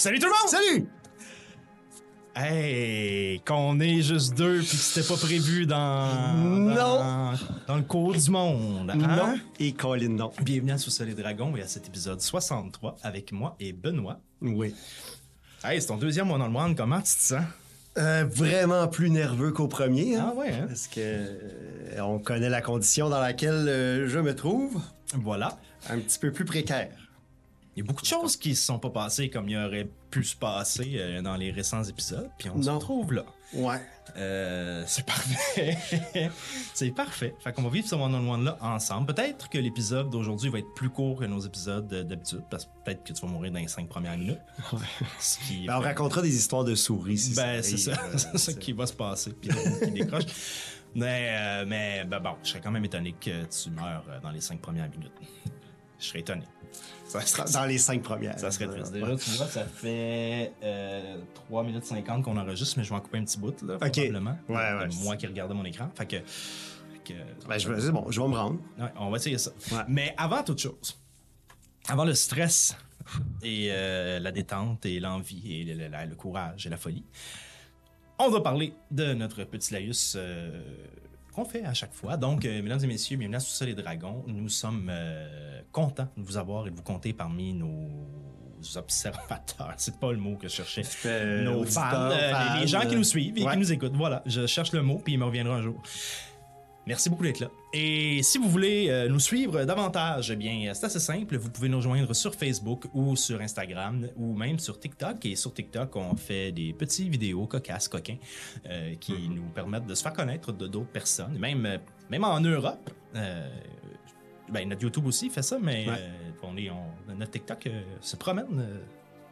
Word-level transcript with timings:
Salut 0.00 0.18
tout 0.18 0.28
le 0.28 0.32
monde! 0.32 0.48
Salut! 0.48 0.86
Hey, 2.34 3.40
qu'on 3.40 3.78
est 3.80 4.00
juste 4.00 4.34
deux 4.34 4.60
puis 4.60 4.66
que 4.68 4.82
c'était 4.82 5.06
pas 5.06 5.18
prévu 5.20 5.66
dans, 5.66 6.32
Non. 6.36 6.74
dans, 6.74 7.32
dans 7.66 7.76
le 7.76 7.82
cours 7.82 8.14
du 8.14 8.30
monde. 8.30 8.88
hein? 8.90 8.94
Non. 8.96 9.38
Et 9.58 9.72
Colin, 9.72 10.08
non. 10.08 10.32
Bienvenue 10.40 10.72
à 10.72 10.78
Sous 10.78 11.04
les 11.04 11.12
Dragons 11.12 11.54
et 11.54 11.60
à 11.60 11.66
cet 11.66 11.88
épisode 11.88 12.18
63 12.22 12.96
avec 13.02 13.30
moi 13.32 13.56
et 13.60 13.74
Benoît. 13.74 14.20
Oui. 14.40 14.74
Hey, 15.62 15.82
c'est 15.82 15.88
ton 15.88 15.98
deuxième 15.98 16.28
mois 16.28 16.38
dans 16.38 16.46
le 16.46 16.52
monde, 16.52 16.74
comment 16.78 16.96
tu 17.02 17.14
te 17.16 17.20
sens? 17.20 17.44
Euh, 17.98 18.24
vraiment 18.24 18.88
plus 18.88 19.10
nerveux 19.10 19.50
qu'au 19.50 19.68
premier. 19.68 20.16
hein, 20.16 20.30
Ah 20.32 20.34
ouais, 20.34 20.52
hein? 20.54 20.64
Parce 20.66 20.86
que 20.86 21.00
euh, 21.00 22.00
on 22.00 22.18
connaît 22.20 22.48
la 22.48 22.62
condition 22.62 23.10
dans 23.10 23.20
laquelle 23.20 23.68
euh, 23.68 24.08
je 24.08 24.18
me 24.18 24.34
trouve. 24.34 24.80
Voilà. 25.14 25.58
Un 25.90 25.98
petit 25.98 26.18
peu 26.18 26.32
plus 26.32 26.46
précaire. 26.46 26.88
Il 27.80 27.84
y 27.84 27.86
a 27.86 27.88
beaucoup 27.88 28.02
de 28.02 28.06
choses 28.06 28.36
qui 28.36 28.54
se 28.54 28.66
sont 28.66 28.78
pas 28.78 28.90
passées 28.90 29.30
comme 29.30 29.48
il 29.48 29.56
aurait 29.56 29.88
pu 30.10 30.22
se 30.22 30.36
passer 30.36 30.96
euh, 30.96 31.22
dans 31.22 31.36
les 31.36 31.50
récents 31.50 31.82
épisodes, 31.82 32.28
puis 32.36 32.50
on 32.50 32.62
se 32.62 32.68
retrouve 32.68 33.14
là. 33.14 33.24
Ouais. 33.54 33.80
Euh, 34.18 34.84
c'est 34.86 35.06
parfait. 35.06 35.78
c'est 36.74 36.90
parfait. 36.90 37.34
Fait 37.42 37.54
qu'on 37.54 37.62
va 37.62 37.70
vivre 37.70 37.88
ce 37.88 37.94
one-on-one 37.94 38.44
là 38.44 38.58
ensemble. 38.60 39.14
Peut-être 39.14 39.48
que 39.48 39.56
l'épisode 39.56 40.10
d'aujourd'hui 40.10 40.50
va 40.50 40.58
être 40.58 40.74
plus 40.74 40.90
court 40.90 41.20
que 41.20 41.24
nos 41.24 41.40
épisodes 41.40 41.90
euh, 41.90 42.04
d'habitude, 42.04 42.42
parce 42.50 42.66
que 42.66 42.70
peut-être 42.84 43.02
que 43.02 43.14
tu 43.14 43.22
vas 43.22 43.28
mourir 43.28 43.50
dans 43.50 43.60
les 43.60 43.68
cinq 43.68 43.88
premières 43.88 44.18
minutes. 44.18 44.40
Ce 45.18 45.38
qui 45.38 45.64
Ben, 45.66 45.78
on 45.78 45.80
racontera 45.80 46.20
des 46.20 46.36
histoires 46.36 46.64
de 46.64 46.74
souris. 46.74 47.16
Si 47.16 47.34
Ben, 47.34 47.62
c'est 47.62 47.78
ça. 47.78 47.92
euh, 47.92 48.18
c'est 48.18 48.36
ça 48.38 48.52
qui 48.52 48.72
va 48.74 48.84
se 48.86 48.92
passer. 48.92 49.32
Puis 49.32 49.48
qui 49.82 49.90
décroche. 49.92 50.24
Mais, 50.94 51.28
euh, 51.30 51.64
mais 51.66 52.04
ben 52.04 52.20
bon, 52.20 52.34
je 52.42 52.50
serais 52.50 52.60
quand 52.60 52.72
même 52.72 52.84
étonné 52.84 53.14
que 53.18 53.44
tu 53.46 53.70
meurs 53.70 54.04
euh, 54.10 54.20
dans 54.20 54.30
les 54.32 54.40
cinq 54.42 54.60
premières 54.60 54.90
minutes. 54.90 55.12
Je 55.98 56.06
serais 56.06 56.20
étonné. 56.20 56.44
Ça 57.18 57.44
Dans 57.60 57.66
les 57.66 57.78
cinq 57.78 58.02
premières. 58.02 58.38
ça 58.38 58.50
serait 58.50 58.68
triste. 58.68 58.92
Déjà, 58.92 59.16
tu 59.16 59.30
vois, 59.30 59.46
ça 59.46 59.64
fait 59.64 60.52
euh, 60.62 61.16
3 61.34 61.64
minutes 61.64 61.84
50 61.84 62.22
qu'on 62.24 62.36
enregistre, 62.36 62.74
mais 62.78 62.84
je 62.84 62.90
vais 62.90 62.94
en 62.96 63.00
couper 63.00 63.18
un 63.18 63.24
petit 63.24 63.38
bout, 63.38 63.60
là, 63.62 63.78
probablement. 63.78 64.38
Ouais, 64.48 64.54
ouais. 64.56 64.88
De 64.88 64.94
Moi 65.02 65.16
qui 65.16 65.26
regardais 65.26 65.54
mon 65.54 65.64
écran. 65.64 65.90
Fait 65.94 66.06
que. 66.06 66.16
fait 66.18 67.12
que- 67.14 67.46
Ben, 67.48 67.58
je 67.58 67.68
vais- 67.70 67.90
bon, 67.92 68.10
je 68.10 68.20
vais 68.20 68.28
me 68.28 68.36
rendre. 68.36 68.60
Ouais, 68.78 68.88
on 68.98 69.10
va 69.10 69.16
essayer 69.16 69.38
ça. 69.38 69.50
Ouais. 69.72 69.82
Mais 69.88 70.14
avant 70.16 70.42
toute 70.44 70.58
chose, 70.60 70.98
avant 71.88 72.04
le 72.04 72.14
stress 72.14 72.76
et 73.42 73.68
euh, 73.70 74.20
la 74.20 74.30
détente 74.30 74.86
et 74.86 75.00
l'envie 75.00 75.60
et 75.60 75.64
le, 75.64 75.74
le- 75.74 75.88
la- 75.88 76.06
le 76.06 76.14
courage 76.14 76.66
et 76.66 76.70
la 76.70 76.76
folie, 76.76 77.04
on 78.18 78.28
va 78.30 78.40
parler 78.40 78.74
de 78.90 79.14
notre 79.14 79.42
petit 79.44 79.72
laïus 79.72 80.14
euh, 80.16 80.62
qu'on 81.40 81.48
fait 81.48 81.64
à 81.64 81.74
chaque 81.74 81.94
fois. 81.94 82.16
Donc, 82.16 82.44
euh, 82.44 82.62
mesdames 82.62 82.80
et 82.82 82.86
messieurs, 82.86 83.16
bienvenue 83.16 83.36
à 83.36 83.40
Sous 83.40 83.52
ça 83.52 83.64
les 83.64 83.74
dragons. 83.74 84.24
Nous 84.26 84.48
sommes 84.48 84.88
euh, 84.90 85.60
contents 85.72 86.08
de 86.16 86.22
vous 86.22 86.36
avoir 86.36 86.66
et 86.66 86.70
de 86.70 86.76
vous 86.76 86.82
compter 86.82 87.12
parmi 87.12 87.54
nos 87.54 87.88
observateurs. 88.76 89.72
C'est 89.78 89.98
pas 89.98 90.12
le 90.12 90.18
mot 90.18 90.36
que 90.36 90.48
je 90.48 90.54
cherchais. 90.54 90.82
Euh, 91.06 91.44
nos 91.44 91.64
fans, 91.64 91.90
fans, 91.90 92.60
les, 92.60 92.66
gens 92.66 92.82
qui 92.82 92.96
nous 92.96 93.04
suivent 93.04 93.38
et 93.38 93.44
ouais. 93.44 93.52
qui 93.52 93.58
nous 93.58 93.72
écoutent. 93.72 93.96
Voilà, 93.96 94.22
je 94.26 94.46
cherche 94.46 94.72
le 94.72 94.82
mot 94.82 95.00
puis 95.02 95.14
il 95.14 95.18
me 95.18 95.24
reviendra 95.24 95.56
un 95.56 95.62
jour. 95.62 95.82
Merci 96.86 97.10
beaucoup 97.10 97.22
d'être 97.22 97.40
là. 97.40 97.50
Et 97.72 98.22
si 98.22 98.38
vous 98.38 98.48
voulez 98.48 98.88
euh, 98.88 99.08
nous 99.08 99.20
suivre 99.20 99.64
davantage, 99.64 100.30
eh 100.30 100.36
bien, 100.36 100.72
c'est 100.74 100.86
assez 100.86 100.98
simple. 100.98 101.36
Vous 101.36 101.50
pouvez 101.50 101.68
nous 101.68 101.76
rejoindre 101.76 102.12
sur 102.14 102.34
Facebook 102.34 102.86
ou 102.94 103.14
sur 103.16 103.40
Instagram 103.40 104.08
ou 104.16 104.34
même 104.34 104.58
sur 104.58 104.80
TikTok. 104.80 105.24
Et 105.26 105.36
sur 105.36 105.52
TikTok, 105.54 105.94
on 105.96 106.16
fait 106.16 106.50
des 106.52 106.72
petites 106.72 107.08
vidéos 107.08 107.46
cocasses, 107.46 107.86
coquins, 107.86 108.16
euh, 108.66 108.94
qui 108.96 109.12
Mm-hmm. 109.12 109.34
nous 109.34 109.48
permettent 109.54 109.86
de 109.86 109.94
se 109.94 110.02
faire 110.02 110.14
connaître 110.14 110.52
de 110.52 110.66
d'autres 110.66 110.90
personnes. 110.90 111.38
Même, 111.38 111.78
même 112.08 112.24
en 112.24 112.40
Europe, 112.40 112.90
euh, 113.14 113.48
ben, 114.50 114.68
notre 114.68 114.82
YouTube 114.82 115.06
aussi 115.06 115.28
fait 115.30 115.42
ça, 115.42 115.58
mais 115.60 115.86
Ouais. 115.88 116.10
on 116.42 116.56
est, 116.56 116.70
on- 116.70 117.14
notre 117.14 117.30
TikTok 117.32 117.68
se 118.00 118.16
promène 118.16 118.66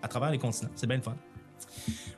à 0.03 0.07
travers 0.07 0.31
les 0.31 0.39
continents. 0.39 0.71
C'est 0.77 0.87
bien 0.87 0.97
le 0.99 1.03
fun. 1.03 1.17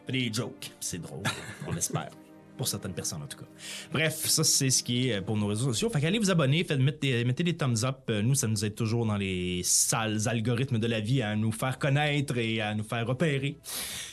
On 0.03 0.07
fait 0.07 0.13
des 0.13 0.31
jokes, 0.33 0.71
c'est 0.81 1.01
drôle, 1.01 1.23
on 1.67 1.73
l'espère. 1.73 2.11
Pour 2.61 2.69
certaines 2.69 2.93
personnes, 2.93 3.23
en 3.23 3.27
tout 3.27 3.39
cas. 3.39 3.47
Bref, 3.91 4.27
ça, 4.27 4.45
c'est 4.45 4.69
ce 4.69 4.83
qui 4.83 5.09
est 5.09 5.15
euh, 5.15 5.23
pour 5.23 5.35
nos 5.35 5.47
réseaux 5.47 5.73
sociaux. 5.73 5.89
Fait 5.89 5.99
qu'allez 5.99 6.19
vous 6.19 6.31
abonner, 6.31 6.63
faites, 6.63 6.79
mettez, 6.79 7.25
mettez 7.25 7.43
des 7.43 7.57
thumbs 7.57 7.85
up. 7.85 8.01
Euh, 8.11 8.21
Nous, 8.21 8.35
ça 8.35 8.49
nous 8.49 8.63
aide 8.67 8.75
toujours 8.75 9.07
dans 9.07 9.17
les 9.17 9.63
sales 9.65 10.29
algorithmes 10.29 10.79
de 10.79 10.87
la 10.87 11.01
vie 11.01 11.23
à 11.23 11.37
nous 11.37 11.53
faire 11.53 11.79
connaître 11.79 12.37
et 12.37 12.61
à 12.61 12.75
nous 12.75 12.85
faire 12.85 13.07
repérer. 13.07 13.57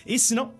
Et 0.06 0.18
sinon, 0.18 0.54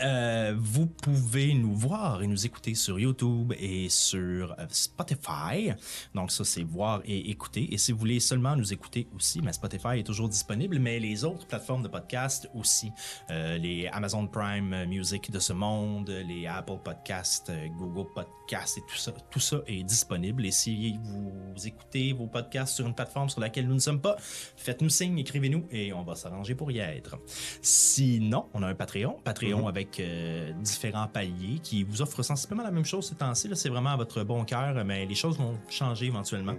euh, 0.00 0.54
vous 0.56 0.86
pouvez 0.86 1.54
nous 1.54 1.74
voir 1.74 2.22
et 2.22 2.26
nous 2.26 2.46
écouter 2.46 2.74
sur 2.74 2.98
YouTube 2.98 3.52
et 3.58 3.88
sur 3.88 4.52
euh, 4.52 4.66
Spotify. 4.70 5.72
Donc 6.14 6.30
ça, 6.30 6.44
c'est 6.44 6.62
voir 6.62 7.00
et 7.04 7.30
écouter. 7.30 7.72
Et 7.72 7.78
si 7.78 7.92
vous 7.92 7.98
voulez 7.98 8.20
seulement 8.20 8.54
nous 8.56 8.72
écouter 8.72 9.08
aussi, 9.14 9.40
mais 9.42 9.52
Spotify 9.52 9.98
est 9.98 10.06
toujours 10.06 10.28
disponible, 10.28 10.78
mais 10.78 10.98
les 11.00 11.24
autres 11.24 11.46
plateformes 11.46 11.82
de 11.82 11.88
podcast 11.88 12.48
aussi. 12.54 12.92
Euh, 13.30 13.58
les 13.58 13.88
Amazon 13.88 14.26
Prime 14.26 14.84
Music 14.86 15.30
de 15.30 15.38
ce 15.38 15.52
monde, 15.52 16.10
les 16.10 16.46
Apple 16.46 16.78
Podcasts, 16.84 17.50
Google 17.76 18.08
Podcasts 18.14 18.78
et 18.78 18.82
tout 18.88 18.96
ça, 18.96 19.12
tout 19.30 19.40
ça 19.40 19.58
est 19.66 19.82
disponible. 19.82 20.46
Et 20.46 20.52
si 20.52 20.98
vous 21.02 21.66
écoutez 21.66 22.12
vos 22.12 22.26
podcasts 22.26 22.76
sur 22.76 22.86
une 22.86 22.94
plateforme 22.94 23.28
sur 23.28 23.40
laquelle 23.40 23.66
nous 23.66 23.74
ne 23.74 23.80
sommes 23.80 24.00
pas, 24.00 24.16
faites-nous 24.56 24.90
signe, 24.90 25.18
écrivez-nous 25.18 25.66
et 25.70 25.92
on 25.92 26.02
va 26.02 26.14
s'arranger 26.14 26.54
pour 26.54 26.70
y 26.70 26.78
être. 26.78 27.18
Sinon, 27.62 28.48
on 28.54 28.62
a 28.62 28.68
un 28.68 28.74
Patreon, 28.74 29.20
Patreon 29.24 29.66
avec 29.66 29.87
euh, 30.00 30.52
différents 30.52 31.08
paliers 31.08 31.60
qui 31.62 31.84
vous 31.84 32.02
offrent 32.02 32.22
sensiblement 32.22 32.62
la 32.62 32.70
même 32.70 32.84
chose 32.84 33.08
ces 33.08 33.14
temps-ci. 33.14 33.48
C'est 33.54 33.68
vraiment 33.68 33.90
à 33.90 33.96
votre 33.96 34.22
bon 34.24 34.44
cœur, 34.44 34.84
mais 34.84 35.06
les 35.06 35.14
choses 35.14 35.38
vont 35.38 35.58
changer 35.68 36.06
éventuellement 36.06 36.54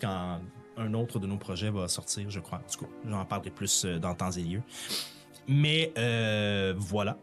quand 0.00 0.40
un 0.76 0.94
autre 0.94 1.18
de 1.18 1.26
nos 1.26 1.36
projets 1.36 1.70
va 1.70 1.88
sortir, 1.88 2.30
je 2.30 2.40
crois. 2.40 2.60
Tout 2.70 2.84
cas, 2.84 2.90
j'en 3.08 3.24
parlerai 3.24 3.50
plus 3.50 3.84
euh, 3.84 3.98
dans 3.98 4.14
temps 4.14 4.32
et 4.32 4.42
lieu. 4.42 4.62
Mais 5.46 5.92
euh, 5.98 6.74
voilà. 6.76 7.18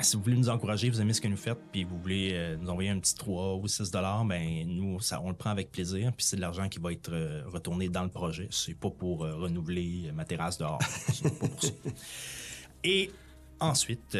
Si 0.00 0.16
vous 0.16 0.22
voulez 0.22 0.36
nous 0.36 0.48
encourager, 0.48 0.90
vous 0.90 1.00
aimez 1.00 1.12
ce 1.12 1.20
que 1.20 1.28
nous 1.28 1.36
faites, 1.36 1.60
puis 1.70 1.84
vous 1.84 1.96
voulez 1.98 2.30
euh, 2.32 2.56
nous 2.56 2.70
envoyer 2.70 2.90
un 2.90 2.98
petit 2.98 3.14
3 3.14 3.54
ou 3.56 3.68
6 3.68 3.92
dollars, 3.92 4.24
ben 4.24 4.66
nous, 4.66 5.00
ça, 5.00 5.20
on 5.22 5.28
le 5.28 5.36
prend 5.36 5.50
avec 5.50 5.70
plaisir, 5.70 6.12
puis 6.12 6.26
c'est 6.26 6.36
de 6.36 6.40
l'argent 6.40 6.68
qui 6.68 6.80
va 6.80 6.92
être 6.92 7.12
euh, 7.12 7.42
retourné 7.46 7.88
dans 7.88 8.02
le 8.02 8.08
projet. 8.08 8.48
C'est 8.50 8.74
pas 8.74 8.90
pour 8.90 9.20
renouveler 9.20 10.10
ma 10.12 10.24
terrasse 10.24 10.58
dehors. 10.58 10.80
C'est 11.12 11.38
pas 11.38 11.46
pour 11.46 11.62
ça. 11.62 11.70
Et 12.84 13.12
ensuite, 13.60 14.18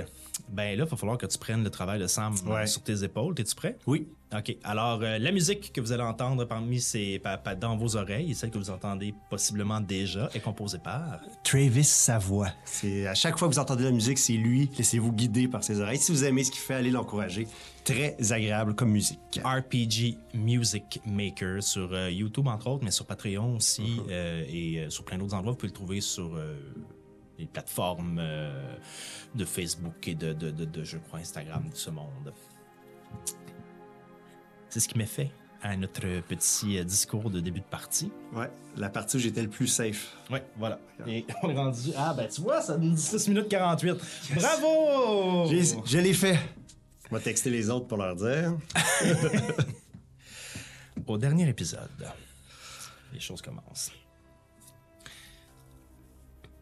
ben 0.51 0.77
là, 0.79 0.85
il 0.85 0.91
va 0.91 0.97
falloir 0.97 1.19
que 1.19 1.27
tu 1.27 1.39
prennes 1.39 1.63
le 1.65 1.71
travail 1.71 1.99
de 2.01 2.07
Sam 2.07 2.35
Ouais. 2.47 2.67
sur 2.67 2.83
tes 2.83 3.05
épaules. 3.05 3.35
T'es-tu 3.35 3.55
prêt? 3.55 3.77
Oui. 3.87 4.09
OK. 4.37 4.57
Alors, 4.65 5.01
euh, 5.03 5.19
la 5.19 5.31
musique 5.31 5.73
que 5.75 5.81
vous 5.83 5.93
allez 5.93 6.03
entendre 6.03 6.47
parmi 6.47 6.81
ces, 6.81 7.19
pa- 7.19 7.37
pa- 7.37 7.55
dans 7.55 7.77
vos 7.77 7.97
oreilles, 7.97 8.31
et 8.31 8.35
celle 8.35 8.51
que 8.51 8.57
vous 8.57 8.71
entendez 8.71 9.13
possiblement 9.29 9.79
déjà, 9.81 10.31
est 10.35 10.41
composée 10.41 10.79
par... 10.79 11.21
Travis 11.45 11.85
Savoie. 11.85 12.49
C'est 12.65 13.07
à 13.07 13.15
chaque 13.15 13.39
fois 13.39 13.49
que 13.49 13.53
vous 13.55 13.59
entendez 13.61 13.85
la 13.85 13.91
musique, 13.91 14.17
c'est 14.19 14.33
lui. 14.33 14.71
Laissez-vous 14.79 15.13
guider 15.13 15.49
par 15.49 15.63
ses 15.63 15.81
oreilles. 15.81 15.99
Si 15.99 16.13
vous 16.13 16.25
aimez 16.25 16.45
ce 16.45 16.51
qu'il 16.51 16.61
fait, 16.61 16.75
allez 16.75 16.91
l'encourager. 16.91 17.47
Très 17.85 18.17
agréable 18.33 18.75
comme 18.75 18.91
musique. 18.91 19.19
RPG 19.45 20.17
Music 20.35 21.01
Maker 21.05 21.63
sur 21.63 21.93
euh, 21.93 22.11
YouTube, 22.11 22.47
entre 22.47 22.69
autres, 22.69 22.85
mais 22.85 22.91
sur 22.91 23.05
Patreon 23.05 23.57
aussi, 23.57 23.83
Mm-hmm. 23.83 24.07
euh, 24.11 24.45
et 24.87 24.87
sur 24.91 25.05
plein 25.05 25.19
d'autres 25.19 25.35
endroits. 25.35 25.53
Vous 25.53 25.59
pouvez 25.59 25.69
le 25.69 25.75
trouver 25.75 26.01
sur 26.01 26.31
les 27.39 27.47
plateformes 27.47 28.19
euh, 28.21 28.77
de 29.35 29.45
Facebook 29.45 30.07
et 30.07 30.15
de, 30.15 30.33
de, 30.33 30.51
de, 30.51 30.65
de, 30.65 30.85
je 30.85 30.99
crois, 30.99 31.21
Instagram 31.21 31.69
de 31.71 31.77
ce 31.77 31.91
monde. 31.91 32.33
C'est 34.69 34.81
ce 34.81 34.89
qui 34.89 34.99
m'est 34.99 35.07
fait 35.07 35.31
à 35.63 35.77
notre 35.77 36.21
petit 36.23 36.79
euh, 36.79 36.85
discours 36.85 37.31
de 37.31 37.41
début 37.41 37.61
de 37.61 37.65
partie. 37.65 38.11
Ouais. 38.33 38.51
La 38.77 38.91
partie 38.91 39.17
où 39.17 39.21
j'étais 39.21 39.43
le 39.43 39.49
plus 39.49 39.69
safe. 39.69 40.17
Ouais, 40.31 40.45
voilà. 40.57 40.81
Et 41.07 41.25
on 41.43 41.51
est 41.51 41.57
rendu. 41.57 41.91
Ah, 41.97 42.15
ben 42.17 42.29
tu 42.29 42.41
vois, 42.41 42.61
ça 42.61 42.77
donne 42.77 42.97
16 42.97 43.29
minutes 43.29 43.49
48. 43.49 43.95
Bravo! 44.35 45.47
Je 45.49 45.99
l'ai 45.99 46.15
fait. 46.15 46.39
Je 47.11 47.15
vais 47.15 47.23
texter 47.23 47.51
les 47.51 47.71
autres 47.71 47.87
pour 47.87 47.99
leur 47.99 48.17
dire. 48.17 48.57
Au 51.07 51.19
dernier 51.19 51.49
épisode, 51.49 51.89
les 53.13 53.21
choses 53.21 53.43
commencent. 53.43 53.91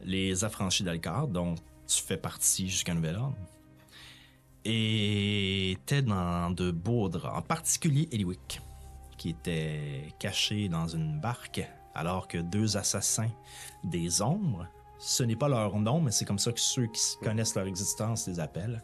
Les 0.02 0.44
affranchis 0.44 0.82
d'Alcar, 0.82 1.28
dont 1.28 1.54
tu 1.86 2.02
fais 2.02 2.16
partie 2.16 2.68
jusqu'à 2.68 2.94
nouvel 2.94 3.16
ordre, 3.16 3.36
étaient 4.64 6.02
dans 6.02 6.50
de 6.50 6.70
beaux 6.70 7.08
draps, 7.08 7.38
en 7.38 7.42
particulier 7.42 8.08
Eliwick, 8.12 8.60
qui 9.16 9.30
était 9.30 10.14
caché 10.18 10.68
dans 10.68 10.86
une 10.86 11.20
barque 11.20 11.62
alors 11.94 12.28
que 12.28 12.38
deux 12.38 12.76
assassins 12.76 13.30
des 13.84 14.22
ombres, 14.22 14.66
ce 14.98 15.22
n'est 15.22 15.36
pas 15.36 15.48
leur 15.48 15.78
nom, 15.78 16.00
mais 16.00 16.10
c'est 16.10 16.24
comme 16.24 16.38
ça 16.38 16.52
que 16.52 16.60
ceux 16.60 16.86
qui 16.86 17.16
connaissent 17.22 17.54
leur 17.54 17.66
existence 17.66 18.28
les 18.28 18.38
appellent, 18.38 18.82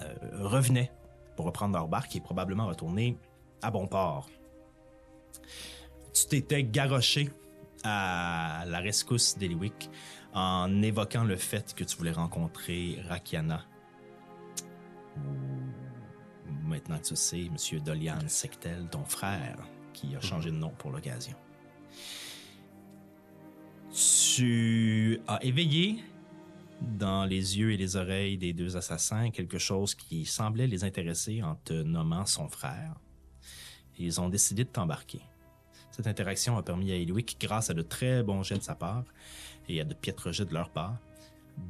euh, 0.00 0.14
revenaient 0.32 0.92
pour 1.36 1.46
reprendre 1.46 1.74
leur 1.74 1.88
barque 1.88 2.14
et 2.16 2.20
probablement 2.20 2.66
retourner 2.66 3.18
à 3.62 3.70
bon 3.70 3.86
port. 3.86 4.28
Tu 6.14 6.26
t'étais 6.26 6.64
garoché 6.64 7.30
à 7.84 8.64
la 8.66 8.80
rescousse 8.80 9.36
d'Eliwick 9.38 9.90
en 10.34 10.82
évoquant 10.82 11.24
le 11.24 11.36
fait 11.36 11.74
que 11.74 11.84
tu 11.84 11.96
voulais 11.96 12.12
rencontrer 12.12 13.00
Rakiana. 13.08 13.64
Maintenant 16.64 16.98
tu 16.98 17.16
sais, 17.16 17.48
Monsieur 17.50 17.80
Dolian 17.80 18.18
Sectel, 18.28 18.88
ton 18.90 19.04
frère, 19.04 19.58
qui 19.92 20.14
a 20.14 20.20
changé 20.20 20.50
de 20.50 20.56
nom 20.56 20.70
pour 20.70 20.90
l'occasion. 20.90 21.36
Tu 23.90 25.20
as 25.26 25.42
éveillé 25.42 26.04
dans 26.80 27.24
les 27.24 27.58
yeux 27.58 27.72
et 27.72 27.76
les 27.76 27.96
oreilles 27.96 28.38
des 28.38 28.52
deux 28.52 28.76
assassins 28.76 29.30
quelque 29.30 29.58
chose 29.58 29.94
qui 29.94 30.24
semblait 30.24 30.66
les 30.66 30.84
intéresser 30.84 31.42
en 31.42 31.56
te 31.56 31.72
nommant 31.72 32.26
son 32.26 32.48
frère. 32.48 32.94
Ils 33.98 34.20
ont 34.20 34.28
décidé 34.28 34.64
de 34.64 34.68
t'embarquer. 34.68 35.22
Cette 35.98 36.06
interaction 36.06 36.56
a 36.56 36.62
permis 36.62 36.92
à 36.92 36.94
Eliwick, 36.94 37.38
grâce 37.40 37.70
à 37.70 37.74
de 37.74 37.82
très 37.82 38.22
bons 38.22 38.44
jets 38.44 38.58
de 38.58 38.62
sa 38.62 38.76
part 38.76 39.02
et 39.68 39.80
à 39.80 39.84
de 39.84 39.94
piètres 39.94 40.30
jets 40.30 40.44
de 40.44 40.54
leur 40.54 40.70
part, 40.70 40.96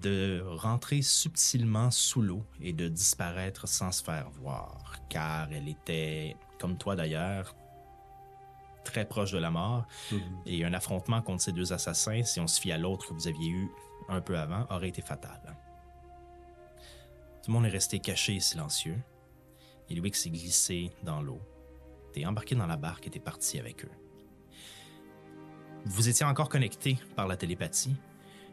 de 0.03 0.45
rentrer 0.45 1.01
subtilement 1.01 1.91
sous 1.91 2.21
l'eau 2.21 2.45
et 2.61 2.75
de 2.75 2.89
disparaître 2.89 3.67
sans 3.67 3.91
se 3.91 4.05
faire 4.05 4.29
voir, 4.29 4.97
car 5.09 5.51
elle 5.51 5.67
était, 5.67 6.37
comme 6.61 6.77
toi 6.77 6.95
d'ailleurs, 6.95 7.57
très 8.85 9.07
proche 9.07 9.33
de 9.33 9.39
la 9.39 9.51
mort, 9.51 9.87
et 10.45 10.63
un 10.63 10.75
affrontement 10.75 11.23
contre 11.23 11.45
ces 11.45 11.53
deux 11.53 11.73
assassins, 11.73 12.23
si 12.23 12.39
on 12.39 12.47
se 12.47 12.61
fie 12.61 12.71
à 12.71 12.77
l'autre 12.77 13.09
que 13.09 13.15
vous 13.15 13.29
aviez 13.29 13.49
eu 13.49 13.71
un 14.11 14.21
peu 14.21 14.39
avant, 14.39 14.67
aurait 14.69 14.91
été 14.91 15.01
fatal. 15.01 15.41
Tout 17.43 17.51
le 17.51 17.55
monde 17.55 17.65
est 17.65 17.71
resté 17.71 17.99
caché 17.99 18.35
et 18.35 18.41
silencieux. 18.41 18.99
Et 19.89 19.95
Louis 19.95 20.13
s'est 20.13 20.29
glissé 20.29 20.91
dans 21.03 21.23
l'eau. 21.23 21.41
T'es 22.13 22.27
embarqué 22.27 22.55
dans 22.55 22.67
la 22.67 22.77
barque 22.77 23.07
et 23.07 23.11
t'es 23.11 23.21
parti 23.21 23.59
avec 23.59 23.87
eux. 23.87 24.08
Vous 25.89 26.09
étiez 26.09 26.27
encore 26.27 26.51
connecté 26.51 26.99
par 27.17 27.27
la 27.27 27.37
télépathie 27.37 27.97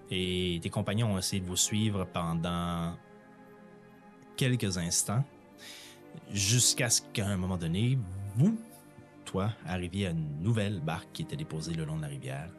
et 0.10 0.60
tes 0.64 0.70
compagnons 0.70 1.14
ont 1.14 1.18
essayé 1.18 1.42
de 1.42 1.46
vous 1.48 1.58
suivre 1.58 2.06
pendant 2.06 2.96
quelques 4.38 4.78
instants 4.78 5.24
jusqu'à 6.32 6.90
ce 6.90 7.02
qu'à 7.14 7.28
un 7.28 7.36
moment 7.36 7.58
donné, 7.58 8.00
vous, 8.36 8.58
toi, 9.26 9.52
arriviez 9.66 10.08
à 10.08 10.12
une 10.12 10.42
nouvelle 10.42 10.80
barque 10.80 11.12
qui 11.12 11.24
était 11.24 11.36
déposée 11.36 11.74
le 11.74 11.84
long 11.84 11.98
de 11.98 12.04
la 12.04 12.08
rivière, 12.08 12.50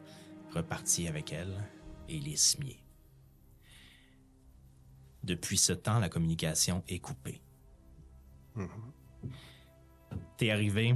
repartiez 0.53 1.07
avec 1.07 1.33
elle 1.33 1.53
et 2.07 2.19
les 2.19 2.35
simiez. 2.35 2.79
Depuis 5.23 5.57
ce 5.57 5.73
temps, 5.73 5.97
la 5.97 6.09
communication 6.09 6.83
est 6.87 6.99
coupée. 6.99 7.41
T'es 10.37 10.51
arrivé, 10.51 10.95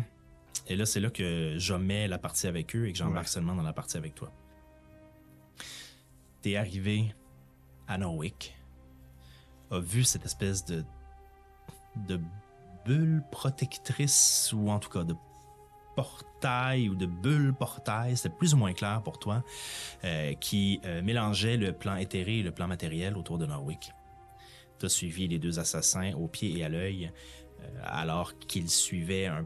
et 0.67 0.75
là, 0.75 0.85
c'est 0.85 0.99
là 0.99 1.09
que 1.09 1.55
je 1.57 1.73
mets 1.73 2.07
la 2.07 2.17
partie 2.17 2.47
avec 2.47 2.75
eux 2.75 2.87
et 2.87 2.91
que 2.91 2.97
j'embarque 2.97 3.27
seulement 3.27 3.55
dans 3.55 3.63
la 3.63 3.73
partie 3.73 3.97
avec 3.97 4.15
toi. 4.15 4.31
T'es 6.41 6.55
arrivé 6.55 7.13
à 7.87 7.97
Norwick, 7.97 8.55
a 9.69 9.79
vu 9.79 10.03
cette 10.03 10.25
espèce 10.25 10.65
de, 10.65 10.83
de 12.07 12.19
bulle 12.85 13.23
protectrice, 13.31 14.51
ou 14.53 14.69
en 14.69 14.79
tout 14.79 14.89
cas 14.89 15.03
de 15.03 15.15
portail 15.95 16.89
ou 16.89 16.95
de 16.95 17.05
bulle 17.05 17.53
portail, 17.53 18.15
c'était 18.15 18.33
plus 18.33 18.53
ou 18.53 18.57
moins 18.57 18.73
clair 18.73 19.01
pour 19.03 19.19
toi, 19.19 19.43
euh, 20.03 20.33
qui 20.35 20.79
euh, 20.85 21.01
mélangeait 21.01 21.57
le 21.57 21.73
plan 21.73 21.95
éthéré 21.95 22.39
et 22.39 22.43
le 22.43 22.51
plan 22.51 22.67
matériel 22.67 23.17
autour 23.17 23.37
de 23.37 23.45
Norwick. 23.45 23.91
Tu 24.79 24.85
as 24.85 24.89
suivi 24.89 25.27
les 25.27 25.37
deux 25.37 25.59
assassins 25.59 26.13
au 26.13 26.27
pied 26.27 26.57
et 26.57 26.63
à 26.63 26.69
l'œil, 26.69 27.11
euh, 27.61 27.81
alors 27.83 28.37
qu'ils 28.37 28.69
suivaient 28.69 29.27
un 29.27 29.45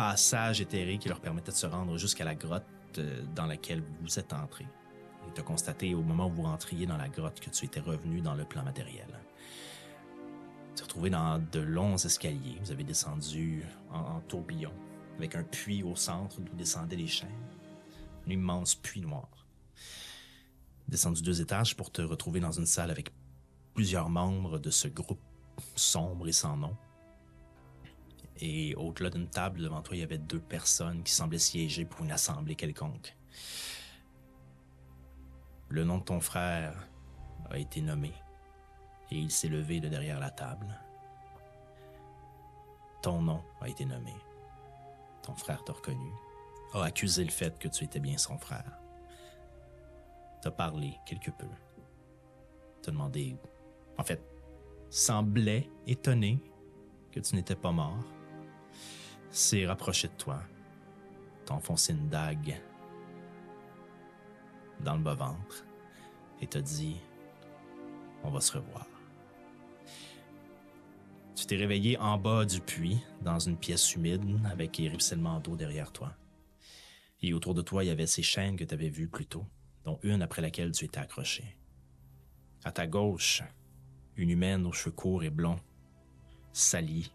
passage 0.00 0.62
éthéré 0.62 0.96
qui 0.96 1.10
leur 1.10 1.20
permettait 1.20 1.52
de 1.52 1.56
se 1.56 1.66
rendre 1.66 1.98
jusqu'à 1.98 2.24
la 2.24 2.34
grotte 2.34 2.64
euh, 2.96 3.22
dans 3.34 3.44
laquelle 3.44 3.82
vous 4.00 4.18
êtes 4.18 4.32
entré. 4.32 4.64
Et 4.64 5.32
tu 5.34 5.42
as 5.42 5.44
constaté 5.44 5.94
au 5.94 6.00
moment 6.00 6.28
où 6.28 6.30
vous 6.30 6.42
rentriez 6.44 6.86
dans 6.86 6.96
la 6.96 7.10
grotte 7.10 7.38
que 7.38 7.50
tu 7.50 7.66
étais 7.66 7.80
revenu 7.80 8.22
dans 8.22 8.32
le 8.34 8.46
plan 8.46 8.62
matériel. 8.62 9.08
Tu 10.74 10.84
retrouvé 10.84 11.10
dans 11.10 11.38
de 11.38 11.60
longs 11.60 11.98
escaliers. 11.98 12.56
Vous 12.62 12.72
avez 12.72 12.82
descendu 12.82 13.62
en, 13.92 13.98
en 13.98 14.20
tourbillon, 14.20 14.72
avec 15.18 15.34
un 15.34 15.42
puits 15.42 15.82
au 15.82 15.94
centre 15.94 16.40
d'où 16.40 16.56
descendaient 16.56 16.96
les 16.96 17.06
chaînes. 17.06 17.28
Un 18.26 18.30
immense 18.30 18.76
puits 18.76 19.02
noir. 19.02 19.28
Descendu 20.88 21.20
deux 21.20 21.42
étages 21.42 21.76
pour 21.76 21.92
te 21.92 22.00
retrouver 22.00 22.40
dans 22.40 22.52
une 22.52 22.64
salle 22.64 22.90
avec 22.90 23.12
plusieurs 23.74 24.08
membres 24.08 24.58
de 24.58 24.70
ce 24.70 24.88
groupe 24.88 25.20
sombre 25.76 26.26
et 26.26 26.32
sans 26.32 26.56
nom. 26.56 26.74
Et 28.40 28.74
au-delà 28.74 29.10
d'une 29.10 29.28
table 29.28 29.60
devant 29.60 29.82
toi, 29.82 29.96
il 29.96 30.00
y 30.00 30.02
avait 30.02 30.18
deux 30.18 30.40
personnes 30.40 31.02
qui 31.02 31.12
semblaient 31.12 31.38
siéger 31.38 31.84
pour 31.84 32.04
une 32.04 32.12
assemblée 32.12 32.54
quelconque. 32.54 33.14
Le 35.68 35.84
nom 35.84 35.98
de 35.98 36.04
ton 36.04 36.20
frère 36.20 36.88
a 37.50 37.58
été 37.58 37.80
nommé 37.82 38.12
et 39.10 39.16
il 39.16 39.30
s'est 39.30 39.48
levé 39.48 39.80
de 39.80 39.88
derrière 39.88 40.18
la 40.18 40.30
table. 40.30 40.66
Ton 43.02 43.22
nom 43.22 43.42
a 43.60 43.68
été 43.68 43.84
nommé. 43.84 44.14
Ton 45.22 45.34
frère 45.34 45.62
t'a 45.64 45.72
reconnu, 45.72 46.12
a 46.72 46.84
accusé 46.84 47.24
le 47.24 47.30
fait 47.30 47.58
que 47.58 47.68
tu 47.68 47.84
étais 47.84 48.00
bien 48.00 48.16
son 48.16 48.38
frère. 48.38 48.78
T'a 50.40 50.50
parlé 50.50 50.94
quelque 51.04 51.30
peu. 51.30 51.46
T'a 52.82 52.90
demandé, 52.90 53.36
en 53.98 54.04
fait, 54.04 54.22
semblait 54.88 55.68
étonné 55.86 56.42
que 57.12 57.20
tu 57.20 57.34
n'étais 57.36 57.56
pas 57.56 57.72
mort. 57.72 58.02
S'est 59.30 59.64
rapproché 59.64 60.08
de 60.08 60.14
toi, 60.14 60.42
t'a 61.46 61.58
une 61.88 62.08
dague 62.08 62.60
dans 64.80 64.96
le 64.96 65.02
bas-ventre 65.02 65.64
et 66.40 66.46
t'a 66.48 66.60
dit 66.60 66.96
On 68.24 68.30
va 68.30 68.40
se 68.40 68.56
revoir. 68.56 68.86
Tu 71.36 71.46
t'es 71.46 71.56
réveillé 71.56 71.96
en 71.98 72.18
bas 72.18 72.44
du 72.44 72.60
puits, 72.60 72.98
dans 73.22 73.38
une 73.38 73.56
pièce 73.56 73.94
humide, 73.94 74.24
avec 74.50 74.76
les 74.78 74.88
ruissellements 74.88 75.38
d'eau 75.40 75.56
derrière 75.56 75.92
toi. 75.92 76.12
Et 77.22 77.32
autour 77.32 77.54
de 77.54 77.62
toi, 77.62 77.84
il 77.84 77.86
y 77.86 77.90
avait 77.90 78.06
ces 78.06 78.22
chaînes 78.22 78.56
que 78.56 78.64
tu 78.64 78.74
avais 78.74 78.88
vues 78.88 79.08
plus 79.08 79.26
tôt, 79.26 79.46
dont 79.84 80.00
une 80.02 80.22
après 80.22 80.42
laquelle 80.42 80.72
tu 80.72 80.86
étais 80.86 80.98
accroché. 80.98 81.56
À 82.64 82.72
ta 82.72 82.86
gauche, 82.86 83.42
une 84.16 84.30
humaine 84.30 84.66
aux 84.66 84.72
cheveux 84.72 84.94
courts 84.94 85.22
et 85.22 85.30
blonds, 85.30 85.60
salie, 86.52 87.12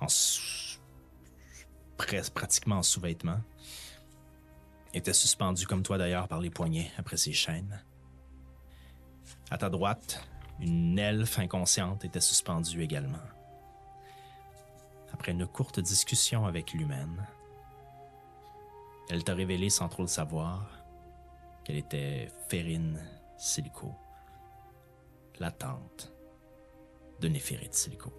en 0.00 0.08
presque 1.96 2.34
pratiquement 2.34 2.76
en 2.76 2.82
sous-vêtements, 2.82 3.40
était 4.92 5.12
suspendue 5.12 5.66
comme 5.66 5.82
toi 5.82 5.98
d'ailleurs 5.98 6.28
par 6.28 6.40
les 6.40 6.50
poignets 6.50 6.90
après 6.96 7.16
ses 7.16 7.32
chaînes. 7.32 7.82
À 9.50 9.58
ta 9.58 9.68
droite, 9.68 10.26
une 10.60 10.98
elfe 10.98 11.38
inconsciente 11.38 12.04
était 12.04 12.20
suspendue 12.20 12.82
également. 12.82 13.18
Après 15.12 15.32
une 15.32 15.46
courte 15.46 15.80
discussion 15.80 16.46
avec 16.46 16.72
l'humaine, 16.72 17.26
elle 19.10 19.24
t'a 19.24 19.34
révélé 19.34 19.68
sans 19.70 19.88
trop 19.88 20.02
le 20.02 20.08
savoir 20.08 20.68
qu'elle 21.64 21.76
était 21.76 22.30
Férine 22.48 23.00
Silico, 23.36 23.94
la 25.38 25.50
tante 25.50 26.12
de 27.20 27.28
Néphérite 27.28 27.74
Silico. 27.74 28.12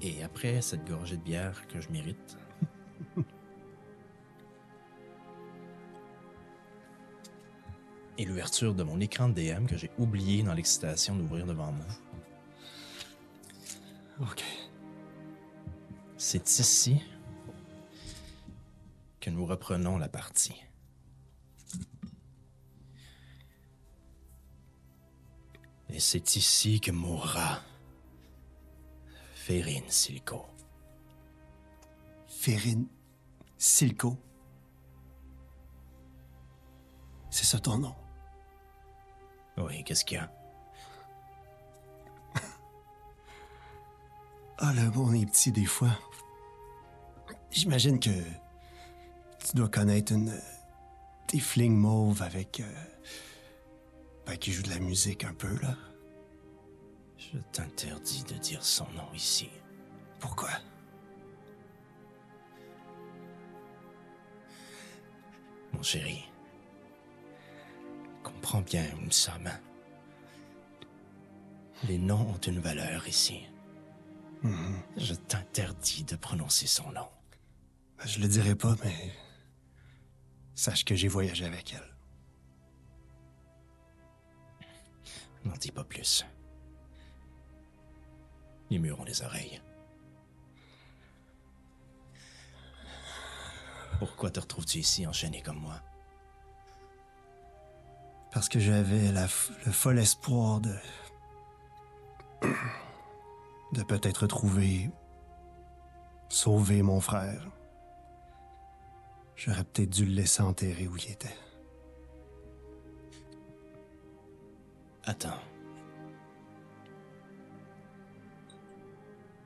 Et 0.00 0.22
après 0.22 0.60
cette 0.62 0.86
gorgée 0.86 1.16
de 1.16 1.22
bière 1.22 1.66
que 1.68 1.80
je 1.80 1.88
mérite, 1.90 2.36
et 8.18 8.24
l'ouverture 8.24 8.74
de 8.74 8.82
mon 8.82 9.00
écran 9.00 9.28
de 9.28 9.34
DM 9.34 9.66
que 9.66 9.76
j'ai 9.76 9.90
oublié 9.98 10.42
dans 10.42 10.54
l'excitation 10.54 11.16
d'ouvrir 11.16 11.46
devant 11.46 11.72
moi, 11.72 11.86
OK. 14.20 14.42
c'est 16.16 16.58
ici 16.58 17.02
que 19.20 19.30
nous 19.30 19.44
reprenons 19.44 19.98
la 19.98 20.08
partie. 20.08 20.62
Et 25.90 26.00
c'est 26.00 26.36
ici 26.36 26.80
que 26.80 26.90
mourra 26.90 27.60
Férine 29.46 29.88
Silico. 29.88 30.44
Férine 32.26 32.88
Silco. 33.56 34.16
C'est 37.30 37.44
ça 37.44 37.60
ton 37.60 37.78
nom? 37.78 37.94
Oui, 39.56 39.84
qu'est-ce 39.84 40.04
qu'il 40.04 40.16
y 40.16 40.20
a? 40.20 40.32
Ah, 44.58 44.72
le 44.74 44.90
monde 44.90 45.14
est 45.14 45.26
petit 45.26 45.52
des 45.52 45.64
fois. 45.64 45.96
J'imagine 47.52 48.00
que 48.00 48.10
tu 48.10 49.54
dois 49.54 49.68
connaître 49.68 50.10
une. 50.12 50.36
Des 51.28 51.38
flings 51.38 51.76
mauves 51.76 52.20
avec. 52.22 52.58
euh, 52.58 52.84
ben, 54.26 54.36
qui 54.38 54.50
jouent 54.50 54.64
de 54.64 54.70
la 54.70 54.80
musique 54.80 55.22
un 55.22 55.34
peu, 55.34 55.56
là. 55.60 55.76
Je 57.32 57.38
t'interdis 57.52 58.24
de 58.24 58.34
dire 58.34 58.64
son 58.64 58.86
nom 58.92 59.12
ici. 59.14 59.50
Pourquoi? 60.20 60.50
Mon 65.72 65.82
chéri, 65.82 66.24
comprends 68.22 68.62
bien 68.62 68.84
une 69.00 69.12
somme. 69.12 69.50
Les 71.84 71.98
noms 71.98 72.30
ont 72.30 72.38
une 72.38 72.60
valeur 72.60 73.06
ici. 73.06 73.42
Je 74.96 75.14
t'interdis 75.14 76.04
de 76.04 76.16
prononcer 76.16 76.66
son 76.66 76.90
nom. 76.92 77.08
Ben, 77.98 78.06
je 78.06 78.20
le 78.20 78.28
dirai 78.28 78.54
pas, 78.54 78.76
mais. 78.84 79.12
Sache 80.54 80.84
que 80.84 80.94
j'ai 80.94 81.08
voyagé 81.08 81.44
avec 81.44 81.74
elle. 81.74 81.96
N'en 85.44 85.56
dis 85.56 85.72
pas 85.72 85.84
plus. 85.84 86.24
Les 88.70 88.78
murs 88.78 89.00
ont 89.00 89.04
des 89.04 89.22
oreilles. 89.22 89.60
Pourquoi 93.98 94.30
te 94.30 94.40
retrouves-tu 94.40 94.78
ici 94.78 95.06
enchaîné 95.06 95.40
comme 95.40 95.58
moi? 95.58 95.80
Parce 98.32 98.48
que 98.48 98.58
j'avais 98.58 99.12
le 99.12 99.72
fol 99.72 99.98
espoir 99.98 100.60
de. 100.60 100.76
de 103.72 103.82
peut-être 103.82 104.26
trouver. 104.26 104.90
sauver 106.28 106.82
mon 106.82 107.00
frère. 107.00 107.48
J'aurais 109.36 109.64
peut-être 109.64 109.90
dû 109.90 110.04
le 110.06 110.12
laisser 110.12 110.42
enterrer 110.42 110.88
où 110.88 110.96
il 110.96 111.10
était. 111.10 111.36
Attends. 115.04 115.38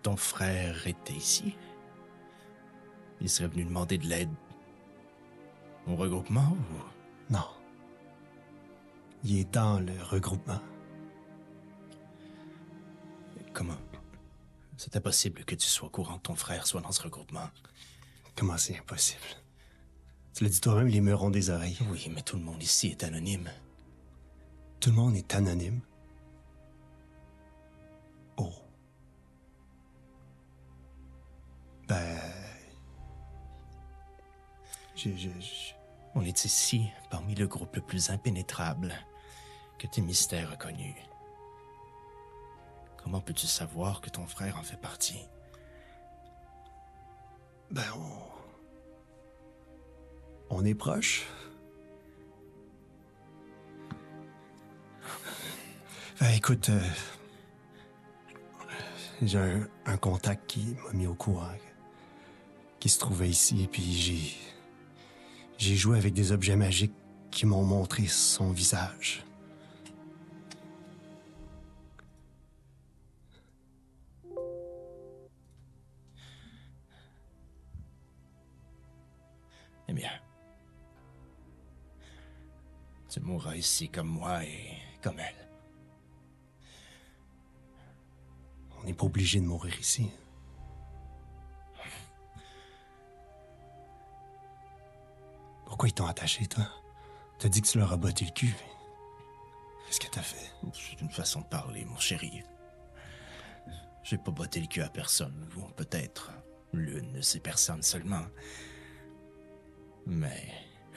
Ton 0.02 0.16
frère 0.16 0.87
était 0.87 1.12
ici? 1.12 1.57
Il 3.21 3.28
serait 3.28 3.49
venu 3.49 3.64
demander 3.64 3.99
de 3.99 4.07
l'aide 4.07 4.30
au 5.87 5.95
regroupement 5.95 6.57
ou... 6.57 7.33
Non. 7.33 7.45
Il 9.25 9.38
est 9.38 9.52
dans 9.52 9.78
le 9.78 9.92
regroupement. 10.02 10.61
Comment? 13.52 13.76
C'est 14.78 14.97
impossible 14.97 15.45
que 15.45 15.54
tu 15.54 15.66
sois 15.66 15.88
au 15.88 15.90
courant 15.90 16.16
que 16.16 16.23
ton 16.23 16.35
frère 16.35 16.66
soit 16.66 16.80
dans 16.80 16.92
ce 16.92 17.02
regroupement? 17.02 17.50
Comment 18.37 18.57
c'est 18.57 18.78
impossible? 18.78 19.21
Tu 20.35 20.45
l'as 20.45 20.50
dit 20.50 20.61
toi-même, 20.61 20.87
les 20.87 21.02
murs 21.02 21.23
ont 21.23 21.30
des 21.30 21.50
oreilles. 21.50 21.76
Oui, 21.90 22.11
mais 22.14 22.23
tout 22.23 22.37
le 22.37 22.42
monde 22.42 22.62
ici 22.62 22.88
est 22.88 23.04
anonyme. 23.04 23.50
Tout 24.78 24.90
le 24.90 24.97
monde 24.97 25.16
est 25.16 25.35
anonyme? 25.35 25.80
Ben. 31.90 32.20
Je, 34.94 35.11
je, 35.16 35.28
je- 35.40 35.75
On 36.14 36.23
est 36.25 36.44
ici, 36.44 36.88
parmi 37.11 37.35
le 37.35 37.49
groupe 37.49 37.75
le 37.75 37.82
plus 37.82 38.11
impénétrable 38.11 38.94
que 39.76 39.88
tes 39.88 40.00
mystères 40.00 40.52
a 40.52 40.56
connu. 40.56 40.94
Comment 43.02 43.20
peux-tu 43.20 43.47
savoir 43.49 44.00
que 44.00 44.09
ton 44.11 44.25
frère 44.28 44.56
en 44.56 44.62
fait 44.62 44.76
partie? 44.76 45.26
Ben, 47.73 47.82
on. 47.97 48.30
On 50.59 50.64
est 50.64 50.75
proche. 50.75 51.26
Ben, 56.20 56.30
écoute, 56.37 56.68
euh, 56.68 56.88
j'ai 59.23 59.38
un, 59.38 59.66
un 59.87 59.97
contact 59.97 60.47
qui 60.47 60.76
m'a 60.87 60.92
mis 60.92 61.06
au 61.06 61.14
courant, 61.14 61.49
qui 62.80 62.88
se 62.88 62.99
trouvait 62.99 63.28
ici, 63.28 63.68
puis 63.70 63.92
j'ai. 63.92 64.37
J'ai 65.58 65.76
joué 65.76 65.99
avec 65.99 66.14
des 66.14 66.32
objets 66.32 66.56
magiques 66.56 66.94
qui 67.30 67.44
m'ont 67.44 67.62
montré 67.62 68.06
son 68.06 68.50
visage. 68.50 69.22
Eh 79.87 79.92
bien. 79.92 80.10
Tu 83.10 83.20
mourras 83.20 83.56
ici 83.56 83.90
comme 83.90 84.08
moi 84.08 84.42
et 84.44 84.78
comme 85.02 85.18
elle. 85.18 85.49
On 88.78 88.84
n'est 88.84 88.94
pas 88.94 89.04
obligé 89.04 89.40
de 89.40 89.44
mourir 89.44 89.78
ici. 89.78 90.10
Pourquoi 95.70 95.88
ils 95.88 95.92
t'ont 95.92 96.06
attaché, 96.06 96.46
toi? 96.48 96.64
T'as 97.38 97.48
dit 97.48 97.62
que 97.62 97.68
tu 97.68 97.78
leur 97.78 97.92
as 97.92 97.96
botté 97.96 98.24
le 98.24 98.32
cul. 98.32 98.52
Qu'est-ce 99.86 100.00
que 100.00 100.08
t'as 100.08 100.20
fait? 100.20 100.50
C'est 100.72 101.00
une 101.00 101.10
façon 101.10 101.42
de 101.42 101.46
parler, 101.46 101.84
mon 101.84 101.96
chéri. 101.96 102.42
J'ai 104.02 104.18
pas 104.18 104.32
botté 104.32 104.60
le 104.60 104.66
cul 104.66 104.82
à 104.82 104.88
personne, 104.88 105.48
ou 105.56 105.60
peut-être 105.76 106.32
l'une 106.72 107.12
de 107.12 107.20
ces 107.20 107.38
personnes 107.38 107.84
seulement. 107.84 108.24
Mais 110.06 110.52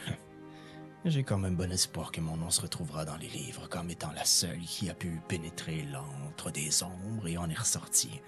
j'ai 1.06 1.24
quand 1.24 1.38
même 1.38 1.56
bon 1.56 1.72
espoir 1.72 2.12
que 2.12 2.20
mon 2.20 2.36
nom 2.36 2.50
se 2.50 2.62
retrouvera 2.62 3.06
dans 3.06 3.18
les 3.18 3.30
livres 3.30 3.70
comme 3.70 3.92
étant 3.92 4.12
la 4.14 4.26
seule 4.26 4.62
qui 4.62 4.90
a 4.90 4.96
pu 4.96 5.22
pénétrer 5.28 5.84
l'antre 5.84 6.50
des 6.50 6.82
ombres 6.82 7.28
et 7.28 7.38
en 7.38 7.48
est 7.48 7.60
ressorti, 7.60 8.22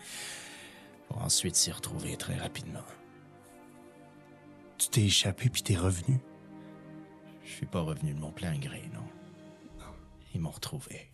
pour 1.07 1.23
ensuite 1.23 1.55
s'y 1.55 1.71
retrouver 1.71 2.15
très 2.17 2.37
rapidement. 2.37 2.85
Tu 4.77 4.89
t'es 4.89 5.01
échappé 5.05 5.49
puis 5.49 5.63
t'es 5.63 5.75
revenu? 5.75 6.21
Je 7.45 7.51
suis 7.51 7.65
pas 7.67 7.81
revenu 7.81 8.13
de 8.13 8.19
mon 8.19 8.31
plein 8.31 8.57
gré, 8.57 8.89
non. 8.93 9.07
Ils 10.33 10.41
m'ont 10.41 10.51
retrouvé. 10.51 11.09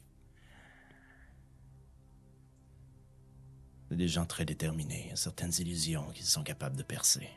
Des 3.92 4.08
gens 4.08 4.26
très 4.26 4.46
déterminés, 4.46 5.12
certaines 5.16 5.52
illusions 5.60 6.10
qu'ils 6.12 6.26
sont 6.26 6.44
capables 6.44 6.78
de 6.78 6.84
percer. 6.84 7.30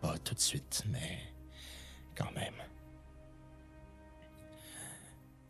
Pas 0.00 0.18
tout 0.18 0.34
de 0.34 0.40
suite, 0.40 0.82
mais 0.88 1.20
quand 2.16 2.32
même. 2.32 2.56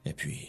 Et 0.05 0.13
puis, 0.13 0.49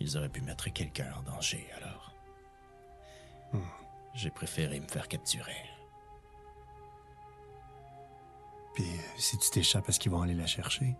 ils 0.00 0.16
auraient 0.18 0.28
pu 0.28 0.40
mettre 0.40 0.70
quelqu'un 0.72 1.12
en 1.14 1.22
danger, 1.22 1.64
alors. 1.76 2.12
J'ai 4.14 4.30
préféré 4.30 4.80
me 4.80 4.88
faire 4.88 5.08
capturer. 5.08 5.71
Puis 8.74 8.84
euh, 8.84 9.02
si 9.18 9.38
tu 9.38 9.50
t'échappes, 9.50 9.88
est-ce 9.88 10.00
qu'ils 10.00 10.12
vont 10.12 10.22
aller 10.22 10.34
la 10.34 10.46
chercher? 10.46 10.96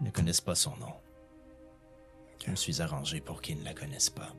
Ils 0.00 0.04
ne 0.04 0.10
connaissent 0.10 0.40
pas 0.40 0.54
son 0.54 0.76
nom. 0.76 0.92
Je 2.44 2.50
me 2.50 2.56
suis 2.56 2.82
arrangé 2.82 3.20
pour 3.20 3.40
qu'ils 3.40 3.58
ne 3.58 3.64
la 3.64 3.74
connaissent 3.74 4.10
pas. 4.10 4.32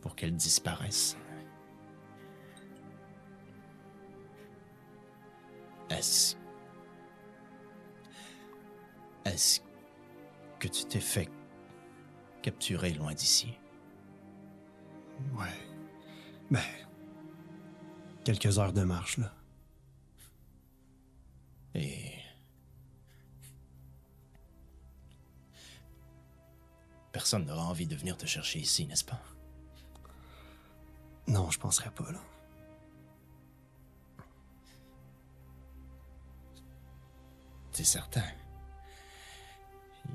Pour 0.00 0.16
qu'elle 0.16 0.34
disparaisse. 0.34 1.16
Est-ce. 5.90 6.36
Est-ce 9.24 9.60
que 10.58 10.68
tu 10.68 10.84
t'es 10.84 11.00
fait 11.00 11.28
capturer 12.42 12.92
loin 12.94 13.12
d'ici? 13.12 13.58
Ouais. 15.34 15.46
Ben. 16.50 16.87
Quelques 18.28 18.58
heures 18.58 18.74
de 18.74 18.82
marche, 18.82 19.16
là. 19.16 19.32
Et. 21.74 22.12
Personne 27.10 27.46
n'aura 27.46 27.64
envie 27.64 27.86
de 27.86 27.96
venir 27.96 28.18
te 28.18 28.26
chercher 28.26 28.58
ici, 28.58 28.84
n'est-ce 28.84 29.06
pas? 29.06 29.18
Non, 31.26 31.50
je 31.50 31.58
penserais 31.58 31.90
pas, 31.90 32.12
là. 32.12 32.20
C'est 37.72 37.84
certain. 37.84 38.28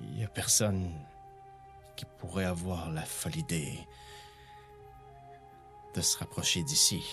Il 0.03 0.19
y 0.19 0.23
a 0.23 0.27
personne 0.27 0.93
qui 1.95 2.05
pourrait 2.19 2.45
avoir 2.45 2.91
la 2.91 3.05
folle 3.05 3.37
idée 3.37 3.79
de 5.95 6.01
se 6.01 6.15
rapprocher 6.19 6.61
d'ici. 6.61 7.03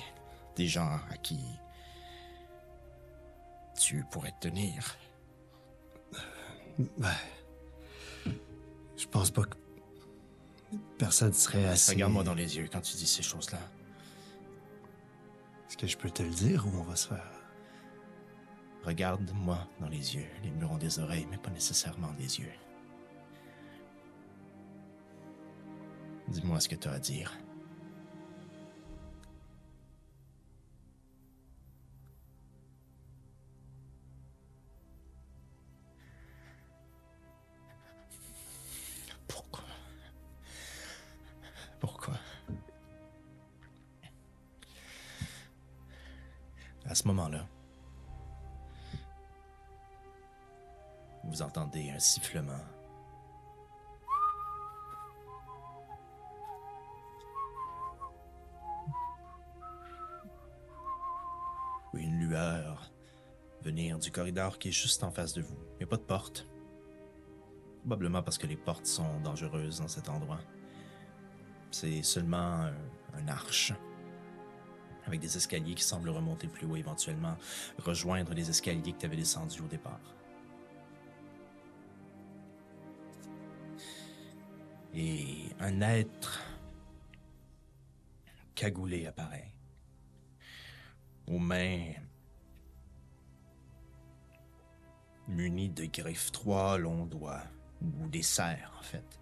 Des 0.57 0.67
gens 0.67 0.99
à 1.11 1.17
qui 1.17 1.41
tu 3.79 4.05
pourrais 4.11 4.35
tenir. 4.41 4.97
Ben. 6.99 7.15
Je 8.97 9.07
pense 9.07 9.31
pas 9.31 9.45
que. 9.45 9.57
Personne 10.99 11.33
serait 11.33 11.65
assez. 11.67 11.93
Regarde-moi 11.93 12.23
dans 12.23 12.35
les 12.35 12.57
yeux 12.57 12.69
quand 12.71 12.81
tu 12.81 12.95
dis 12.97 13.07
ces 13.07 13.23
choses-là. 13.23 13.59
Est-ce 15.69 15.77
que 15.77 15.87
je 15.87 15.97
peux 15.97 16.11
te 16.11 16.23
le 16.23 16.31
dire 16.31 16.67
ou 16.67 16.71
on 16.79 16.83
va 16.83 16.95
se 16.95 17.09
faire. 17.09 17.33
Regarde-moi 18.85 19.67
dans 19.81 19.89
les 19.89 20.17
yeux. 20.17 20.29
Les 20.43 20.51
murs 20.51 20.73
ont 20.73 20.79
des 20.79 20.99
oreilles, 20.99 21.27
mais 21.31 21.39
pas 21.39 21.51
nécessairement 21.51 22.13
des 22.13 22.41
yeux. 22.41 22.53
Dis-moi 26.29 26.61
ce 26.61 26.69
que 26.69 26.77
tu 26.77 26.89
as 26.89 26.93
à 26.93 26.99
dire. 26.99 27.37
À 46.91 46.95
ce 46.97 47.07
moment-là, 47.07 47.47
vous 51.23 51.41
entendez 51.41 51.89
un 51.89 52.01
sifflement. 52.01 52.59
Une 61.95 62.19
lueur 62.19 62.91
venir 63.63 64.01
du 64.01 64.11
corridor 64.11 64.59
qui 64.59 64.71
est 64.71 64.73
juste 64.73 65.05
en 65.05 65.13
face 65.13 65.33
de 65.33 65.43
vous. 65.43 65.59
Il 65.75 65.77
n'y 65.79 65.85
a 65.85 65.87
pas 65.87 65.97
de 65.97 66.03
porte. 66.03 66.49
Probablement 67.83 68.25
parce 68.25 68.37
que 68.37 68.49
les 68.49 68.57
portes 68.57 68.87
sont 68.87 69.21
dangereuses 69.21 69.79
dans 69.79 69.87
cet 69.87 70.09
endroit. 70.09 70.41
C'est 71.71 72.03
seulement 72.03 72.69
un 73.15 73.29
arche 73.29 73.75
avec 75.07 75.21
des 75.21 75.37
escaliers 75.37 75.75
qui 75.75 75.83
semblent 75.83 76.11
remonter 76.11 76.49
plus 76.49 76.67
haut 76.67 76.77
éventuellement, 76.77 77.37
rejoindre 77.79 78.35
les 78.35 78.51
escaliers 78.51 78.93
que 78.93 78.99
tu 78.99 79.07
avais 79.07 79.17
descendus 79.17 79.61
au 79.61 79.67
départ. 79.67 80.01
Et 84.95 85.51
un 85.61 85.81
être 85.81 86.41
cagoulé 88.55 89.07
apparaît, 89.07 89.53
aux 91.29 91.39
mains 91.39 91.93
munies 95.29 95.71
de 95.71 95.87
griffes, 95.87 96.33
trois 96.33 96.77
longs 96.77 97.07
doigts, 97.07 97.45
ou 97.81 98.09
des 98.09 98.23
serres 98.23 98.73
en 98.79 98.83
fait. 98.83 99.20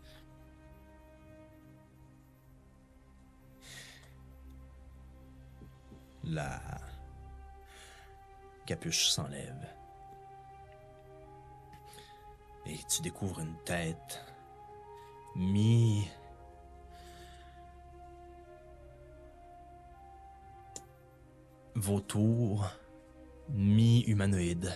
La 6.24 6.60
capuche 8.66 9.08
s'enlève. 9.08 9.66
Et 12.66 12.78
tu 12.90 13.02
découvres 13.02 13.40
une 13.40 13.56
tête 13.64 14.24
mi 15.34 16.06
vautour, 21.74 22.70
mi 23.48 24.00
humanoïde. 24.00 24.72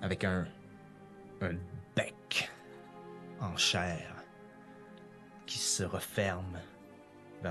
Avec 0.00 0.24
un 0.24 0.46
un 1.40 1.56
bec 1.94 2.50
en 3.40 3.56
chair 3.56 4.14
qui 5.46 5.58
se 5.58 5.82
referme 5.84 6.58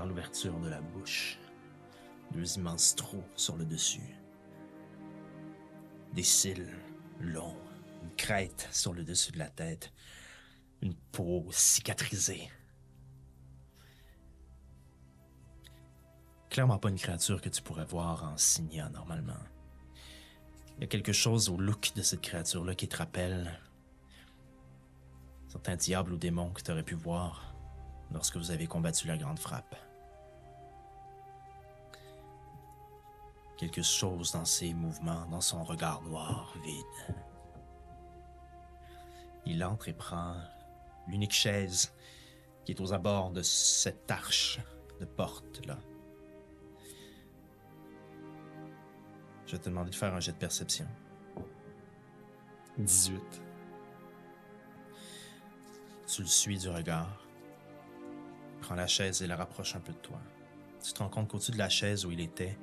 l'ouverture 0.02 0.58
de 0.58 0.68
la 0.68 0.80
bouche. 0.80 1.38
Deux 2.32 2.56
immenses 2.56 2.96
trous 2.96 3.24
sur 3.36 3.56
le 3.56 3.64
dessus. 3.64 4.16
Des 6.12 6.22
cils 6.22 6.68
longs, 7.20 7.56
une 8.02 8.14
crête 8.16 8.68
sur 8.72 8.92
le 8.92 9.04
dessus 9.04 9.32
de 9.32 9.38
la 9.38 9.48
tête, 9.48 9.92
une 10.82 10.94
peau 11.12 11.46
cicatrisée. 11.50 12.50
Clairement 16.50 16.78
pas 16.78 16.88
une 16.88 16.98
créature 16.98 17.40
que 17.40 17.48
tu 17.48 17.62
pourrais 17.62 17.84
voir 17.84 18.24
en 18.24 18.36
Signia 18.36 18.88
normalement. 18.88 19.32
Il 20.76 20.80
y 20.82 20.84
a 20.84 20.88
quelque 20.88 21.12
chose 21.12 21.48
au 21.48 21.56
look 21.56 21.92
de 21.94 22.02
cette 22.02 22.20
créature-là 22.20 22.74
qui 22.74 22.88
te 22.88 22.96
rappelle 22.96 23.60
certains 25.48 25.76
diables 25.76 26.12
ou 26.12 26.16
démons 26.16 26.50
que 26.50 26.62
tu 26.62 26.70
aurais 26.72 26.82
pu 26.82 26.94
voir 26.94 27.53
lorsque 28.12 28.36
vous 28.36 28.50
avez 28.50 28.66
combattu 28.66 29.06
la 29.06 29.16
grande 29.16 29.38
frappe. 29.38 29.74
Quelque 33.56 33.82
chose 33.82 34.32
dans 34.32 34.44
ses 34.44 34.74
mouvements, 34.74 35.26
dans 35.26 35.40
son 35.40 35.64
regard 35.64 36.02
noir, 36.02 36.54
vide. 36.64 37.16
Il 39.46 39.62
entre 39.64 39.88
et 39.88 39.92
prend 39.92 40.36
l'unique 41.06 41.32
chaise 41.32 41.92
qui 42.64 42.72
est 42.72 42.80
aux 42.80 42.92
abords 42.92 43.30
de 43.30 43.42
cette 43.42 44.10
arche 44.10 44.58
de 45.00 45.04
porte-là. 45.04 45.78
Je 49.46 49.52
vais 49.52 49.58
te 49.58 49.68
demander 49.68 49.90
de 49.90 49.94
faire 49.94 50.14
un 50.14 50.20
jet 50.20 50.32
de 50.32 50.38
perception. 50.38 50.86
18. 52.78 53.20
Tu 56.06 56.22
le 56.22 56.26
suis 56.26 56.58
du 56.58 56.68
regard. 56.68 57.23
Prends 58.64 58.76
la 58.76 58.86
chaise 58.86 59.20
et 59.20 59.26
la 59.26 59.36
rapproche 59.36 59.76
un 59.76 59.80
peu 59.80 59.92
de 59.92 59.98
toi. 59.98 60.18
Tu 60.82 60.94
te 60.94 60.98
rends 61.00 61.10
compte 61.10 61.28
qu'au-dessus 61.28 61.52
de 61.52 61.58
la 61.58 61.68
chaise 61.68 62.06
où 62.06 62.10
il 62.10 62.20
était, 62.20 62.56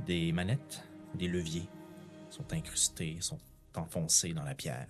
des 0.00 0.32
manettes, 0.32 0.82
des 1.14 1.28
leviers 1.28 1.68
sont 2.30 2.52
incrustés, 2.52 3.16
sont 3.20 3.38
enfoncés 3.76 4.34
dans 4.34 4.42
la 4.42 4.56
pierre. 4.56 4.88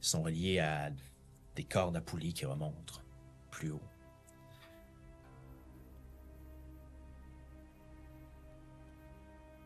Ils 0.00 0.06
sont 0.06 0.22
reliés 0.22 0.60
à 0.60 0.90
des 1.56 1.64
cordes 1.64 1.98
à 1.98 2.00
poulie 2.00 2.32
qui 2.32 2.46
remontent 2.46 3.02
plus 3.50 3.70
haut. 3.70 3.82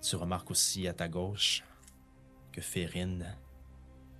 Tu 0.00 0.16
remarques 0.16 0.50
aussi 0.50 0.88
à 0.88 0.92
ta 0.92 1.08
gauche 1.08 1.62
que 2.50 2.60
Férine 2.60 3.36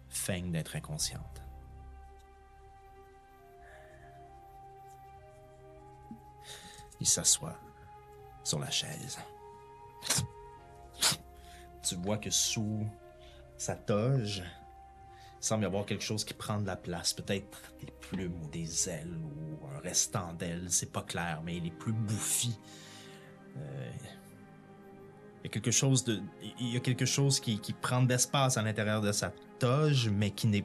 feigne 0.09 0.53
d'être 0.53 0.77
inconsciente. 0.77 1.42
Il 7.03 7.09
s'assoit 7.09 7.59
sur 8.45 8.61
la 8.61 8.71
chaise. 8.71 9.19
Tu 11.83 11.97
vois 11.97 12.17
que 12.17 12.31
sous 12.31 12.87
sa 13.57 13.75
toge, 13.75 14.45
il 15.41 15.45
semble 15.45 15.65
y 15.65 15.67
avoir 15.67 15.85
quelque 15.85 16.05
chose 16.05 16.25
qui 16.25 16.33
prend 16.33 16.61
de 16.61 16.67
la 16.69 16.77
place. 16.77 17.13
Peut-être 17.13 17.61
des 17.81 17.91
plumes 17.91 18.41
ou 18.41 18.47
des 18.51 18.89
ailes 18.89 19.17
ou 19.17 19.67
un 19.67 19.81
restant 19.81 20.33
d'ailes, 20.35 20.69
c'est 20.69 20.93
pas 20.93 21.03
clair, 21.03 21.43
mais 21.45 21.57
il 21.57 21.67
est 21.67 21.77
plus 21.77 21.93
bouffi. 21.93 22.57
Euh, 23.57 23.91
il 25.43 25.47
y 26.73 26.77
a 26.77 26.81
quelque 26.81 27.05
chose 27.05 27.41
qui, 27.41 27.59
qui 27.59 27.73
prend 27.73 28.01
de 28.01 28.11
l'espace 28.11 28.57
à 28.57 28.63
l'intérieur 28.63 29.01
de 29.01 29.11
sa 29.11 29.33
toge, 29.59 30.09
mais 30.09 30.31
qui 30.31 30.47
n'est 30.47 30.65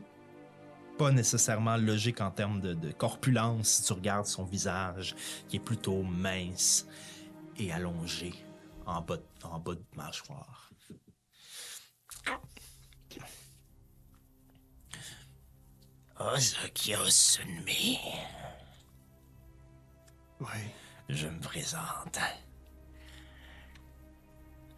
pas 0.98 1.12
nécessairement 1.12 1.78
logique 1.78 2.22
en 2.22 2.32
termes 2.32 2.60
de, 2.62 2.74
de 2.74 2.92
corpulence 2.92 3.68
si 3.70 3.84
tu 3.84 3.94
regardes 3.94 4.26
son 4.26 4.44
visage, 4.46 5.16
qui 5.48 5.58
est 5.58 5.62
plutôt 5.62 6.02
mince 6.04 6.88
et 7.58 7.72
allongé 7.72 8.34
en 8.86 9.02
bas, 9.02 9.18
de- 9.18 9.24
en 9.44 9.60
bas 9.60 9.76
de 9.76 9.84
mâchoire. 9.96 10.72
Ozokios 16.20 17.12
Sunmi, 17.12 18.00
Oui. 20.40 20.48
je 21.10 21.28
me 21.28 21.40
présente. 21.40 22.20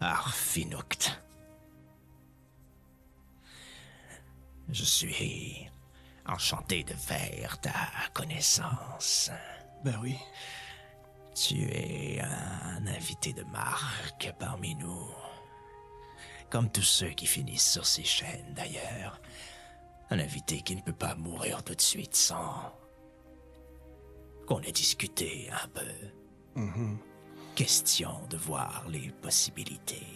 Arfinukt. 0.02 1.12
Je 4.70 4.84
suis 4.84 5.70
enchanté 6.30 6.84
de 6.84 6.94
faire 6.94 7.60
ta 7.60 7.72
connaissance. 8.14 9.32
Ben 9.84 9.98
oui. 10.02 10.18
Tu 11.36 11.64
es 11.72 12.20
un 12.22 12.86
invité 12.88 13.34
de 13.34 13.44
marque 13.44 14.34
parmi 14.40 14.76
nous. 14.76 15.10
Comme 16.50 16.70
tous 16.70 16.84
ceux 16.84 17.10
qui 17.10 17.28
finissent 17.28 17.72
sur 17.72 17.86
ces 17.86 18.04
chaînes, 18.04 18.54
d'ailleurs. 18.56 19.22
Un 20.10 20.20
invité 20.20 20.62
qui 20.62 20.76
ne 20.76 20.82
peut 20.82 20.92
pas 20.92 21.16
mourir 21.16 21.64
tout 21.64 21.76
de 21.76 21.82
suite 21.82 22.16
sans 22.16 22.74
qu'on 24.48 24.62
ait 24.62 24.72
discuté 24.72 25.50
un 25.52 25.68
peu. 25.68 26.62
Question 27.56 28.20
de 28.30 28.38
voir 28.38 28.86
les 28.90 29.12
possibilités. 29.22 30.08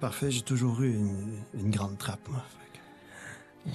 Parfait, 0.00 0.30
j'ai 0.30 0.42
toujours 0.42 0.82
eu 0.82 0.94
une, 0.94 1.44
une 1.54 1.70
grande 1.70 1.98
trappe, 1.98 2.28
moi. 2.28 2.44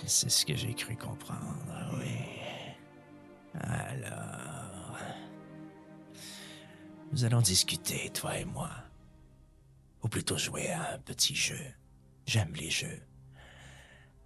C'est 0.07 0.29
ce 0.29 0.45
que 0.45 0.55
j'ai 0.55 0.73
cru 0.73 0.95
comprendre, 0.95 1.91
oui. 1.99 2.17
Alors... 3.59 4.97
Nous 7.11 7.25
allons 7.25 7.41
discuter, 7.41 8.09
toi 8.11 8.37
et 8.37 8.45
moi. 8.45 8.71
Ou 10.03 10.07
plutôt 10.07 10.37
jouer 10.37 10.71
à 10.71 10.93
un 10.93 10.99
petit 10.99 11.35
jeu. 11.35 11.59
J'aime 12.25 12.53
les 12.53 12.69
jeux. 12.69 13.01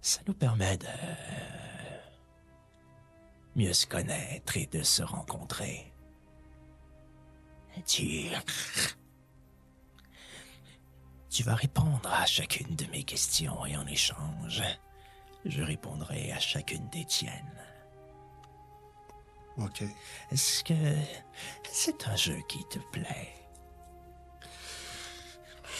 Ça 0.00 0.20
nous 0.26 0.34
permet 0.34 0.78
de... 0.78 0.86
mieux 3.56 3.72
se 3.72 3.86
connaître 3.86 4.56
et 4.56 4.66
de 4.66 4.82
se 4.82 5.02
rencontrer. 5.02 5.92
Tu... 7.86 8.28
Tu 11.28 11.42
vas 11.42 11.56
répondre 11.56 12.08
à 12.10 12.24
chacune 12.24 12.76
de 12.76 12.86
mes 12.86 13.02
questions 13.02 13.66
et 13.66 13.76
en 13.76 13.86
échange, 13.86 14.62
je 15.48 15.62
répondrai 15.62 16.32
à 16.32 16.38
chacune 16.38 16.88
des 16.90 17.04
tiennes. 17.04 17.52
OK. 19.58 19.82
Est-ce 20.30 20.62
que 20.64 20.74
c'est 21.70 22.06
un 22.08 22.16
jeu 22.16 22.38
qui 22.48 22.64
te 22.68 22.78
plaît? 22.92 23.32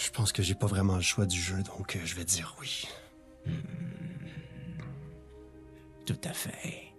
Je 0.03 0.11
pense 0.11 0.33
que 0.33 0.43
j'ai 0.43 0.55
pas 0.55 0.67
vraiment 0.67 0.97
le 0.97 1.03
choix 1.03 1.27
du 1.27 1.41
jeu, 1.41 1.63
donc 1.63 1.97
euh, 1.97 2.01
je 2.05 2.15
vais 2.15 2.25
dire 2.25 2.57
oui. 2.61 2.89
Tout 6.07 6.21
à 6.25 6.33
fait. 6.33 6.93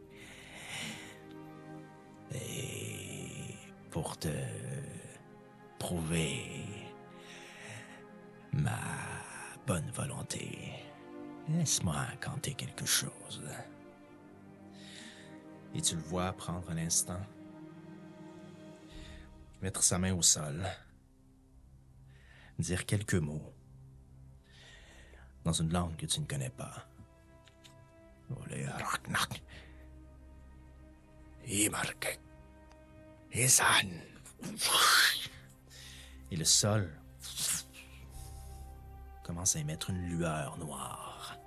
Et 2.34 3.56
pour 3.89 4.17
te 4.17 4.27
prouver 5.80 6.65
ma 8.51 8.80
bonne 9.65 9.89
volonté, 9.91 10.73
laisse-moi 11.49 12.05
canter 12.21 12.53
quelque 12.53 12.86
chose. 12.86 13.43
Et 15.73 15.81
tu 15.81 15.95
le 15.95 16.01
vois 16.01 16.33
prendre 16.33 16.69
un 16.69 16.77
instant, 16.77 17.21
mettre 19.62 19.83
sa 19.83 19.97
main 19.99 20.13
au 20.13 20.21
sol, 20.21 20.65
dire 22.57 22.86
quelques 22.86 23.15
mots 23.15 23.53
dans 25.43 25.53
une 25.53 25.71
langue 25.71 25.95
que 25.95 26.05
tu 26.05 26.19
ne 26.19 26.25
connais 26.25 26.49
pas. 26.49 26.88
Isan. 33.33 33.89
Et 36.31 36.36
le 36.36 36.43
sol 36.43 36.91
commence 39.27 39.57
à 39.57 39.59
émettre 39.59 39.89
une 39.89 40.01
lueur 40.07 40.57
noire. 40.57 41.37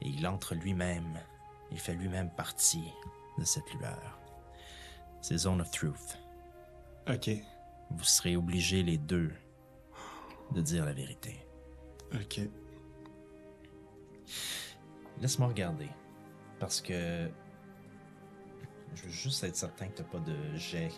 Et 0.00 0.08
il 0.08 0.26
entre 0.26 0.54
lui-même, 0.54 1.18
il 1.72 1.80
fait 1.80 1.94
lui-même 1.94 2.30
partie 2.30 2.92
de 3.36 3.44
cette 3.44 3.72
lueur. 3.74 4.20
C'est 5.20 5.38
Zone 5.38 5.60
of 5.60 5.70
Truth. 5.72 6.18
Ok. 7.08 7.30
Vous 7.90 8.04
serez 8.04 8.36
obligés 8.36 8.84
les 8.84 8.96
deux 8.96 9.32
de 10.52 10.60
dire 10.60 10.84
la 10.84 10.92
vérité. 10.92 11.44
Ok. 12.14 12.40
Laisse-moi 15.20 15.48
regarder. 15.48 15.88
Parce 16.60 16.80
que. 16.80 17.28
Je 18.94 19.02
veux 19.02 19.10
juste 19.10 19.42
être 19.44 19.56
certain 19.56 19.88
que 19.88 19.98
t'as 19.98 20.04
pas 20.04 20.20
de 20.20 20.54
jet 20.54 20.90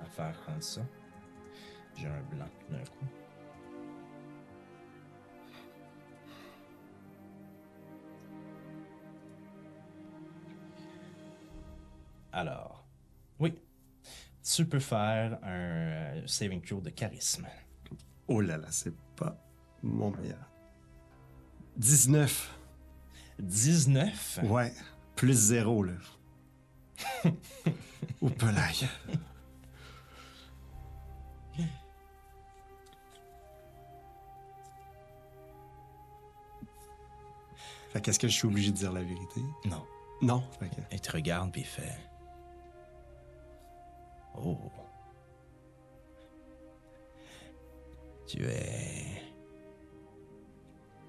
à 0.00 0.06
faire 0.06 0.40
comme 0.44 0.60
ça. 0.60 0.82
J'ai 1.96 2.08
un 2.08 2.22
blanc 2.22 2.48
d'un 2.68 2.84
coup. 2.84 3.06
Alors. 12.36 12.84
Oui. 13.40 13.58
Tu 14.44 14.66
peux 14.66 14.78
faire 14.78 15.38
un 15.42 15.48
euh, 15.48 16.26
saving 16.26 16.60
throw 16.60 16.82
de 16.82 16.90
charisme. 16.90 17.46
Oh 18.28 18.42
là 18.42 18.58
là, 18.58 18.66
c'est 18.70 18.94
pas 19.16 19.42
mon 19.82 20.10
meilleur. 20.10 20.50
19. 21.78 22.58
19. 23.38 24.40
Ouais. 24.44 24.70
Plus 25.14 25.32
zéro, 25.32 25.82
là. 25.82 25.94
Au 28.20 28.28
pelaille. 28.28 28.86
Fait 37.88 38.00
qu'est-ce 38.02 38.18
que 38.18 38.28
je 38.28 38.34
suis 38.34 38.46
obligé 38.46 38.72
de 38.72 38.76
dire 38.76 38.92
la 38.92 39.02
vérité? 39.02 39.40
Non. 39.64 39.86
Non? 40.20 40.44
Fait 40.60 40.68
que... 40.68 40.82
Il 40.92 41.00
te 41.00 41.12
regarde 41.12 41.50
puis 41.50 41.62
il 41.62 41.66
fait. 41.66 41.96
Oh. 44.36 44.58
Tu 48.26 48.44
es 48.44 49.22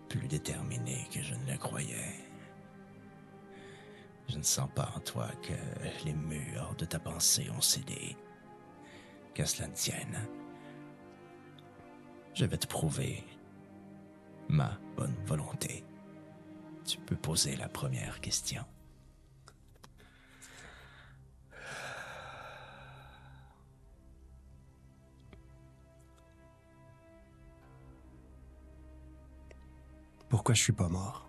plus 0.07 0.27
déterminé 0.27 1.07
que 1.11 1.21
je 1.21 1.33
ne 1.33 1.51
le 1.51 1.57
croyais. 1.57 2.15
Je 4.29 4.37
ne 4.37 4.43
sens 4.43 4.69
pas 4.75 4.91
en 4.95 4.99
toi 4.99 5.27
que 5.41 5.53
les 6.05 6.13
murs 6.13 6.75
de 6.77 6.85
ta 6.85 6.99
pensée 6.99 7.49
ont 7.49 7.61
cédé. 7.61 8.15
Qu'à 9.33 9.45
cela 9.45 9.67
ne 9.67 9.73
tienne. 9.73 10.27
Je 12.33 12.45
vais 12.45 12.57
te 12.57 12.67
prouver 12.67 13.23
ma 14.47 14.77
bonne 14.95 15.15
volonté. 15.25 15.83
Tu 16.85 16.97
peux 16.99 17.15
poser 17.15 17.55
la 17.55 17.67
première 17.67 18.21
question. 18.21 18.63
Pourquoi 30.29 30.55
je 30.55 30.61
suis 30.63 30.73
pas 30.73 30.89
mort? 30.89 31.27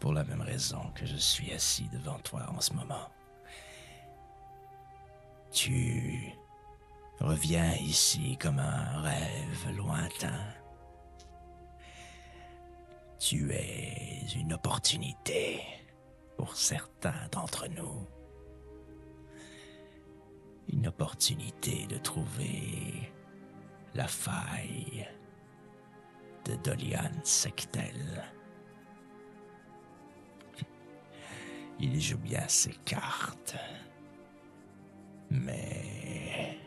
pour 0.00 0.14
la 0.14 0.24
même 0.24 0.40
raison 0.40 0.90
que 0.94 1.04
je 1.06 1.16
suis 1.16 1.52
assis 1.52 1.88
devant 1.92 2.18
toi 2.20 2.46
en 2.48 2.60
ce 2.60 2.72
moment. 2.72 3.10
Tu 5.52 6.32
reviens 7.20 7.74
ici 7.76 8.36
comme 8.38 8.58
un 8.58 9.02
rêve 9.02 9.76
lointain. 9.76 10.40
Tu 13.18 13.52
es 13.52 14.26
une 14.34 14.54
opportunité 14.54 15.60
pour 16.38 16.56
certains 16.56 17.28
d'entre 17.30 17.68
nous. 17.68 18.06
Une 20.72 20.86
opportunité 20.86 21.86
de 21.88 21.98
trouver 21.98 23.12
la 23.94 24.06
faille 24.06 25.08
de 26.44 26.54
Dolian 26.56 27.12
Sectel. 27.24 28.24
Il 31.80 32.00
joue 32.00 32.18
bien 32.18 32.46
ses 32.48 32.74
cartes. 32.84 33.56
Mais 35.30 36.58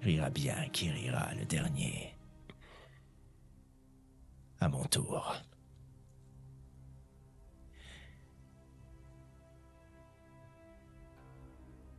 rira 0.00 0.30
bien 0.30 0.68
qui 0.70 0.90
rira 0.90 1.32
le 1.34 1.44
dernier. 1.44 2.16
À 4.60 4.68
mon 4.68 4.84
tour. 4.84 5.34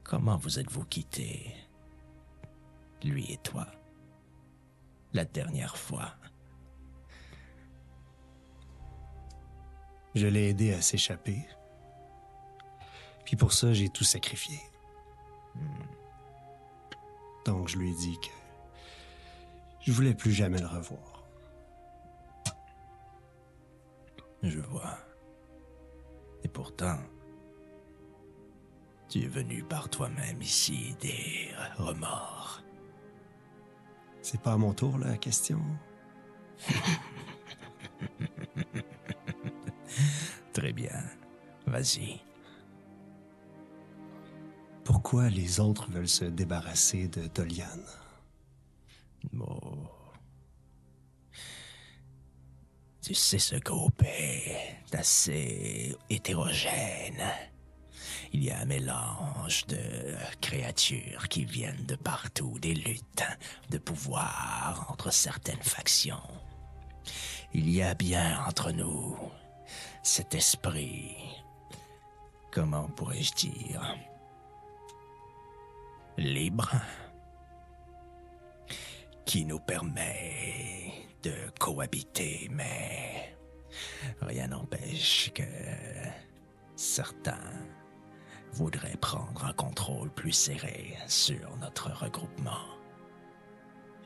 Comment 0.03 0.37
vous 0.37 0.59
êtes-vous 0.59 0.85
quittés, 0.85 1.55
lui 3.03 3.31
et 3.31 3.37
toi, 3.37 3.65
la 5.13 5.25
dernière 5.25 5.77
fois 5.77 6.15
Je 10.15 10.27
l'ai 10.27 10.49
aidé 10.49 10.73
à 10.73 10.81
s'échapper. 10.81 11.43
Puis 13.25 13.35
pour 13.35 13.51
ça, 13.51 13.73
j'ai 13.73 13.89
tout 13.89 14.03
sacrifié. 14.03 14.59
Donc 17.45 17.67
je 17.67 17.77
lui 17.77 17.91
ai 17.91 17.95
dit 17.95 18.19
que 18.19 18.27
je 19.81 19.91
voulais 19.91 20.13
plus 20.13 20.31
jamais 20.31 20.59
le 20.59 20.67
revoir. 20.67 21.23
Je 24.43 24.59
vois. 24.59 24.97
Et 26.43 26.47
pourtant, 26.47 26.99
tu 29.09 29.23
es 29.23 29.27
venu 29.27 29.63
par 29.63 29.89
toi-même 29.89 30.41
ici 30.41 30.95
des 30.99 31.49
remords. 31.77 32.62
C'est 34.23 34.39
pas 34.41 34.53
à 34.53 34.57
mon 34.57 34.73
tour, 34.73 34.97
là, 34.97 35.09
la 35.09 35.17
question. 35.17 35.59
Très 40.53 40.71
bien. 40.71 41.03
Vas-y. 41.67 42.21
Pourquoi 44.85 45.29
les 45.29 45.59
autres 45.59 45.91
veulent 45.91 46.07
se 46.07 46.23
débarrasser 46.23 47.09
de 47.09 47.27
Dolian? 47.27 47.67
Oh. 49.37 49.89
Tu 53.01 53.13
sais, 53.13 53.39
ce 53.39 53.57
groupe 53.57 54.03
est 54.03 54.87
assez 54.93 55.97
hétérogène. 56.09 57.23
Il 58.31 58.43
y 58.43 58.51
a 58.51 58.59
un 58.59 58.65
mélange 58.65 59.65
de 59.67 60.15
créatures 60.41 61.27
qui 61.27 61.45
viennent 61.45 61.85
de 61.85 61.95
partout, 61.95 62.57
des 62.59 62.73
luttes 62.73 63.23
de 63.69 63.77
pouvoir 63.77 64.87
entre 64.89 65.11
certaines 65.11 65.61
factions. 65.61 66.21
Il 67.53 67.69
y 67.69 67.83
a 67.83 67.93
bien 67.93 68.43
entre 68.47 68.71
nous 68.71 69.17
cet 70.01 70.33
esprit, 70.35 71.15
comment 72.51 72.87
pourrais-je 72.89 73.33
dire, 73.33 73.95
libre, 76.17 76.71
qui 79.25 79.45
nous 79.45 79.59
permet 79.59 81.07
de 81.23 81.33
cohabiter, 81.59 82.49
mais 82.51 83.35
rien 84.21 84.47
n'empêche 84.47 85.31
que 85.33 85.43
certains 86.75 87.53
voudrait 88.53 88.97
prendre 88.97 89.45
un 89.45 89.53
contrôle 89.53 90.09
plus 90.11 90.31
serré 90.31 90.95
sur 91.07 91.57
notre 91.57 91.91
regroupement. 91.91 92.65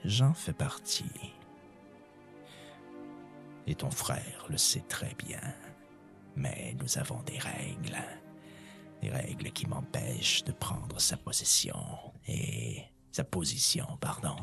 J'en 0.05 0.33
fais 0.33 0.53
partie. 0.53 1.33
Et 3.65 3.75
ton 3.75 3.91
frère 3.91 4.45
le 4.49 4.57
sait 4.57 4.85
très 4.87 5.13
bien. 5.15 5.41
Mais 6.35 6.75
nous 6.79 6.97
avons 6.97 7.21
des 7.23 7.37
règles. 7.37 7.97
Des 9.01 9.09
règles 9.09 9.51
qui 9.51 9.67
m'empêchent 9.67 10.43
de 10.45 10.53
prendre 10.53 10.99
sa 10.99 11.17
possession 11.17 12.13
et 12.27 12.83
sa 13.11 13.23
position, 13.23 13.85
pardon. 13.99 14.37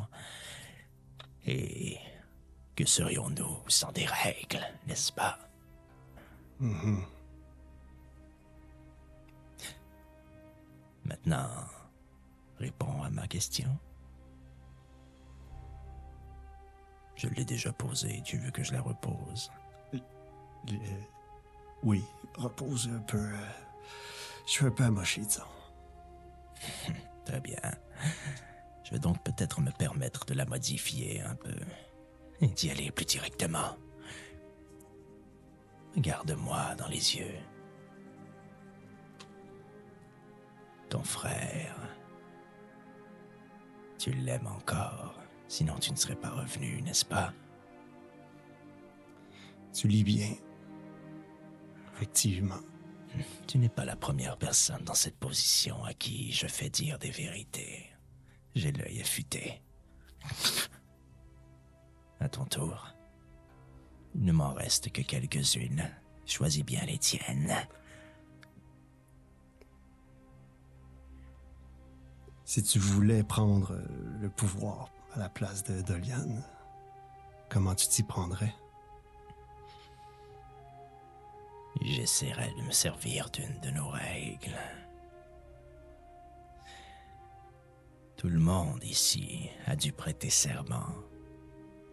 Et 1.47 1.99
que 2.77 2.85
serions-nous 2.85 3.62
sans 3.69 3.93
des 3.93 4.07
règles, 4.07 4.64
n'est-ce 4.87 5.12
pas? 5.12 5.38
Mhm. 6.61 7.05
Maintenant, 11.05 11.49
réponds 12.59 13.03
à 13.03 13.11
ma 13.11 13.27
question. 13.27 13.79
Je 17.17 17.29
l'ai 17.29 17.45
déjà 17.45 17.73
posée, 17.73 18.23
tu 18.25 18.38
veux 18.38 18.51
que 18.51 18.62
je 18.64 18.73
la 18.73 18.81
repose? 18.81 19.51
Le- 19.93 20.01
Oui, 21.83 22.03
repose 22.37 22.88
un 22.88 22.99
peu. 23.01 23.19
euh, 23.19 23.37
Je 24.47 24.51
suis 24.53 24.67
un 24.67 24.71
peu 24.71 24.85
amoché, 24.85 25.21
disons. 25.21 25.43
Très 27.27 27.40
bien. 27.40 27.61
Je 28.83 28.90
vais 28.93 28.99
donc 28.99 29.23
peut-être 29.23 29.61
me 29.61 29.71
permettre 29.71 30.25
de 30.27 30.35
la 30.35 30.45
modifier 30.47 31.21
un 31.23 31.35
peu 31.37 31.55
et 32.40 32.49
d'y 32.49 32.71
aller 32.71 32.90
plus 32.90 33.05
directement. 33.07 33.77
Regarde-moi 35.95 36.75
dans 36.77 36.88
les 36.88 37.17
yeux. 37.17 37.35
Ton 40.95 41.03
frère. 41.03 41.75
Tu 43.99 44.13
l'aimes 44.13 44.47
encore, 44.47 45.19
sinon 45.49 45.77
tu 45.81 45.91
ne 45.91 45.97
serais 45.97 46.15
pas 46.15 46.31
revenu, 46.31 46.81
n'est-ce 46.83 47.05
pas? 47.05 47.33
Tu 49.73 49.89
lis 49.89 50.05
bien. 50.05 50.37
Effectivement. 51.95 52.61
Tu 53.49 53.59
n'es 53.59 53.69
pas 53.69 53.85
la 53.85 53.97
première 53.97 54.37
personne 54.37 54.85
dans 54.85 54.95
cette 54.95 55.19
position 55.19 55.83
à 55.83 55.95
qui 55.95 56.31
je 56.31 56.47
fais 56.47 56.71
dire 56.71 56.97
des 57.01 57.11
vérités. 57.11 57.91
J'ai 58.55 58.71
l'œil 58.71 59.01
affûté. 59.01 59.65
À 62.21 62.29
ton 62.29 62.45
tour. 62.45 62.95
Il 64.15 64.23
ne 64.23 64.33
m'en 64.33 64.53
reste 64.53 64.93
que 64.93 65.03
quelques-unes. 65.03 65.91
Choisis 66.25 66.65
bien 66.65 66.85
les 66.85 66.99
tiennes. 66.99 67.53
Si 72.55 72.62
tu 72.62 72.79
voulais 72.79 73.25
prendre 73.25 73.73
euh, 73.73 73.85
le 74.21 74.29
pouvoir 74.29 74.88
à 75.12 75.19
la 75.19 75.29
place 75.29 75.64
de 75.64 75.83
Dolian, 75.83 76.40
comment 77.49 77.75
tu 77.75 77.88
t'y 77.88 78.05
prendrais? 78.05 78.55
J'essaierai 81.83 82.55
de 82.57 82.62
me 82.62 82.71
servir 82.71 83.29
d'une 83.31 83.59
de 83.59 83.71
nos 83.71 83.88
règles. 83.88 84.57
Tout 88.17 88.29
le 88.29 88.38
monde 88.38 88.85
ici 88.85 89.51
a 89.67 89.75
dû 89.75 89.90
prêter 89.90 90.31
serment, 90.31 90.95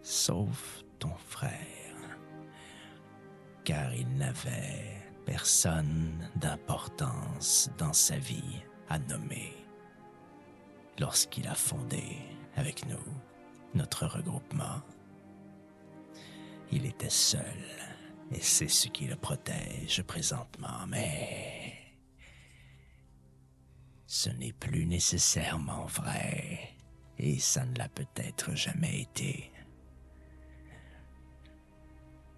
sauf 0.04 0.84
ton 1.00 1.15
frère, 1.28 2.19
car 3.63 3.95
il 3.95 4.15
n'avait 4.15 5.02
personne 5.26 6.30
d'importance 6.36 7.71
dans 7.80 7.93
sa 7.93 8.19
vie 8.19 8.62
à 8.89 9.00
nommer 9.00 9.61
lorsqu'il 10.99 11.47
a 11.47 11.56
fondé 11.56 12.17
avec 12.56 12.86
nous 12.88 13.04
notre 13.73 14.06
regroupement. 14.06 14.82
Il 16.71 16.86
était 16.86 17.10
seul 17.10 17.63
et 18.32 18.41
c'est 18.41 18.67
ce 18.67 18.88
qui 18.88 19.08
le 19.08 19.15
protège 19.15 20.04
présentement, 20.04 20.86
mais 20.88 21.73
ce 24.08 24.30
n'est 24.30 24.54
plus 24.54 24.86
nécessairement 24.86 25.86
vrai 25.86 26.75
et 27.17 27.39
ça 27.39 27.65
ne 27.65 27.77
l'a 27.77 27.89
peut-être 27.89 28.56
jamais 28.56 29.01
été. 29.01 29.51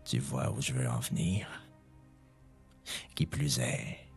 Tu 0.05 0.19
vois 0.19 0.51
où 0.51 0.61
je 0.61 0.73
veux 0.73 0.89
en 0.89 0.99
venir? 0.99 1.47
Qui 3.15 3.25
plus 3.25 3.59
est, 3.59 4.09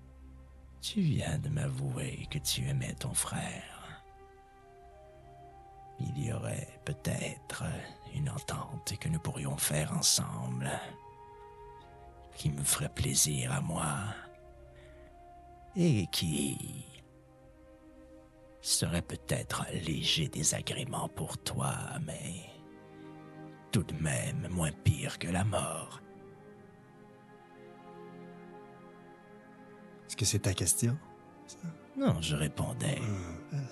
tu 0.81 1.01
viens 1.01 1.39
de 1.39 1.49
m'avouer 1.49 2.27
que 2.31 2.39
tu 2.39 2.67
aimais 2.67 2.95
ton 2.95 3.15
frère. 3.15 3.76
Il 6.01 6.25
y 6.25 6.33
aurait 6.33 6.69
peut-être 6.85 7.65
une 8.15 8.29
entente 8.31 8.95
que 8.99 9.09
nous 9.09 9.19
pourrions 9.19 9.57
faire 9.57 9.93
ensemble 9.93 10.71
qui 12.37 12.51
me 12.51 12.63
ferait 12.63 12.91
plaisir 12.91 13.53
à 13.53 13.61
moi 13.61 13.89
et 15.75 16.07
qui 16.09 16.87
serait 18.61 19.03
peut-être 19.03 19.63
un 19.63 19.73
léger 19.73 20.29
désagrément 20.29 21.09
pour 21.09 21.39
toi, 21.39 21.75
mais 22.05 22.51
tout 23.73 23.85
de 23.85 23.95
même 23.95 24.49
moins 24.51 24.73
pire 24.73 25.19
que 25.19 25.29
la 25.29 25.45
mort. 25.45 26.01
Est-ce 30.07 30.17
que 30.17 30.25
c'est 30.25 30.41
ta 30.41 30.53
question? 30.55 30.97
Non, 31.97 32.21
je 32.21 32.37
répondais. 32.37 32.99
Hum, 33.01 33.67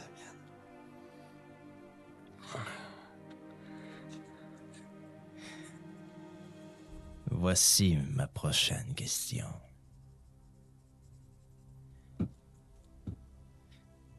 Voici 7.31 7.97
ma 8.13 8.27
prochaine 8.27 8.95
question. 8.95 9.47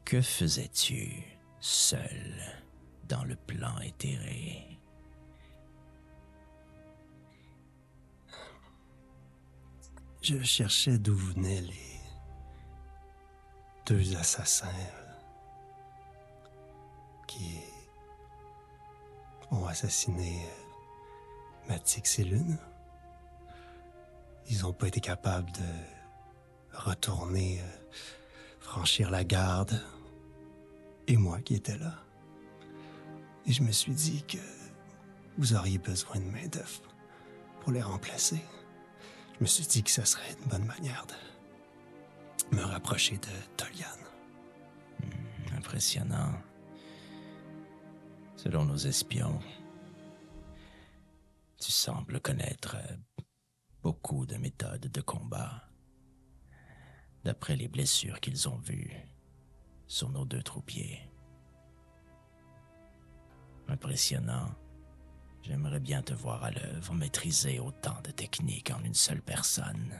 Que 0.04 0.20
faisais-tu 0.20 1.24
seul 1.58 2.40
dans 3.08 3.24
le 3.24 3.34
plan 3.34 3.78
éthéré? 3.80 4.78
Je 10.22 10.42
cherchais 10.42 10.98
d'où 10.98 11.14
venaient 11.14 11.62
les 11.62 12.00
deux 13.86 14.16
assassins 14.16 14.66
qui 17.26 17.58
ont 19.50 19.66
assassiné 19.66 20.40
Matix 21.68 22.18
et 22.18 22.24
Lune. 22.24 22.58
Ils 24.48 24.62
n'ont 24.62 24.72
pas 24.72 24.88
été 24.88 25.00
capables 25.00 25.50
de 25.52 26.76
retourner, 26.76 27.60
euh, 27.60 27.94
franchir 28.60 29.10
la 29.10 29.24
garde. 29.24 29.80
Et 31.08 31.16
moi 31.16 31.40
qui 31.40 31.54
étais 31.54 31.78
là. 31.78 31.94
Et 33.46 33.52
je 33.52 33.62
me 33.62 33.72
suis 33.72 33.94
dit 33.94 34.24
que 34.24 34.38
vous 35.38 35.54
auriez 35.54 35.78
besoin 35.78 36.16
de 36.16 36.24
main-d'œuvre 36.24 36.82
pour 37.60 37.72
les 37.72 37.82
remplacer. 37.82 38.40
Je 39.36 39.40
me 39.40 39.46
suis 39.46 39.66
dit 39.66 39.82
que 39.82 39.90
ça 39.90 40.04
serait 40.04 40.32
une 40.42 40.48
bonne 40.48 40.64
manière 40.64 41.06
de 41.06 42.56
me 42.56 42.62
rapprocher 42.62 43.18
de 43.18 43.28
Tolian. 43.56 43.86
Impressionnant. 45.56 46.32
Selon 48.36 48.64
nos 48.64 48.76
espions, 48.76 49.40
tu 51.58 51.72
sembles 51.72 52.20
connaître 52.20 52.76
euh, 52.76 52.96
beaucoup 53.86 54.26
de 54.26 54.36
méthodes 54.36 54.90
de 54.90 55.00
combat. 55.00 55.62
D'après 57.22 57.54
les 57.54 57.68
blessures 57.68 58.18
qu'ils 58.18 58.48
ont 58.48 58.56
vues 58.56 58.90
sur 59.86 60.10
nos 60.10 60.24
deux 60.24 60.42
troupiers. 60.42 61.08
Impressionnant. 63.68 64.50
J'aimerais 65.40 65.78
bien 65.78 66.02
te 66.02 66.12
voir 66.12 66.42
à 66.42 66.50
l'œuvre 66.50 66.94
maîtriser 66.94 67.60
autant 67.60 68.00
de 68.02 68.10
techniques 68.10 68.72
en 68.72 68.82
une 68.82 68.92
seule 69.06 69.22
personne. 69.22 69.94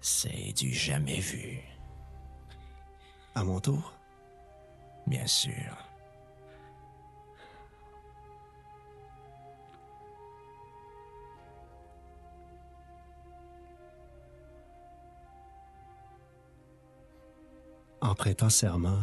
C'est 0.00 0.54
du 0.54 0.72
jamais 0.72 1.20
vu, 1.20 1.60
À 3.34 3.44
mon 3.44 3.60
tour, 3.60 3.92
bien 5.06 5.26
sûr. 5.26 5.91
En 18.02 18.14
prêtant 18.16 18.50
serment, 18.50 18.98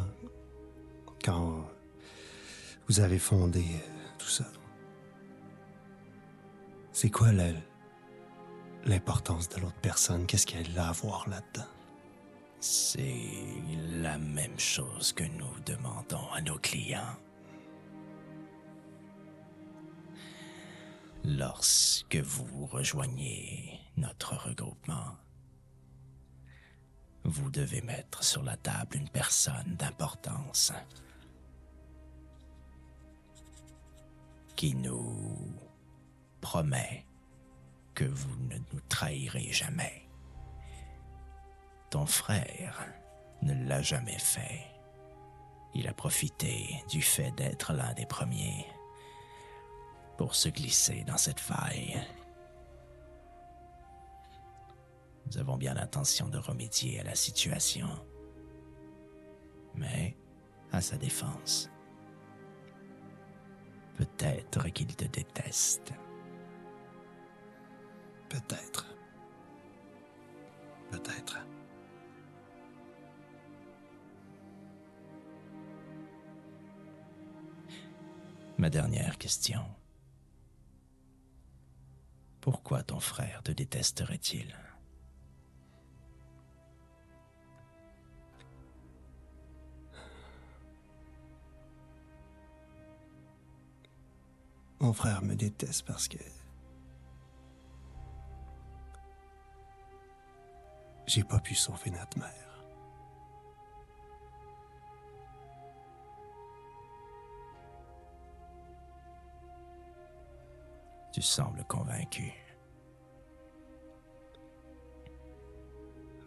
quand 1.23 1.65
vous 2.87 2.99
avez 2.99 3.17
fondé 3.17 3.61
euh, 3.61 4.17
tout 4.17 4.27
ça, 4.27 4.45
c'est 6.91 7.09
quoi 7.09 7.29
l'importance 8.85 9.47
de 9.49 9.61
l'autre 9.61 9.79
personne? 9.81 10.25
Qu'est-ce 10.25 10.45
qu'elle 10.45 10.77
a 10.77 10.89
à 10.89 10.91
voir 10.91 11.29
là-dedans? 11.29 11.67
C'est 12.59 13.23
la 14.01 14.17
même 14.17 14.59
chose 14.59 15.13
que 15.13 15.23
nous 15.23 15.59
demandons 15.65 16.29
à 16.33 16.41
nos 16.41 16.57
clients. 16.57 17.15
Lorsque 21.23 22.17
vous 22.17 22.65
rejoignez 22.65 23.79
notre 23.95 24.35
regroupement, 24.35 25.15
vous 27.29 27.49
devez 27.51 27.81
mettre 27.81 28.23
sur 28.23 28.43
la 28.43 28.57
table 28.57 28.97
une 28.97 29.09
personne 29.09 29.75
d'importance 29.77 30.73
qui 34.55 34.75
nous 34.75 35.53
promet 36.41 37.05
que 37.93 38.05
vous 38.05 38.35
ne 38.49 38.57
nous 38.73 38.81
trahirez 38.89 39.51
jamais. 39.51 40.07
Ton 41.89 42.05
frère 42.05 42.85
ne 43.41 43.53
l'a 43.67 43.81
jamais 43.81 44.19
fait. 44.19 44.65
Il 45.73 45.87
a 45.87 45.93
profité 45.93 46.83
du 46.89 47.01
fait 47.01 47.31
d'être 47.31 47.73
l'un 47.73 47.93
des 47.93 48.05
premiers 48.05 48.65
pour 50.17 50.35
se 50.35 50.49
glisser 50.49 51.03
dans 51.05 51.17
cette 51.17 51.39
faille. 51.39 52.01
Nous 55.29 55.37
avons 55.37 55.57
bien 55.57 55.75
l'intention 55.75 56.27
de 56.27 56.39
remédier 56.39 56.99
à 56.99 57.03
la 57.03 57.13
situation. 57.13 57.87
Mais, 59.75 60.17
à 60.71 60.81
sa 60.81 60.97
défense, 60.97 61.69
peut-être 63.95 64.69
qu'il 64.69 64.95
te 64.95 65.05
déteste. 65.05 65.93
Peut-être. 68.27 68.87
Peut-être. 70.89 71.37
Ma 78.57 78.71
dernière 78.71 79.19
question. 79.19 79.61
Pourquoi 82.41 82.81
ton 82.81 82.99
frère 82.99 83.43
te 83.43 83.51
détesterait-il? 83.51 84.55
Mon 94.79 94.93
frère 94.93 95.21
me 95.21 95.35
déteste 95.35 95.85
parce 95.85 96.07
que. 96.07 96.17
J'ai 101.05 101.23
pas 101.23 101.39
pu 101.39 101.55
sauver 101.55 101.91
notre 101.91 102.17
mère. 102.19 102.49
Tu 111.11 111.21
sembles 111.21 111.63
convaincu. 111.65 112.31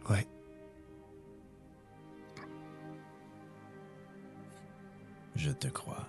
Ouais. 0.09 0.27
Je 5.35 5.51
te 5.51 5.67
crois. 5.69 6.05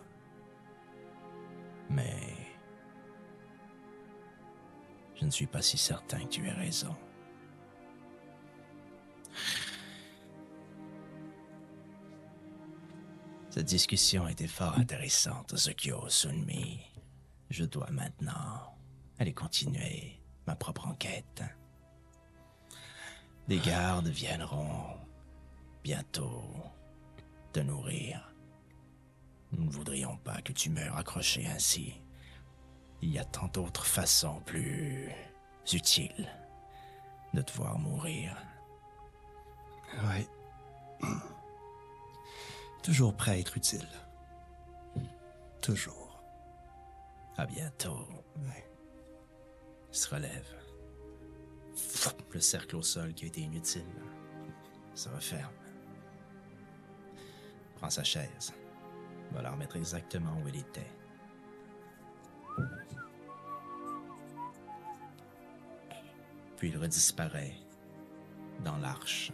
Je 5.24 5.26
ne 5.26 5.32
suis 5.32 5.46
pas 5.46 5.62
si 5.62 5.78
certain 5.78 6.18
que 6.18 6.28
tu 6.28 6.46
aies 6.46 6.52
raison. 6.52 6.94
Cette 13.48 13.64
discussion 13.64 14.28
était 14.28 14.46
fort 14.46 14.76
intéressante, 14.76 15.56
Zukyo 15.56 16.10
Sunmi. 16.10 16.78
Je 17.48 17.64
dois 17.64 17.90
maintenant 17.90 18.76
aller 19.18 19.32
continuer 19.32 20.20
ma 20.46 20.56
propre 20.56 20.88
enquête. 20.88 21.42
Des 23.48 23.60
gardes 23.60 24.08
viendront 24.08 24.98
bientôt 25.82 26.44
te 27.54 27.60
nourrir. 27.60 28.30
Nous 29.52 29.64
ne 29.64 29.70
voudrions 29.70 30.18
pas 30.18 30.42
que 30.42 30.52
tu 30.52 30.68
meurs 30.68 30.98
accroché 30.98 31.46
ainsi. 31.46 31.94
Il 33.04 33.12
y 33.12 33.18
a 33.18 33.24
tant 33.24 33.48
d'autres 33.48 33.84
façons 33.84 34.40
plus 34.46 35.12
utiles 35.70 36.26
de 37.34 37.42
te 37.42 37.52
voir 37.52 37.78
mourir. 37.78 38.34
Ouais. 40.04 40.26
Toujours 42.82 43.14
prêt 43.14 43.32
à 43.32 43.38
être 43.38 43.58
utile. 43.58 43.86
Toujours. 45.60 46.18
À 47.36 47.44
bientôt. 47.44 48.08
Ouais. 48.38 48.70
Il 49.90 49.96
se 49.98 50.08
relève. 50.08 50.48
Le 52.32 52.40
cercle 52.40 52.76
au 52.76 52.82
sol 52.82 53.12
qui 53.12 53.26
a 53.26 53.28
été 53.28 53.42
inutile 53.42 53.84
se 54.94 55.10
referme. 55.10 55.52
Prends 57.76 57.90
sa 57.90 58.02
chaise. 58.02 58.54
Va 59.32 59.42
la 59.42 59.50
remettre 59.50 59.76
exactement 59.76 60.38
où 60.42 60.48
elle 60.48 60.56
était. 60.56 60.90
Il 66.66 66.78
redisparaît 66.78 67.52
dans 68.64 68.78
l'arche. 68.78 69.30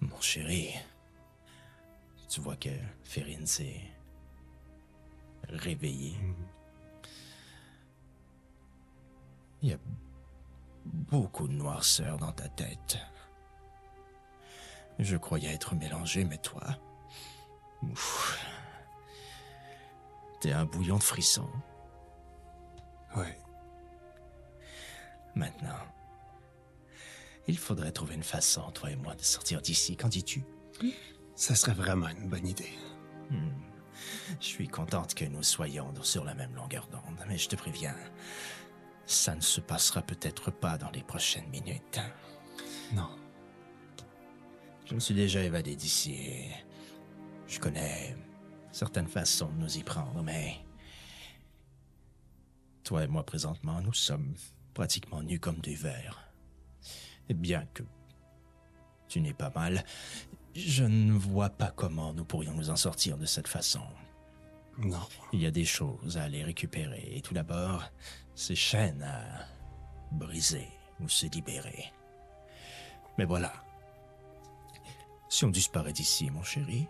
Mon 0.00 0.18
chéri, 0.18 0.70
tu 2.30 2.40
vois 2.40 2.56
que 2.56 2.70
Ferine 3.02 3.46
s'est 3.46 3.82
réveillée. 5.50 6.16
Il 9.60 9.68
y 9.68 9.72
a 9.74 9.78
beaucoup 10.86 11.48
de 11.48 11.52
noirceur 11.52 12.16
dans 12.16 12.32
ta 12.32 12.48
tête. 12.48 12.96
Je 14.98 15.18
croyais 15.18 15.52
être 15.52 15.74
mélangé, 15.74 16.24
mais 16.24 16.38
toi... 16.38 16.78
Ouf. 17.90 18.44
T'es 20.40 20.52
un 20.52 20.64
bouillon 20.64 20.98
de 20.98 21.02
frissons. 21.02 21.50
Ouais. 23.16 23.38
Maintenant, 25.34 25.78
il 27.46 27.58
faudrait 27.58 27.92
trouver 27.92 28.14
une 28.14 28.22
façon, 28.22 28.70
toi 28.72 28.90
et 28.90 28.96
moi, 28.96 29.14
de 29.14 29.22
sortir 29.22 29.60
d'ici. 29.60 29.96
Qu'en 29.96 30.08
dis-tu? 30.08 30.44
Ça 31.34 31.54
serait 31.54 31.74
vraiment 31.74 32.08
une 32.08 32.28
bonne 32.28 32.46
idée. 32.46 32.72
Je 34.40 34.46
suis 34.46 34.68
contente 34.68 35.14
que 35.14 35.24
nous 35.24 35.42
soyons 35.42 35.92
sur 36.02 36.24
la 36.24 36.34
même 36.34 36.54
longueur 36.54 36.86
d'onde, 36.88 37.24
mais 37.28 37.38
je 37.38 37.48
te 37.48 37.56
préviens, 37.56 37.96
ça 39.06 39.34
ne 39.34 39.40
se 39.40 39.60
passera 39.60 40.02
peut-être 40.02 40.50
pas 40.50 40.78
dans 40.78 40.90
les 40.90 41.02
prochaines 41.02 41.48
minutes. 41.48 42.00
Non. 42.92 43.08
Je 44.86 44.94
me 44.94 45.00
suis 45.00 45.14
déjà 45.14 45.42
évadé 45.42 45.74
d'ici 45.76 46.14
et 46.14 46.50
je 47.46 47.58
connais 47.58 48.16
certaines 48.72 49.08
façons 49.08 49.48
de 49.48 49.60
nous 49.60 49.78
y 49.78 49.82
prendre, 49.82 50.22
mais 50.22 50.56
toi 52.82 53.04
et 53.04 53.08
moi 53.08 53.24
présentement, 53.24 53.80
nous 53.80 53.94
sommes 53.94 54.34
pratiquement 54.74 55.22
nus 55.22 55.40
comme 55.40 55.60
des 55.60 55.74
vers. 55.74 56.32
Et 57.28 57.34
bien 57.34 57.66
que 57.72 57.82
tu 59.08 59.20
n'es 59.20 59.32
pas 59.32 59.50
mal, 59.54 59.84
je 60.54 60.84
ne 60.84 61.12
vois 61.12 61.50
pas 61.50 61.70
comment 61.70 62.12
nous 62.12 62.24
pourrions 62.24 62.54
nous 62.54 62.70
en 62.70 62.76
sortir 62.76 63.16
de 63.16 63.26
cette 63.26 63.48
façon. 63.48 63.82
Non. 64.78 65.06
Il 65.32 65.40
y 65.40 65.46
a 65.46 65.50
des 65.50 65.64
choses 65.64 66.16
à 66.16 66.24
aller 66.24 66.42
récupérer. 66.42 67.08
Et 67.12 67.22
tout 67.22 67.34
d'abord, 67.34 67.84
ces 68.34 68.56
chaînes 68.56 69.02
à 69.02 69.46
briser 70.12 70.68
ou 71.00 71.08
se 71.08 71.26
libérer. 71.26 71.92
Mais 73.18 73.24
voilà. 73.24 73.52
Si 75.28 75.44
on 75.44 75.50
disparaît 75.50 75.92
d'ici, 75.92 76.30
mon 76.30 76.42
chéri, 76.42 76.86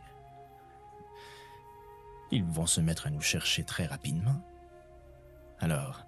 ils 2.31 2.45
vont 2.45 2.67
se 2.67 2.81
mettre 2.81 3.07
à 3.07 3.11
nous 3.11 3.21
chercher 3.21 3.65
très 3.65 3.87
rapidement. 3.87 4.45
Alors, 5.61 6.05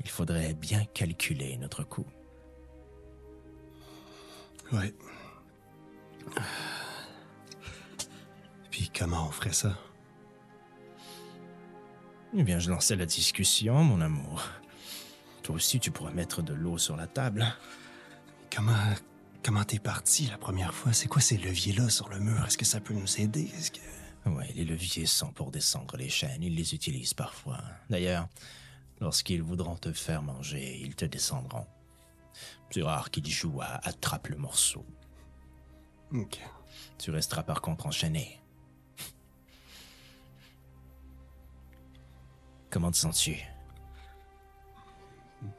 il 0.00 0.08
faudrait 0.08 0.54
bien 0.54 0.84
calculer 0.84 1.56
notre 1.56 1.82
coût. 1.84 2.06
Ouais. 4.72 4.94
Puis 8.70 8.90
comment 8.96 9.26
on 9.26 9.30
ferait 9.30 9.52
ça? 9.52 9.76
Eh 12.34 12.42
bien, 12.42 12.58
je 12.58 12.70
lançais 12.70 12.94
la 12.96 13.06
discussion, 13.06 13.82
mon 13.82 14.00
amour. 14.00 14.44
Toi 15.42 15.56
aussi, 15.56 15.80
tu 15.80 15.90
pourrais 15.90 16.12
mettre 16.12 16.42
de 16.42 16.52
l'eau 16.52 16.76
sur 16.76 16.96
la 16.96 17.06
table. 17.06 17.46
Comment. 18.54 18.74
Comment 19.40 19.64
t'es 19.64 19.78
parti 19.78 20.26
la 20.26 20.36
première 20.36 20.74
fois? 20.74 20.92
C'est 20.92 21.06
quoi 21.08 21.22
ces 21.22 21.38
leviers-là 21.38 21.88
sur 21.88 22.08
le 22.08 22.18
mur? 22.18 22.44
Est-ce 22.44 22.58
que 22.58 22.66
ça 22.66 22.80
peut 22.80 22.92
nous 22.92 23.20
aider? 23.20 23.50
Est-ce 23.56 23.70
que. 23.70 23.78
Ouais, 24.28 24.52
les 24.54 24.64
leviers 24.64 25.06
sont 25.06 25.32
pour 25.32 25.50
descendre 25.50 25.96
les 25.96 26.08
chaînes, 26.08 26.42
ils 26.42 26.54
les 26.54 26.74
utilisent 26.74 27.14
parfois. 27.14 27.60
D'ailleurs, 27.88 28.28
lorsqu'ils 29.00 29.42
voudront 29.42 29.76
te 29.76 29.92
faire 29.92 30.22
manger, 30.22 30.80
ils 30.80 30.94
te 30.94 31.04
descendront. 31.04 31.66
C'est 32.70 32.82
rare 32.82 33.10
qu'ils 33.10 33.28
jouent 33.28 33.60
à 33.62 33.80
attrape 33.86 34.28
le 34.28 34.36
morceau. 34.36 34.84
Ok. 36.12 36.38
Tu 36.98 37.10
resteras 37.10 37.42
par 37.42 37.62
contre 37.62 37.86
enchaîné. 37.86 38.40
Comment 42.70 42.90
te 42.90 42.96
sens-tu? 42.96 43.42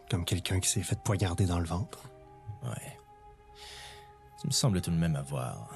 Comme 0.10 0.26
quelqu'un 0.26 0.60
qui 0.60 0.70
s'est 0.70 0.84
fait 0.84 1.02
poignarder 1.02 1.46
dans 1.46 1.60
le 1.60 1.66
ventre. 1.66 2.04
Ouais. 2.64 2.98
Tu 4.40 4.48
me 4.48 4.52
sembles 4.52 4.82
tout 4.82 4.92
de 4.92 4.96
même 4.96 5.16
avoir 5.16 5.70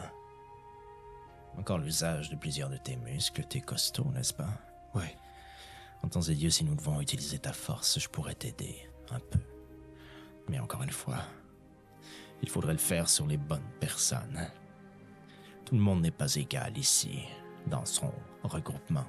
encore 1.58 1.78
l'usage 1.78 2.30
de 2.30 2.36
plusieurs 2.36 2.70
de 2.70 2.78
tes 2.78 2.96
muscles. 2.96 3.44
T'es 3.46 3.62
costaud, 3.62 4.12
n'est-ce 4.14 4.34
pas? 4.34 4.60
Ouais. 4.94 5.16
En 6.04 6.10
temps 6.10 6.22
et 6.22 6.36
lieu, 6.36 6.50
si 6.50 6.64
nous 6.64 6.76
devons 6.76 7.00
utiliser 7.00 7.40
ta 7.40 7.54
force, 7.54 8.00
je 8.00 8.10
pourrais 8.10 8.36
t'aider 8.36 8.76
un 9.12 9.20
peu. 9.20 9.40
Mais 10.50 10.60
encore 10.60 10.84
une 10.84 10.92
fois, 10.92 11.20
il 12.42 12.50
faudrait 12.50 12.74
le 12.74 12.80
faire 12.80 13.08
sur 13.08 13.26
les 13.26 13.38
bonnes 13.38 13.72
personnes. 13.80 14.50
Tout 15.66 15.76
le 15.76 15.82
monde 15.82 16.02
n'est 16.02 16.12
pas 16.12 16.36
égal 16.36 16.78
ici, 16.78 17.24
dans 17.68 17.86
son 17.86 18.12
regroupement. 18.44 19.06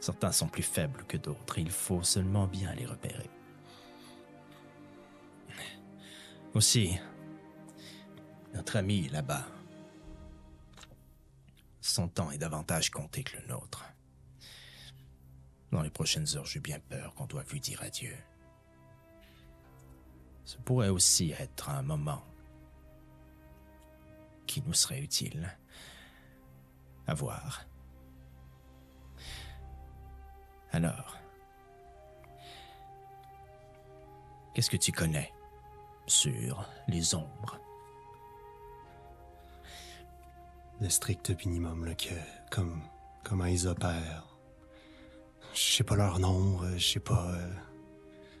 Certains 0.00 0.32
sont 0.32 0.48
plus 0.48 0.62
faibles 0.62 1.04
que 1.04 1.18
d'autres, 1.18 1.58
il 1.58 1.70
faut 1.70 2.02
seulement 2.02 2.46
bien 2.46 2.74
les 2.74 2.86
repérer. 2.86 3.28
Aussi, 6.54 6.98
notre 8.54 8.76
ami 8.76 9.08
là-bas, 9.08 9.46
son 11.80 12.08
temps 12.08 12.30
est 12.30 12.38
davantage 12.38 12.90
compté 12.90 13.22
que 13.22 13.36
le 13.36 13.46
nôtre. 13.46 13.84
Dans 15.72 15.82
les 15.82 15.90
prochaines 15.90 16.26
heures, 16.36 16.46
j'ai 16.46 16.60
bien 16.60 16.80
peur 16.80 17.14
qu'on 17.14 17.26
doive 17.26 17.50
lui 17.52 17.60
dire 17.60 17.80
adieu. 17.82 18.16
Ce 20.44 20.56
pourrait 20.58 20.88
aussi 20.88 21.30
être 21.32 21.70
un 21.70 21.82
moment 21.82 22.24
qui 24.46 24.62
nous 24.62 24.74
serait 24.74 25.00
utile 25.00 25.56
à 27.06 27.14
voir. 27.14 27.64
Alors, 30.72 31.16
qu'est-ce 34.54 34.70
que 34.70 34.76
tu 34.76 34.90
connais 34.92 35.32
sur 36.06 36.68
les 36.88 37.14
ombres? 37.14 37.60
Le 40.80 40.88
strict 40.88 41.44
minimum, 41.44 41.84
là, 41.84 41.94
que, 41.94 42.14
comme, 42.50 42.80
comment 43.22 43.44
ils 43.44 43.66
opèrent. 43.66 44.26
Je 45.54 45.60
sais 45.60 45.84
pas 45.84 45.96
leur 45.96 46.18
nom, 46.18 46.62
euh, 46.62 46.78
je 46.78 46.92
sais 46.92 47.00
pas. 47.00 47.32
euh, 47.32 47.52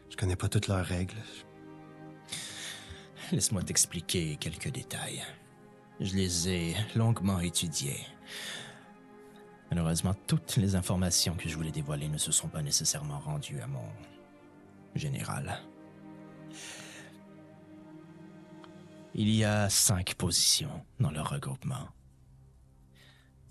je 0.08 0.16
connais 0.16 0.36
pas 0.36 0.48
toutes 0.48 0.68
leurs 0.68 0.84
règles. 0.84 1.16
Laisse-moi 3.32 3.62
t'expliquer 3.62 4.36
quelques 4.36 4.70
détails. 4.70 5.22
Je 6.00 6.14
les 6.14 6.48
ai 6.48 6.76
longuement 6.96 7.40
étudiés. 7.40 8.00
Malheureusement, 9.70 10.14
toutes 10.26 10.56
les 10.56 10.74
informations 10.74 11.34
que 11.36 11.48
je 11.48 11.54
voulais 11.56 11.70
dévoiler 11.70 12.08
ne 12.08 12.18
se 12.18 12.32
sont 12.32 12.48
pas 12.48 12.62
nécessairement 12.62 13.20
rendues 13.20 13.60
à 13.60 13.66
mon 13.66 13.86
général. 14.94 15.60
Il 19.14 19.28
y 19.28 19.44
a 19.44 19.68
cinq 19.68 20.14
positions 20.14 20.84
dans 20.98 21.10
leur 21.10 21.30
regroupement. 21.30 21.88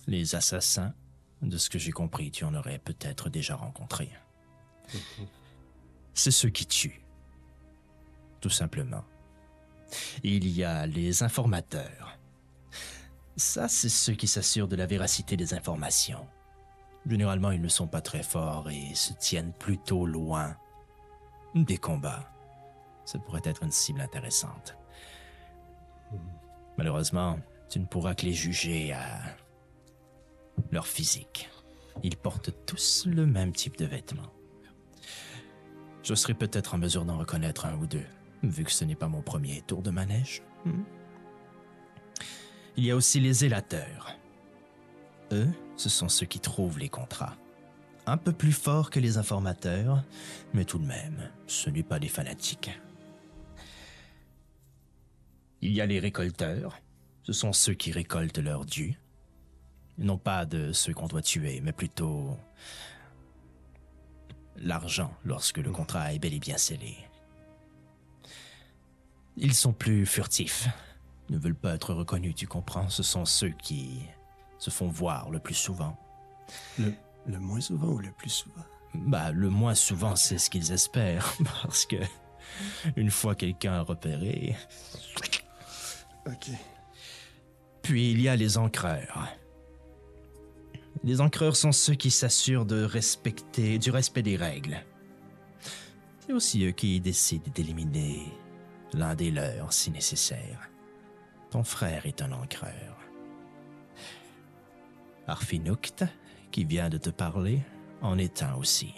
Les 0.10 0.34
assassins, 0.34 0.96
de 1.44 1.56
ce 1.60 1.70
que 1.70 1.78
j'ai 1.78 1.92
compris, 1.92 2.32
tu 2.32 2.44
en 2.44 2.56
aurais 2.56 2.80
peut-être 2.80 3.30
déjà 3.30 3.56
rencontré. 3.56 4.10
C'est 6.16 6.32
ceux 6.32 6.50
qui 6.50 6.66
tuent. 6.66 7.06
Tout 8.42 8.50
simplement. 8.50 9.06
Il 10.24 10.48
y 10.48 10.64
a 10.64 10.88
les 10.88 11.22
informateurs. 11.22 12.18
Ça, 13.36 13.68
c'est 13.68 13.90
ceux 13.90 14.14
qui 14.14 14.28
s'assurent 14.28 14.68
de 14.68 14.76
la 14.76 14.86
véracité 14.88 15.38
des 15.38 15.54
informations. 15.54 16.28
Généralement, 17.06 17.52
ils 17.52 17.62
ne 17.62 17.68
sont 17.68 17.88
pas 17.88 18.02
très 18.02 18.24
forts 18.24 18.70
et 18.70 18.96
se 18.96 19.14
tiennent 19.14 19.54
plutôt 19.54 20.06
loin 20.06 20.58
des 21.54 21.78
combats. 21.78 22.32
Ça 23.06 23.20
pourrait 23.20 23.42
être 23.46 23.64
une 23.64 23.72
cible 23.72 24.02
intéressante. 24.02 24.76
Malheureusement, 26.78 27.40
tu 27.70 27.80
ne 27.80 27.86
pourras 27.86 28.16
que 28.16 28.26
les 28.26 28.34
juger 28.34 28.92
à 28.92 29.22
leur 30.72 30.88
physique. 30.88 31.50
Ils 32.04 32.18
portent 32.18 32.52
tous 32.66 33.06
le 33.06 33.26
même 33.26 33.54
type 33.54 33.78
de 33.78 33.86
vêtements. 33.86 34.34
Je 36.04 36.16
serai 36.16 36.34
peut-être 36.34 36.74
en 36.74 36.78
mesure 36.78 37.06
d'en 37.06 37.18
reconnaître 37.18 37.66
un 37.66 37.76
ou 37.78 37.86
deux, 37.86 38.06
vu 38.44 38.64
que 38.64 38.72
ce 38.72 38.86
n'est 38.86 38.96
pas 38.96 39.08
mon 39.08 39.22
premier 39.22 39.62
tour 39.62 39.82
de 39.82 39.92
manège. 39.92 40.42
Hmm. 40.66 40.84
Il 42.78 42.86
y 42.86 42.92
a 42.92 42.96
aussi 42.96 43.20
les 43.20 43.34
zélateurs. 43.34 44.16
Eux, 45.32 45.50
ce 45.76 45.90
sont 45.90 46.10
ceux 46.10 46.26
qui 46.26 46.40
trouvent 46.40 46.80
les 46.80 46.90
contrats. 46.90 47.36
Un 48.06 48.18
peu 48.18 48.32
plus 48.32 48.54
forts 48.54 48.90
que 48.90 49.00
les 49.00 49.18
informateurs, 49.18 50.04
mais 50.54 50.66
tout 50.66 50.80
de 50.80 50.86
même, 50.86 51.30
ce 51.46 51.70
n'est 51.70 51.84
pas 51.84 52.00
des 52.00 52.08
fanatiques. 52.08 52.72
Il 55.62 55.72
y 55.74 55.82
a 55.82 55.86
les 55.86 56.00
récolteurs. 56.00 56.80
Ce 57.24 57.34
sont 57.34 57.54
ceux 57.54 57.74
qui 57.74 57.92
récoltent 57.92 58.40
leur 58.40 58.66
dû. 58.66 58.98
Non 60.00 60.18
pas 60.18 60.46
de 60.46 60.72
ceux 60.72 60.94
qu'on 60.94 61.08
doit 61.08 61.22
tuer, 61.22 61.62
mais 61.62 61.74
plutôt 61.74 62.38
l'argent 64.56 65.14
lorsque 65.24 65.58
le 65.58 65.72
contrat 65.72 66.14
est 66.14 66.20
bel 66.20 66.34
et 66.34 66.40
bien 66.40 66.58
scellé. 66.58 66.98
Ils 69.38 69.54
sont 69.54 69.74
plus 69.74 70.06
furtifs, 70.06 70.68
ne 71.30 71.38
veulent 71.38 71.56
pas 71.56 71.76
être 71.76 71.94
reconnus, 71.94 72.36
tu 72.36 72.48
comprends? 72.48 72.90
Ce 72.90 73.04
sont 73.04 73.26
ceux 73.26 73.52
qui 73.52 74.02
se 74.58 74.70
font 74.70 74.88
voir 74.88 75.30
le 75.30 75.40
plus 75.40 75.54
souvent. 75.54 75.98
Le, 76.78 76.94
le 77.28 77.40
moins 77.40 77.62
souvent 77.62 77.88
ou 77.88 78.00
le 78.00 78.12
plus 78.12 78.30
souvent? 78.30 78.66
Bah, 78.94 79.32
le 79.32 79.50
moins 79.50 79.76
souvent, 79.76 80.16
c'est 80.16 80.38
ce 80.38 80.50
qu'ils 80.50 80.72
espèrent, 80.72 81.34
parce 81.64 81.86
que 81.86 81.98
une 82.96 83.12
fois 83.12 83.36
quelqu'un 83.36 83.82
repéré, 83.82 84.56
Ok. 86.26 86.50
Puis 87.82 88.12
il 88.12 88.22
y 88.22 88.30
a 88.30 88.36
les 88.36 88.58
encreurs. 88.58 89.28
Les 91.04 91.22
encreurs 91.22 91.56
sont 91.56 91.72
ceux 91.72 91.96
qui 91.96 92.12
s'assurent 92.12 92.66
de 92.66 92.84
respecter, 92.84 93.80
du 93.80 93.90
respect 93.90 94.22
des 94.22 94.36
règles. 94.36 94.84
C'est 96.20 96.34
aussi 96.34 96.66
eux 96.66 96.72
qui 96.72 97.00
décident 97.00 97.52
d'éliminer 97.56 98.22
l'un 98.94 99.16
des 99.16 99.32
leurs 99.32 99.72
si 99.72 99.92
nécessaire. 99.92 100.70
Ton 101.52 101.64
frère 101.64 102.06
est 102.06 102.22
un 102.22 102.32
encreur. 102.32 102.98
Arfinukt, 105.28 106.04
qui 106.52 106.66
vient 106.66 106.90
de 106.90 106.98
te 106.98 107.10
parler, 107.10 107.62
en 108.02 108.18
est 108.18 108.44
un 108.44 108.56
aussi. 108.56 108.94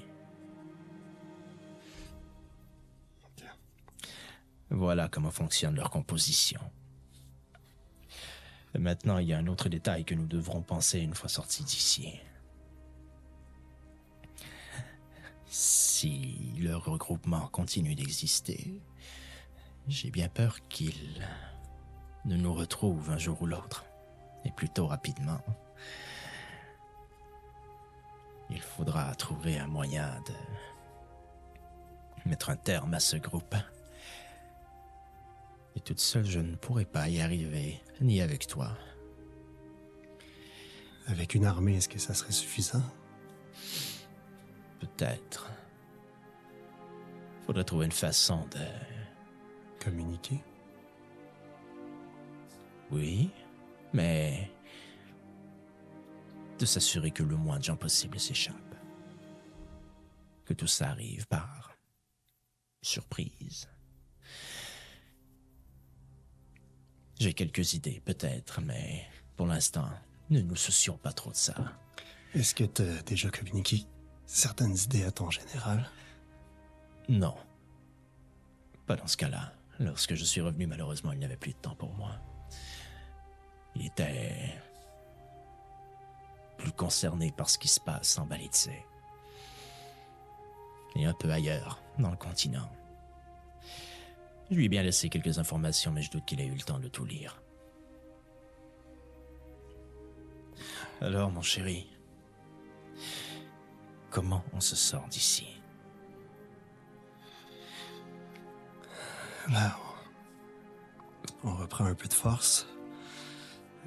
Voilà 4.70 5.10
comment 5.10 5.32
fonctionne 5.32 5.76
leur 5.76 5.90
composition. 5.90 6.62
Maintenant, 8.78 9.18
il 9.18 9.28
y 9.28 9.34
a 9.34 9.38
un 9.38 9.48
autre 9.48 9.70
détail 9.70 10.06
que 10.06 10.16
nous 10.16 10.28
devrons 10.28 10.62
penser 10.62 11.00
une 11.00 11.14
fois 11.14 11.30
sortis 11.30 11.64
d'ici. 11.64 12.20
Si 15.48 16.56
le 16.58 16.76
regroupement 16.78 17.48
continue 17.48 17.96
d'exister, 17.96 18.74
j'ai 19.88 20.10
bien 20.10 20.30
peur 20.30 20.58
qu'il 20.70 21.28
ne 22.26 22.38
nous 22.38 22.54
retrouve 22.54 23.10
un 23.10 23.18
jour 23.18 23.42
ou 23.42 23.46
l'autre, 23.46 23.86
et 24.46 24.52
plutôt 24.52 24.88
rapidement. 24.88 25.42
Il 28.50 28.62
faudra 28.62 29.14
trouver 29.16 29.60
un 29.60 29.68
moyen 29.68 30.22
de 30.28 32.30
mettre 32.30 32.50
un 32.50 32.56
terme 32.56 32.94
à 32.94 33.00
ce 33.00 33.18
groupe. 33.18 33.56
Et 35.76 35.80
toute 35.80 36.00
seule, 36.00 36.26
je 36.26 36.40
ne 36.40 36.56
pourrais 36.56 36.86
pas 36.86 37.08
y 37.08 37.22
arriver, 37.22 37.82
ni 38.02 38.22
avec 38.22 38.48
toi. 38.48 38.78
Avec 41.08 41.34
une 41.34 41.46
armée, 41.46 41.78
est-ce 41.78 41.90
que 41.90 42.00
ça 42.00 42.14
serait 42.14 42.32
suffisant? 42.32 42.84
Peut-être. 44.80 45.50
Faudrait 47.46 47.64
trouver 47.64 47.86
une 47.86 47.92
façon 47.92 48.46
de... 48.52 48.66
Communiquer? 49.84 50.44
Oui, 52.92 53.32
mais... 53.94 54.52
de 56.60 56.66
s'assurer 56.66 57.12
que 57.12 57.24
le 57.24 57.36
moins 57.36 57.58
de 57.58 57.64
gens 57.64 57.78
possible 57.78 58.20
s'échappent. 58.20 58.76
Que 60.46 60.54
tout 60.54 60.68
ça 60.68 60.90
arrive 60.90 61.26
par... 61.28 61.76
surprise. 62.82 63.68
J'ai 67.22 67.36
quelques 67.36 67.76
idées, 67.76 68.02
peut-être, 68.04 68.62
mais 68.62 69.06
pour 69.38 69.46
l'instant, 69.46 69.88
Ne 70.32 70.42
nous 70.42 70.56
soucions 70.56 70.98
pas 70.98 71.14
trop 71.14 71.30
de 71.30 71.36
ça. 71.36 71.54
Est-ce 72.34 72.56
que 72.56 72.64
tu 72.64 72.82
as 72.82 73.04
déjà 73.04 73.30
communiqué 73.30 73.86
certaines 74.26 74.76
idées 74.76 75.04
à 75.04 75.12
ton 75.12 75.30
général? 75.30 75.88
Non. 77.10 77.36
Pas 78.88 78.96
dans 78.96 79.06
ce 79.06 79.18
cas-là. 79.18 79.54
Lorsque 79.80 80.16
je 80.16 80.24
suis 80.24 80.42
revenu, 80.42 80.66
malheureusement, 80.66 81.12
il 81.12 81.20
n'y 81.20 81.26
avait 81.26 81.38
plus 81.38 81.52
de 81.54 81.58
temps 81.58 81.76
pour 81.76 81.94
moi. 81.94 82.16
Il 83.76 83.86
était 83.86 84.56
plus 86.58 86.72
concerné 86.72 87.32
par 87.32 87.52
ce 87.52 87.60
qui 87.60 87.68
se 87.68 87.80
passe 87.80 88.18
en 88.18 88.26
Balitse. 88.26 88.70
Et 90.96 91.06
un 91.06 91.14
peu 91.14 91.30
ailleurs, 91.30 91.84
dans 92.00 92.10
le 92.10 92.18
continent. 92.18 92.68
Je 94.52 94.58
lui 94.58 94.66
ai 94.66 94.70
bien 94.70 94.84
laissé 94.84 95.08
quelques 95.08 95.40
informations, 95.40 95.94
mais 95.94 96.02
je 96.02 96.12
doute 96.12 96.26
qu'il 96.26 96.42
ait 96.42 96.46
eu 96.46 96.54
le 96.54 96.62
temps 96.62 96.80
de 96.80 96.90
tout 96.90 97.06
lire. 97.06 97.42
Alors, 101.00 101.32
mon 101.32 101.42
chéri, 101.42 101.88
comment 104.10 104.44
on 104.52 104.60
se 104.60 104.76
sort 104.76 105.08
d'ici? 105.08 105.48
Là, 109.50 109.78
on, 111.46 111.56
reprend 111.56 111.86
un 111.86 111.96
peu 111.96 112.10
de 112.10 112.14
force. 112.14 112.68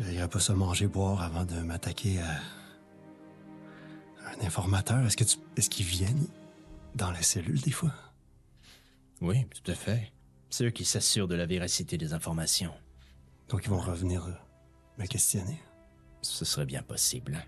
Il 0.00 0.06
n'irait 0.06 0.28
pas 0.28 0.40
se 0.40 0.52
manger, 0.52 0.86
boire 0.86 1.22
avant 1.22 1.44
de 1.44 1.56
m'attaquer 1.60 2.20
à 2.20 2.40
un 4.30 4.46
informateur. 4.46 5.04
Est-ce 5.04 5.16
que 5.18 5.24
tu, 5.24 5.36
est-ce 5.56 5.68
qu'ils 5.68 5.86
viennent 5.86 6.26
dans 6.94 7.10
la 7.10 7.22
cellule 7.22 7.60
des 7.60 7.70
fois? 7.70 7.92
Oui, 9.20 9.46
tout 9.46 9.70
à 9.70 9.74
fait. 9.74 10.10
C'est 10.50 10.64
eux 10.64 10.70
qui 10.70 10.84
s'assurent 10.84 11.28
de 11.28 11.34
la 11.34 11.46
véracité 11.46 11.98
des 11.98 12.12
informations. 12.12 12.74
Donc 13.48 13.62
ils 13.64 13.70
vont 13.70 13.80
revenir 13.80 14.24
euh, 14.26 14.32
me 14.98 15.06
questionner. 15.06 15.60
Ce 16.22 16.44
serait 16.44 16.66
bien 16.66 16.82
possible. 16.82 17.44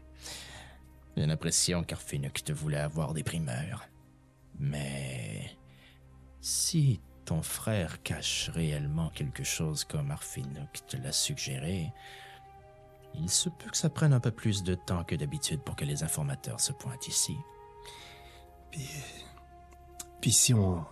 J'ai 1.16 1.26
l'impression 1.26 1.82
qu'Arfinuk 1.82 2.44
te 2.44 2.52
voulait 2.52 2.78
avoir 2.78 3.14
des 3.14 3.22
primeurs. 3.22 3.88
Mais 4.58 5.56
si 6.40 7.00
ton 7.24 7.42
frère 7.42 8.02
cache 8.02 8.50
réellement 8.50 9.10
quelque 9.10 9.44
chose 9.44 9.84
comme 9.84 10.10
Arfinuk 10.10 10.86
te 10.86 10.96
l'a 10.96 11.12
suggéré, 11.12 11.92
il 13.14 13.30
se 13.30 13.48
peut 13.48 13.70
que 13.70 13.76
ça 13.76 13.88
prenne 13.88 14.12
un 14.12 14.20
peu 14.20 14.30
plus 14.30 14.62
de 14.62 14.74
temps 14.74 15.04
que 15.04 15.14
d'habitude 15.14 15.60
pour 15.62 15.74
que 15.74 15.84
les 15.84 16.02
informateurs 16.02 16.60
se 16.60 16.72
pointent 16.72 17.08
ici. 17.08 17.36
Puis, 18.70 18.88
puis 20.20 20.32
si 20.32 20.52
on, 20.52 20.84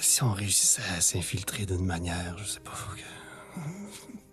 si 0.00 0.22
on 0.22 0.32
réussissait 0.32 0.82
à 0.96 1.00
s'infiltrer 1.00 1.66
d'une 1.66 1.84
manière, 1.84 2.38
je 2.38 2.44
sais 2.44 2.60
pas, 2.60 2.72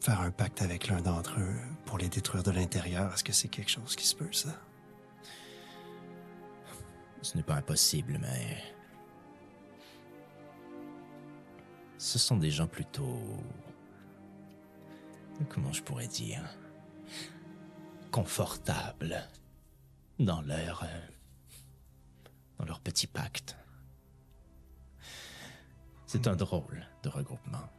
faire 0.01 0.21
un 0.21 0.31
pacte 0.31 0.61
avec 0.61 0.87
l'un 0.87 1.01
d'entre 1.01 1.39
eux 1.39 1.55
pour 1.85 1.97
les 1.97 2.09
détruire 2.09 2.43
de 2.43 2.51
l'intérieur, 2.51 3.13
est-ce 3.13 3.23
que 3.23 3.33
c'est 3.33 3.47
quelque 3.47 3.71
chose 3.71 3.95
qui 3.95 4.05
se 4.05 4.15
peut, 4.15 4.31
ça? 4.31 4.49
Ce 7.21 7.35
n'est 7.35 7.43
pas 7.43 7.55
impossible, 7.55 8.17
mais... 8.21 8.63
Ce 11.97 12.19
sont 12.19 12.37
des 12.37 12.51
gens 12.51 12.67
plutôt... 12.67 13.19
Comment 15.49 15.73
je 15.73 15.83
pourrais 15.83 16.07
dire 16.07 16.43
Confortables 18.11 19.27
dans 20.19 20.41
leur... 20.41 20.83
euh, 20.83 20.99
dans 22.59 22.65
leur 22.65 22.79
petit 22.79 23.07
pacte. 23.07 23.55
C'est 26.07 26.27
un 26.27 26.37
drôle 26.37 26.87
de 27.03 27.09
regroupement. 27.09 27.69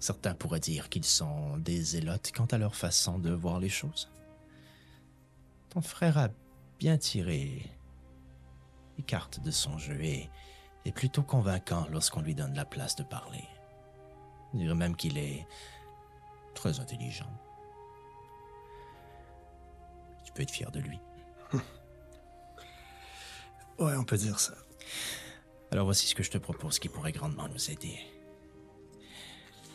Certains 0.00 0.34
pourraient 0.34 0.58
dire 0.58 0.88
qu'ils 0.88 1.04
sont 1.04 1.56
des 1.58 1.80
zélotes 1.80 2.32
quant 2.34 2.46
à 2.46 2.58
leur 2.58 2.74
façon 2.74 3.20
de 3.20 3.30
voir 3.30 3.60
les 3.60 3.68
choses. 3.68 4.10
Ton 5.68 5.80
frère 5.80 6.18
a 6.18 6.28
bien 6.80 6.98
tiré 6.98 7.70
les 8.98 9.04
cartes 9.04 9.40
de 9.40 9.52
son 9.52 9.78
jeu 9.78 10.02
et 10.02 10.28
est 10.84 10.92
plutôt 10.92 11.22
convaincant 11.22 11.86
lorsqu'on 11.92 12.22
lui 12.22 12.34
donne 12.34 12.54
la 12.54 12.64
place 12.64 12.96
de 12.96 13.04
parler. 13.04 13.44
Je 14.52 14.58
dirais 14.58 14.74
même 14.74 14.96
qu'il 14.96 15.16
est 15.16 15.46
très 16.54 16.80
intelligent. 16.80 17.30
Tu 20.24 20.32
peux 20.32 20.42
être 20.42 20.50
fier 20.50 20.72
de 20.72 20.80
lui. 20.80 20.98
Ouais, 23.78 23.96
on 23.96 24.04
peut 24.04 24.18
dire 24.18 24.38
ça. 24.38 24.52
Alors 25.72 25.84
voici 25.84 26.06
ce 26.06 26.14
que 26.14 26.22
je 26.22 26.30
te 26.30 26.38
propose 26.38 26.78
qui 26.78 26.88
pourrait 26.88 27.12
grandement 27.12 27.48
nous 27.48 27.70
aider. 27.70 27.98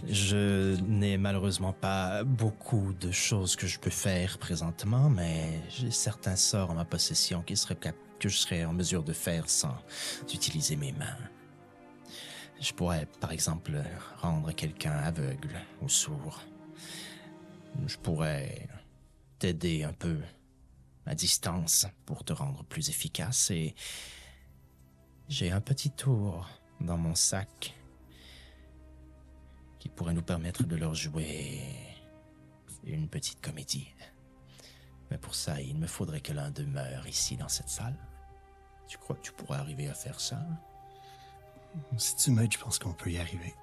Je 0.08 0.76
n'ai 0.82 1.18
malheureusement 1.18 1.72
pas 1.72 2.24
beaucoup 2.24 2.93
de 3.00 3.12
choses 3.12 3.56
que 3.56 3.66
je 3.66 3.80
peux 3.80 3.89
faire 3.89 4.38
présentement, 4.38 5.10
mais 5.10 5.62
j'ai 5.70 5.91
certains 5.91 6.36
sorts 6.36 6.72
en 6.72 6.76
ma 6.76 6.84
possession 6.84 7.41
qui 7.41 7.56
seraient 7.56 7.78
que 8.20 8.30
je 8.30 8.38
serais 8.38 8.66
en 8.66 8.74
mesure 8.74 9.04
de 9.04 9.14
faire 9.14 9.50
sans 9.50 9.76
utiliser 10.34 10.76
mes 10.76 10.91
mains. 10.91 11.18
Je 12.60 12.74
pourrais, 12.74 13.08
par 13.20 13.32
exemple, 13.32 13.82
rendre 14.18 14.52
quelqu'un 14.52 14.93
aveugle 14.93 15.62
ou 15.82 15.89
sourd. 15.89 16.41
Je 17.88 17.98
pourrais 17.98 18.68
t'aider 19.39 19.84
un 19.84 19.93
peu 19.93 20.18
à 21.06 21.16
distance 21.16 21.88
pour 22.06 22.24
te 22.24 22.34
rendre 22.34 22.64
plus 22.66 22.89
efficace 22.89 23.52
et 23.52 23.76
j'ai 25.28 25.51
un 25.51 25.61
petit 25.61 25.89
tour 25.89 26.47
dans 26.80 26.97
mon 26.97 27.15
sac 27.15 27.73
qui 29.80 29.89
pourrait 29.89 30.13
nous 30.13 30.21
permettre 30.21 30.63
de 30.63 30.76
leur 30.76 30.93
jouer 30.93 31.61
une 32.84 33.07
petite 33.07 33.41
comédie. 33.41 33.88
Mais 35.09 35.17
pour 35.17 35.36
ça, 35.36 35.61
il 35.61 35.78
me 35.78 35.88
faudrait 35.88 36.21
que 36.21 36.34
l'un 36.34 36.51
demeure 36.51 37.07
ici 37.07 37.38
dans 37.38 37.47
cette 37.47 37.69
salle. 37.69 37.95
Tu 38.88 38.97
crois 38.97 39.15
que 39.15 39.21
tu 39.21 39.32
pourrais 39.32 39.57
arriver 39.57 39.88
à 39.88 39.93
faire 39.93 40.19
ça? 40.19 40.39
Si 41.97 42.15
tu 42.15 42.32
m'aides, 42.32 42.51
je 42.53 42.57
pense 42.57 42.80
qu'on 42.80 42.93
peut 42.93 43.11
y 43.11 43.17
arriver. 43.17 43.53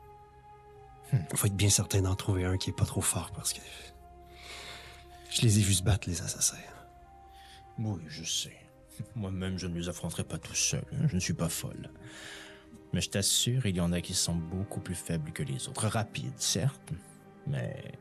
Il 1.13 1.37
faut 1.37 1.47
être 1.47 1.57
bien 1.57 1.71
certain 1.71 2.03
d'en 2.03 2.15
trouver 2.15 2.45
un 2.45 2.57
qui 2.57 2.71
est 2.71 2.77
pas 2.77 2.87
trop 2.87 3.01
fort 3.01 3.31
parce 3.33 3.53
que 3.53 3.61
je 5.31 5.43
les 5.43 5.59
ai 5.59 5.63
vus 5.63 5.75
se 5.75 5.83
battre, 5.83 6.09
les 6.09 6.23
assassins. 6.23 6.57
Oui, 7.79 8.03
je 8.09 8.25
sais. 8.25 8.62
Moi-même, 9.17 9.59
je 9.59 9.67
ne 9.67 9.75
les 9.79 9.89
affronterai 9.89 10.25
pas 10.25 10.39
tout 10.39 10.55
seul. 10.55 10.85
Je 11.09 11.15
ne 11.15 11.21
suis 11.21 11.35
pas 11.35 11.49
folle. 11.49 11.91
Mais 12.93 13.01
je 13.01 13.11
t'assure, 13.11 13.65
il 13.67 13.77
y 13.77 13.81
en 13.81 13.93
a 13.93 14.01
qui 14.01 14.15
sont 14.15 14.35
beaucoup 14.35 14.81
plus 14.81 14.95
faibles 14.95 15.33
que 15.33 15.43
les 15.43 15.69
autres. 15.69 15.87
Rapides, 15.87 16.39
certes, 16.39 16.93
mais... 17.47 17.93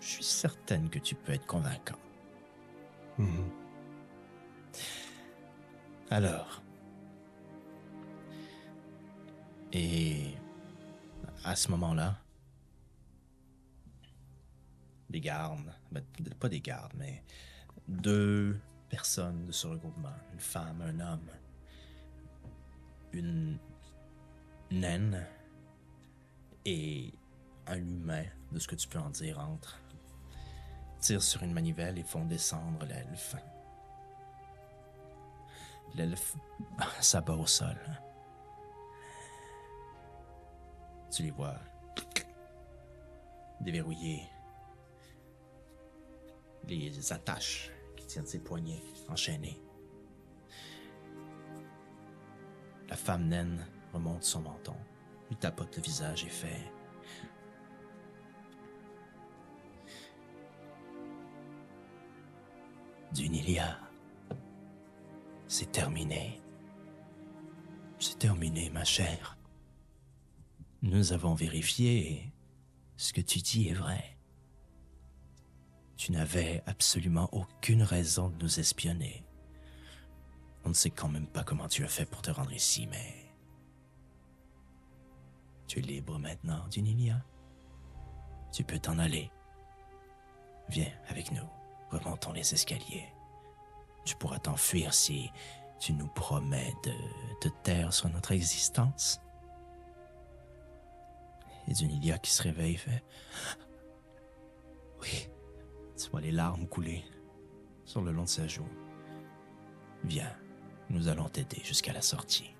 Je 0.00 0.06
suis 0.06 0.24
certaine 0.24 0.88
que 0.88 0.98
tu 0.98 1.14
peux 1.14 1.32
être 1.32 1.46
convaincant. 1.46 1.98
Mhm. 3.18 3.50
Alors. 6.10 6.62
Et 9.72 10.34
à 11.44 11.54
ce 11.54 11.70
moment-là, 11.70 12.18
des 15.10 15.20
gardes, 15.20 15.72
ben, 15.92 16.02
pas 16.40 16.48
des 16.48 16.60
gardes, 16.60 16.92
mais 16.96 17.22
deux 17.90 18.58
personnes 18.88 19.46
de 19.46 19.52
ce 19.52 19.66
regroupement, 19.66 20.14
une 20.32 20.40
femme, 20.40 20.80
un 20.82 21.00
homme, 21.00 21.28
une 23.12 23.58
naine 24.70 25.26
et 26.64 27.12
un 27.66 27.76
humain, 27.76 28.24
de 28.52 28.58
ce 28.58 28.68
que 28.68 28.76
tu 28.76 28.88
peux 28.88 28.98
en 28.98 29.10
dire 29.10 29.38
entre, 29.38 29.80
tirent 31.00 31.22
sur 31.22 31.42
une 31.42 31.52
manivelle 31.52 31.98
et 31.98 32.02
font 32.02 32.24
descendre 32.24 32.84
l'elfe. 32.86 33.36
L'elfe 35.94 36.36
s'abat 37.00 37.34
au 37.34 37.46
sol. 37.46 37.76
Tu 41.10 41.24
les 41.24 41.32
vois 41.32 41.58
déverrouiller 43.60 44.22
les 46.68 47.12
attaches 47.12 47.70
tiennent 48.10 48.26
ses 48.26 48.40
poignets 48.40 48.82
enchaînés. 49.08 49.62
La 52.88 52.96
femme 52.96 53.28
naine 53.28 53.64
remonte 53.92 54.24
son 54.24 54.40
menton, 54.40 54.74
lui 55.28 55.36
tapote 55.36 55.76
le 55.76 55.82
visage 55.82 56.24
et 56.24 56.28
fait 56.28 56.72
Dunilia. 63.14 63.78
C'est 65.46 65.70
terminé. 65.70 66.40
C'est 68.00 68.18
terminé, 68.18 68.70
ma 68.70 68.84
chère. 68.84 69.36
Nous 70.82 71.12
avons 71.12 71.34
vérifié 71.34 72.32
ce 72.96 73.12
que 73.12 73.20
tu 73.20 73.38
dis 73.38 73.68
est 73.68 73.74
vrai. 73.74 74.16
Tu 76.00 76.12
n'avais 76.12 76.62
absolument 76.64 77.28
aucune 77.30 77.82
raison 77.82 78.30
de 78.30 78.42
nous 78.42 78.58
espionner. 78.58 79.22
On 80.64 80.70
ne 80.70 80.74
sait 80.74 80.88
quand 80.88 81.08
même 81.08 81.26
pas 81.26 81.44
comment 81.44 81.68
tu 81.68 81.84
as 81.84 81.88
fait 81.88 82.06
pour 82.06 82.22
te 82.22 82.30
rendre 82.30 82.54
ici, 82.54 82.86
mais... 82.86 83.30
Tu 85.66 85.80
es 85.80 85.82
libre 85.82 86.18
maintenant, 86.18 86.66
Dunilia. 86.68 87.22
Tu 88.50 88.64
peux 88.64 88.78
t'en 88.78 88.98
aller. 88.98 89.30
Viens 90.70 90.90
avec 91.10 91.32
nous. 91.32 91.46
Remontons 91.90 92.32
les 92.32 92.54
escaliers. 92.54 93.06
Tu 94.06 94.16
pourras 94.16 94.38
t'enfuir 94.38 94.94
si 94.94 95.30
tu 95.78 95.92
nous 95.92 96.08
promets 96.08 96.72
de 96.82 96.94
te 97.42 97.48
taire 97.62 97.92
sur 97.92 98.08
notre 98.08 98.32
existence. 98.32 99.20
Et 101.68 101.74
Dunilia 101.74 102.16
qui 102.16 102.30
se 102.30 102.42
réveille 102.42 102.78
fait 102.78 103.04
Oui. 105.02 105.28
Tu 106.02 106.08
vois 106.08 106.22
les 106.22 106.32
larmes 106.32 106.66
couler 106.66 107.04
sur 107.84 108.00
le 108.00 108.10
long 108.10 108.22
de 108.22 108.28
sa 108.28 108.46
joue. 108.48 108.66
Viens, 110.02 110.34
nous 110.88 111.08
allons 111.08 111.28
t'aider 111.28 111.60
jusqu'à 111.62 111.92
la 111.92 112.00
sortie. 112.00 112.54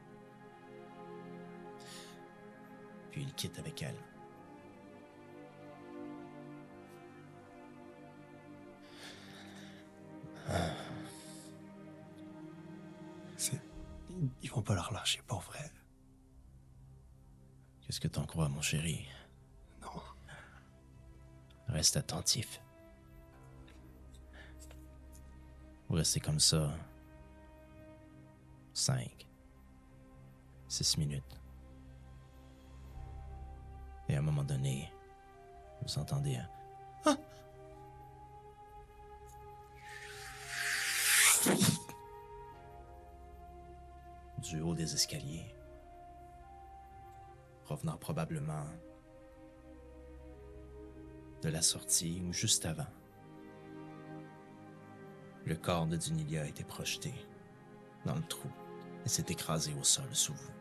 Puis 3.10 3.22
il 3.22 3.32
quitte 3.32 3.58
avec 3.58 3.82
elle. 3.82 3.96
C'est... 13.38 13.58
Ils 14.42 14.50
vont 14.50 14.60
pas 14.60 14.74
la 14.74 14.82
relâcher, 14.82 15.22
pour 15.26 15.40
vrai. 15.40 15.72
Qu'est-ce 17.80 18.00
que 18.00 18.08
t'en 18.08 18.26
crois, 18.26 18.50
mon 18.50 18.60
chéri? 18.60 19.08
Non. 19.80 20.02
Reste 21.68 21.96
attentif. 21.96 22.60
Vous 25.90 25.96
restez 25.96 26.20
comme 26.20 26.38
ça? 26.38 26.70
Cinq. 28.72 29.26
Six 30.68 30.96
minutes. 30.96 31.40
Et 34.08 34.14
à 34.14 34.20
un 34.20 34.22
moment 34.22 34.44
donné, 34.44 34.88
vous 35.82 35.98
entendez 35.98 36.36
un... 36.36 36.48
Ah! 37.06 37.16
Du 44.38 44.60
haut 44.60 44.74
des 44.74 44.94
escaliers. 44.94 45.52
Provenant 47.64 47.96
probablement 47.96 48.64
de 51.42 51.48
la 51.48 51.62
sortie 51.62 52.22
ou 52.24 52.32
juste 52.32 52.64
avant. 52.64 52.86
Le 55.50 55.56
corps 55.56 55.88
de 55.88 55.96
Dunilia 55.96 56.42
a 56.42 56.46
été 56.46 56.62
projeté 56.62 57.12
dans 58.06 58.14
le 58.14 58.22
trou 58.22 58.48
et 59.04 59.08
s'est 59.08 59.26
écrasé 59.30 59.74
au 59.74 59.82
sol 59.82 60.06
sous 60.12 60.32
vous. 60.32 60.52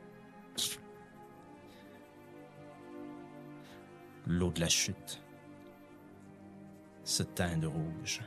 L'eau 4.26 4.50
de 4.50 4.60
la 4.60 4.68
chute 4.68 5.22
se 7.04 7.22
teint 7.22 7.58
de 7.58 7.68
rouge, 7.68 8.24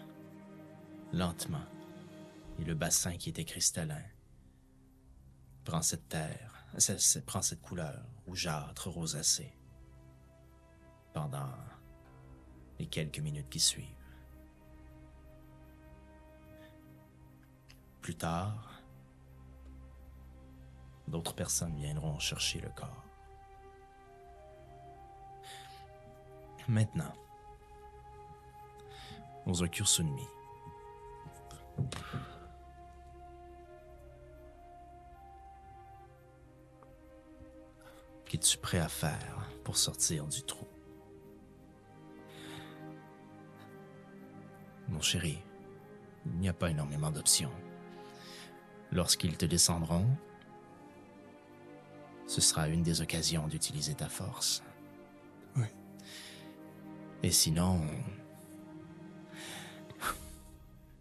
lentement, 1.13 1.67
et 2.61 2.65
le 2.65 2.75
bassin 2.75 3.17
qui 3.17 3.31
était 3.31 3.45
cristallin 3.45 4.05
prend 5.65 5.83
cette 5.83 6.09
terre, 6.09 6.65
prend 7.27 7.43
cette 7.43 7.61
couleur 7.61 8.07
rougeâtre, 8.25 8.89
rosacée, 8.89 9.53
pendant 11.13 11.51
les 12.79 12.87
quelques 12.87 13.19
minutes 13.19 13.51
qui 13.51 13.59
suivent. 13.59 14.02
Plus 18.03 18.17
tard, 18.17 18.83
d'autres 21.07 21.35
personnes 21.35 21.77
viendront 21.77 22.19
chercher 22.19 22.61
le 22.61 22.69
corps. 22.71 23.05
Maintenant, 26.67 27.13
Ozokyo 29.47 29.85
Sunmi. 29.85 30.27
Qu'es-tu 38.25 38.59
prêt 38.59 38.81
à 38.81 38.89
faire 38.89 39.49
pour 39.63 39.77
sortir 39.77 40.27
du 40.27 40.43
trou? 40.43 40.67
Mon 44.89 45.01
chéri, 45.01 45.41
il 46.27 46.39
n'y 46.39 46.49
a 46.49 46.53
pas 46.53 46.71
énormément 46.71 47.13
d'options. 47.13 47.53
Lorsqu'ils 48.93 49.39
te 49.39 49.47
descendront, 49.47 50.07
ce 52.27 52.43
sera 52.43 52.69
une 52.69 52.83
des 52.83 53.01
occasions 53.01 53.49
d'utiliser 53.49 53.95
ta 53.95 54.09
force. 54.09 54.63
Oui. 55.57 55.67
Et 57.23 57.31
sinon, 57.31 57.81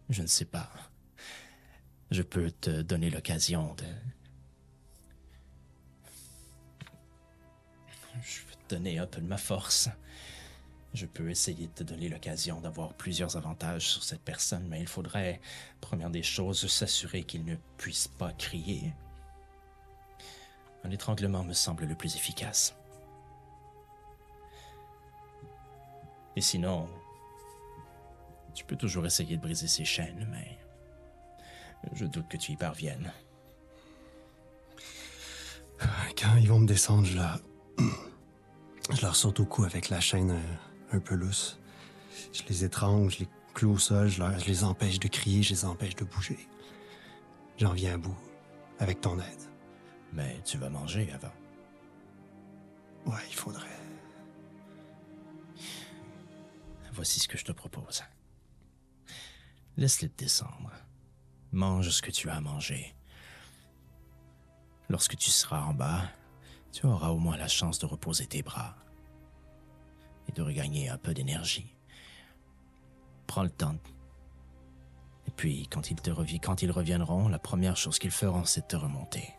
je 0.09 0.21
ne 0.21 0.27
sais 0.27 0.45
pas. 0.45 0.69
Je 2.11 2.21
peux 2.21 2.49
te 2.49 2.81
donner 2.81 3.09
l'occasion 3.09 3.75
de... 3.75 3.85
Je 8.21 8.41
peux 8.45 8.55
te 8.67 8.75
donner 8.75 8.99
un 8.99 9.07
peu 9.07 9.19
de 9.19 9.27
ma 9.27 9.37
force. 9.37 9.89
Je 10.93 11.05
peux 11.05 11.29
essayer 11.29 11.67
de 11.67 11.71
te 11.71 11.83
donner 11.83 12.09
l'occasion 12.09 12.59
d'avoir 12.59 12.93
plusieurs 12.93 13.37
avantages 13.37 13.87
sur 13.87 14.03
cette 14.03 14.21
personne, 14.21 14.67
mais 14.67 14.81
il 14.81 14.87
faudrait, 14.87 15.39
première 15.79 16.09
des 16.09 16.23
choses, 16.23 16.67
s'assurer 16.67 17.23
qu'il 17.23 17.45
ne 17.45 17.55
puisse 17.77 18.09
pas 18.09 18.33
crier. 18.33 18.93
Un 20.83 20.91
étranglement 20.91 21.43
me 21.43 21.53
semble 21.53 21.85
le 21.85 21.95
plus 21.95 22.15
efficace. 22.15 22.75
Et 26.35 26.41
sinon, 26.41 26.89
tu 28.53 28.65
peux 28.65 28.75
toujours 28.75 29.05
essayer 29.05 29.37
de 29.37 29.41
briser 29.41 29.67
ses 29.67 29.85
chaînes, 29.85 30.27
mais 30.29 30.57
je 31.93 32.05
doute 32.05 32.27
que 32.27 32.37
tu 32.37 32.51
y 32.51 32.57
parviennes. 32.57 33.11
Quand 36.17 36.35
ils 36.35 36.47
vont 36.47 36.59
me 36.59 36.67
descendre, 36.67 37.05
je 37.05 37.15
leur... 37.17 37.39
je 38.93 39.01
leur 39.01 39.15
saute 39.15 39.39
au 39.39 39.45
cou 39.45 39.63
avec 39.63 39.89
la 39.89 39.99
chaîne 39.99 40.31
euh, 40.31 40.70
un 40.93 40.99
peu 40.99 41.15
lousse. 41.15 41.59
Je 42.33 42.43
les 42.47 42.63
étrangle, 42.63 43.09
je 43.11 43.19
les 43.19 43.27
cloue 43.53 43.73
au 43.73 43.77
sol, 43.77 44.07
je, 44.07 44.19
leur- 44.19 44.37
je 44.39 44.45
les 44.45 44.63
empêche 44.63 44.99
de 44.99 45.07
crier, 45.07 45.43
je 45.43 45.51
les 45.51 45.65
empêche 45.65 45.95
de 45.95 46.03
bouger. 46.05 46.39
J'en 47.57 47.73
viens 47.73 47.95
à 47.95 47.97
bout, 47.97 48.17
avec 48.79 49.01
ton 49.01 49.17
aide. 49.19 49.49
Mais 50.13 50.41
tu 50.43 50.57
vas 50.57 50.69
manger 50.69 51.11
avant. 51.13 51.33
Ouais, 53.05 53.21
il 53.29 53.35
faudrait. 53.35 53.67
Voici 56.93 57.19
ce 57.19 57.27
que 57.27 57.37
je 57.37 57.45
te 57.45 57.51
propose. 57.51 58.03
Laisse-les 59.77 60.09
descendre. 60.17 60.71
Mange 61.51 61.89
ce 61.89 62.01
que 62.01 62.11
tu 62.11 62.29
as 62.29 62.35
à 62.35 62.41
manger. 62.41 62.93
Lorsque 64.89 65.15
tu 65.15 65.29
seras 65.29 65.61
en 65.61 65.73
bas, 65.73 66.03
tu 66.71 66.85
auras 66.85 67.09
au 67.09 67.17
moins 67.17 67.37
la 67.37 67.47
chance 67.47 67.79
de 67.79 67.85
reposer 67.85 68.27
tes 68.27 68.43
bras 68.43 68.75
et 70.27 70.31
de 70.31 70.41
regagner 70.41 70.89
un 70.89 70.97
peu 70.97 71.13
d'énergie. 71.13 71.75
Prends 73.27 73.43
le 73.43 73.49
temps. 73.49 73.77
Et 75.27 75.31
puis, 75.31 75.67
quand 75.67 75.91
ils, 75.91 75.95
te 75.95 76.11
quand 76.37 76.61
ils 76.61 76.71
reviendront, 76.71 77.27
la 77.27 77.39
première 77.39 77.77
chose 77.77 77.99
qu'ils 77.99 78.11
feront, 78.11 78.45
c'est 78.45 78.67
te 78.67 78.75
remonter. 78.75 79.33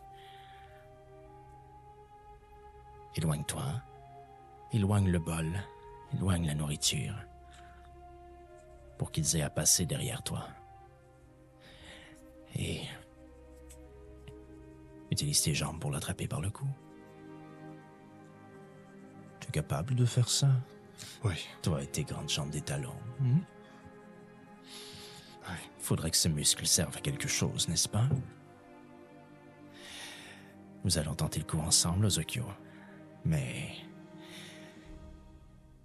Éloigne-toi. 3.15 3.65
Éloigne 4.71 5.09
le 5.09 5.19
bol. 5.19 5.59
Éloigne 6.13 6.47
la 6.47 6.55
nourriture 6.55 7.15
pour 8.97 9.11
qu'ils 9.11 9.35
aient 9.35 9.41
à 9.41 9.49
passer 9.49 9.85
derrière 9.85 10.23
toi. 10.23 10.47
Et 12.55 12.81
utilise 15.11 15.41
tes 15.41 15.53
jambes 15.53 15.79
pour 15.79 15.91
l'attraper 15.91 16.27
par 16.27 16.41
le 16.41 16.49
cou. 16.49 16.65
Tu 19.43 19.49
es 19.49 19.51
capable 19.51 19.93
de 19.93 20.05
faire 20.05 20.29
ça? 20.29 20.47
Oui. 21.25 21.35
Toi 21.61 21.83
et 21.83 21.87
tes 21.87 22.05
grandes 22.05 22.29
jambes 22.29 22.49
des 22.49 22.61
talons. 22.61 22.95
Ouais. 23.21 23.41
Faudrait 25.79 26.11
que 26.11 26.17
ce 26.17 26.29
muscle 26.29 26.65
serve 26.65 26.95
à 26.95 27.01
quelque 27.01 27.27
chose, 27.27 27.67
n'est-ce 27.67 27.89
pas? 27.89 28.07
Nous 30.85 30.97
allons 30.97 31.13
tenter 31.13 31.39
le 31.39 31.45
coup 31.45 31.59
ensemble, 31.59 32.05
Ozokyo. 32.05 32.45
Mais 33.25 33.73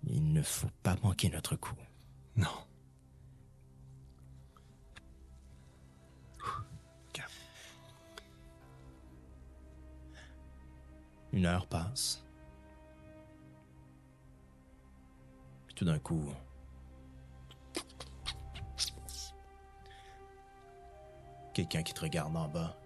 il 0.05 0.33
ne 0.33 0.43
faut 0.43 0.71
pas 0.85 0.95
manquer 1.03 1.29
notre 1.29 1.57
coup. 1.57 1.75
Non. 2.37 2.47
Une 11.33 11.45
heure 11.45 11.67
passe. 11.67 12.25
Tout 15.79 15.85
d'un 15.85 16.01
coup, 16.01 16.29
quelqu'un 21.55 21.85
qui 21.85 21.95
te 21.95 22.01
regarde 22.01 22.37
en 22.37 22.49
bas. 22.49 22.77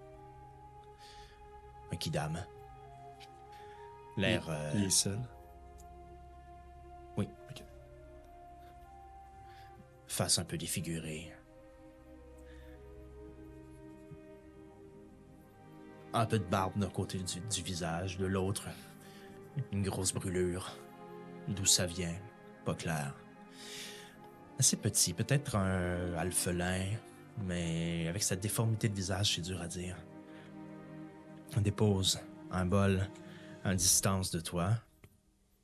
Un 1.91 1.97
kidam. 1.97 2.45
L'air. 4.19 4.45
euh, 4.51 4.73
Il 4.75 4.85
est 4.85 4.91
seul. 4.91 5.19
Oui. 7.17 7.27
face 10.07 10.39
un 10.39 10.45
peu 10.45 10.59
défigurée. 10.59 11.33
Un 16.13 16.27
peu 16.27 16.39
de 16.39 16.45
barbe 16.45 16.79
d'un 16.79 16.91
côté 16.91 17.17
du, 17.21 17.41
du 17.41 17.63
visage, 17.63 18.19
de 18.19 18.27
l'autre, 18.27 18.69
une 19.73 19.83
grosse 19.83 20.13
brûlure. 20.13 20.77
D'où 21.49 21.65
ça 21.65 21.87
vient, 21.87 22.15
pas 22.65 22.75
clair. 22.75 23.15
Assez 24.59 24.77
petit, 24.77 25.13
peut-être 25.13 25.57
un 25.57 26.15
alphelin, 26.15 26.87
mais 27.45 28.07
avec 28.09 28.23
sa 28.23 28.37
déformité 28.37 28.89
de 28.89 28.95
visage, 28.95 29.35
c'est 29.35 29.43
dur 29.43 29.61
à 29.61 29.67
dire. 29.67 29.97
On 31.57 31.61
dépose 31.61 32.21
un 32.51 32.67
bol 32.67 33.09
à 33.65 33.75
distance 33.75 34.31
de 34.31 34.41
toi. 34.41 34.71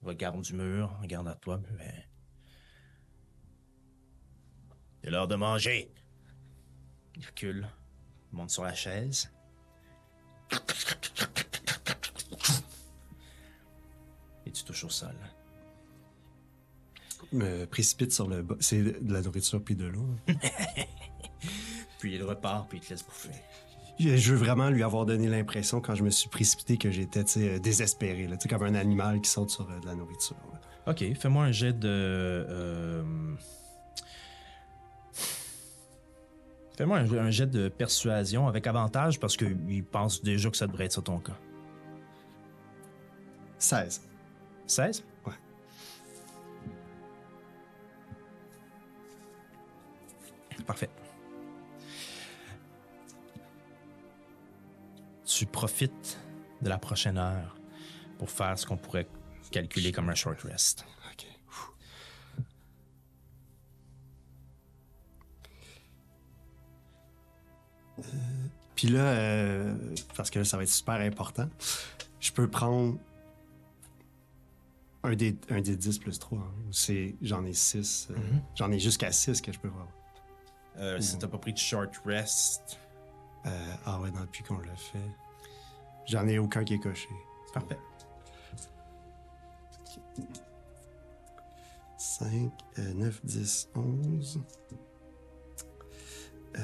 Regarde 0.03 0.41
du 0.43 0.55
mur, 0.55 0.97
regarde 1.01 1.29
à 1.29 1.35
toi, 1.35 1.61
mais. 1.77 2.09
C'est 5.03 5.11
l'heure 5.11 5.29
de 5.29 5.37
manger. 5.37 5.93
Il 7.17 7.27
recule, 7.27 7.69
monte 8.33 8.51
sur 8.51 8.65
la 8.65 8.75
chaise. 8.75 9.31
Et 14.47 14.51
tu 14.51 14.65
touches 14.65 14.85
au 14.85 14.91
sol. 14.91 15.17
Me 17.33 17.65
précipite 17.67 18.13
sur 18.13 18.29
le 18.29 18.43
bas. 18.43 18.57
C'est 18.61 18.83
de 18.83 19.13
la 19.13 19.21
nourriture 19.21 19.63
puis 19.63 19.75
de 19.77 19.87
l'eau. 19.87 20.07
Puis 21.99 22.15
il 22.15 22.23
repart, 22.23 22.69
puis 22.69 22.79
il 22.79 22.85
te 22.85 22.91
laisse 22.91 23.05
bouffer. 23.05 23.31
Je 23.99 24.33
veux 24.33 24.37
vraiment 24.39 24.71
lui 24.71 24.85
avoir 24.85 25.05
donné 25.05 25.27
l'impression, 25.29 25.81
quand 25.81 25.97
je 25.97 26.05
me 26.05 26.11
suis 26.11 26.29
précipité, 26.29 26.77
que 26.79 26.93
j'étais 26.93 27.25
désespéré, 27.59 28.29
là, 28.29 28.37
comme 28.49 28.63
un 28.63 28.75
animal 28.77 29.21
qui 29.21 29.29
saute 29.29 29.51
sur 29.51 29.69
euh, 29.69 29.81
de 29.81 29.87
la 29.87 29.97
nourriture. 29.97 30.37
là. 30.53 30.61
Ok, 30.93 31.05
fais-moi 31.19 31.45
un 31.45 31.51
jet 31.53 31.73
de. 31.77 31.89
euh, 31.89 33.03
Fais-moi 36.77 36.99
un, 36.99 37.13
un 37.13 37.31
jet 37.31 37.47
de 37.49 37.69
persuasion 37.69 38.47
avec 38.47 38.69
avantage 38.69 39.19
parce 39.19 39.37
qu'il 39.37 39.85
pense 39.85 40.23
déjà 40.23 40.49
que 40.51 40.57
ça 40.57 40.69
devrait 40.69 40.85
être 40.85 40.93
ça 40.93 41.03
ton 41.03 41.19
cas. 41.19 41.37
16. 43.59 44.03
16? 44.69 45.05
Parfait. 50.69 50.91
Tu 55.25 55.47
profites 55.47 56.19
de 56.63 56.69
la 56.69 56.79
prochaine 56.79 57.17
heure 57.19 57.57
pour 58.19 58.31
faire 58.31 58.59
ce 58.59 58.67
qu'on 58.67 58.77
pourrait 58.77 59.09
calculer 59.51 59.93
comme 59.93 60.09
un 60.11 60.15
short 60.15 60.41
rest. 60.43 60.85
OK. 61.13 61.27
Euh, 67.99 68.03
Puis 68.75 68.89
là, 68.89 69.01
euh, 69.01 69.75
parce 70.17 70.31
que 70.31 70.39
là, 70.39 70.45
ça 70.45 70.57
va 70.57 70.63
être 70.63 70.69
super 70.69 70.95
important, 70.97 71.49
je 72.21 72.31
peux 72.33 72.49
prendre 72.49 72.99
un 75.03 75.15
des, 75.15 75.37
un 75.51 75.61
des 75.61 75.77
10 75.77 75.99
plus 75.99 76.19
3. 76.19 76.39
hein, 76.39 77.15
j'en 77.23 77.45
ai 77.45 77.53
6. 77.55 78.09
J'en 78.57 78.71
ai 78.73 78.79
jusqu'à 78.79 79.13
6 79.13 79.41
que 79.41 79.53
je 79.53 79.59
peux 79.59 79.69
voir. 79.69 79.89
Euh, 80.79 81.01
si 81.01 81.19
t'as 81.19 81.27
pas 81.29 81.39
pris 81.39 81.53
de 81.53 81.59
short 81.59 81.91
rest, 82.05 82.79
Euh, 83.47 83.51
ah 83.87 84.01
ouais, 84.01 84.11
non, 84.11 84.21
depuis 84.23 84.43
qu'on 84.43 84.59
l'a 84.59 84.77
fait. 84.77 84.99
J'en 86.07 86.27
ai 86.27 86.39
aucun 86.39 86.65
qui 86.65 86.75
est 86.75 86.79
coché. 86.79 87.09
parfait. 87.55 87.79
5, 91.97 92.51
9, 92.95 93.21
10, 93.25 93.69
11. 93.75 94.41
Euh, 96.57 96.61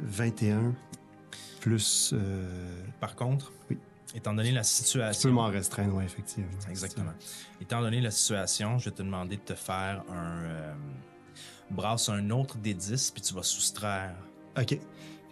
21. 0.00 0.74
Plus. 1.60 2.12
Euh, 2.12 2.82
Par 3.00 3.14
contre, 3.16 3.52
Oui. 3.70 3.78
étant 4.14 4.34
donné 4.34 4.50
la 4.52 4.62
tu 4.62 4.68
peux 4.68 4.84
situation. 4.84 5.32
m'en 5.32 5.46
restreindre, 5.46 5.94
ouais, 5.94 6.04
effectivement. 6.04 6.50
Exactement. 6.68 7.12
Étant 7.60 7.80
donné 7.80 8.00
la 8.00 8.10
situation, 8.10 8.78
je 8.78 8.86
vais 8.90 8.96
te 8.96 9.02
demander 9.02 9.36
de 9.36 9.42
te 9.42 9.54
faire 9.54 10.04
un. 10.10 10.74
Euh, 11.72 11.76
brasse 11.76 12.08
un 12.08 12.30
autre 12.30 12.58
des 12.58 12.74
10, 12.74 13.10
puis 13.12 13.22
tu 13.22 13.34
vas 13.34 13.42
soustraire 13.42 14.14
Ok. 14.58 14.78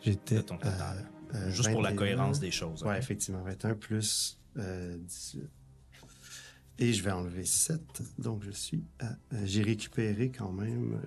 J'étais. 0.02 0.36
de 0.36 0.40
ton 0.40 0.56
total. 0.56 1.06
euh, 1.34 1.36
euh, 1.36 1.50
Juste 1.50 1.70
pour 1.72 1.82
la 1.82 1.90
21. 1.90 1.98
cohérence 1.98 2.40
des 2.40 2.50
choses. 2.50 2.82
Ouais, 2.82 2.92
ok? 2.96 2.98
effectivement. 3.02 3.42
21 3.42 3.74
plus 3.74 4.38
euh, 4.56 4.96
18. 4.98 5.42
Et 6.78 6.92
je 6.94 7.02
vais 7.02 7.10
enlever 7.10 7.44
7. 7.44 8.02
Donc, 8.18 8.42
je 8.42 8.50
suis 8.50 8.82
à. 9.00 9.10
euh, 9.34 9.42
J'ai 9.44 9.62
récupéré 9.62 10.30
quand 10.30 10.50
même. 10.52 10.94
euh, 10.94 11.06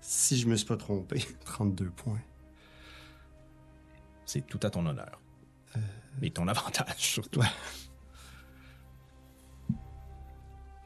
Si 0.00 0.38
je 0.38 0.48
me 0.48 0.56
suis 0.56 0.66
pas 0.66 0.78
trompé, 0.78 1.22
32 1.44 1.90
points. 1.90 2.20
C'est 4.24 4.46
tout 4.46 4.60
à 4.62 4.70
ton 4.70 4.86
honneur. 4.86 5.20
Et 6.22 6.30
ton 6.30 6.48
avantage, 6.48 6.94
surtout. 6.96 7.42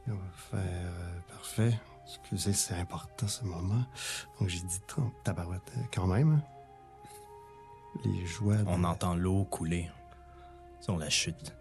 On 0.06 0.12
va 0.12 0.30
faire. 0.50 0.58
euh, 0.60 1.18
parfait. 1.28 1.78
Excusez, 2.20 2.52
c'est 2.52 2.74
important 2.74 3.28
ce 3.28 3.44
moment. 3.44 3.84
Donc 4.38 4.48
j'ai 4.48 4.60
dit 4.60 4.80
30 4.86 5.12
tabarouettes 5.24 5.72
euh, 5.76 5.82
quand 5.92 6.06
même. 6.06 6.40
Les 8.04 8.24
joies. 8.26 8.56
de- 8.56 8.64
On 8.68 8.84
entend 8.84 9.14
l'eau 9.14 9.44
couler 9.44 9.90
sur 10.80 10.96
la 10.96 11.10
chute. 11.10 11.54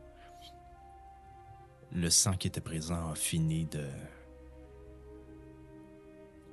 Le 1.91 2.09
sang 2.09 2.33
qui 2.33 2.47
était 2.47 2.61
présent 2.61 3.11
a 3.11 3.15
fini 3.15 3.65
de 3.65 3.87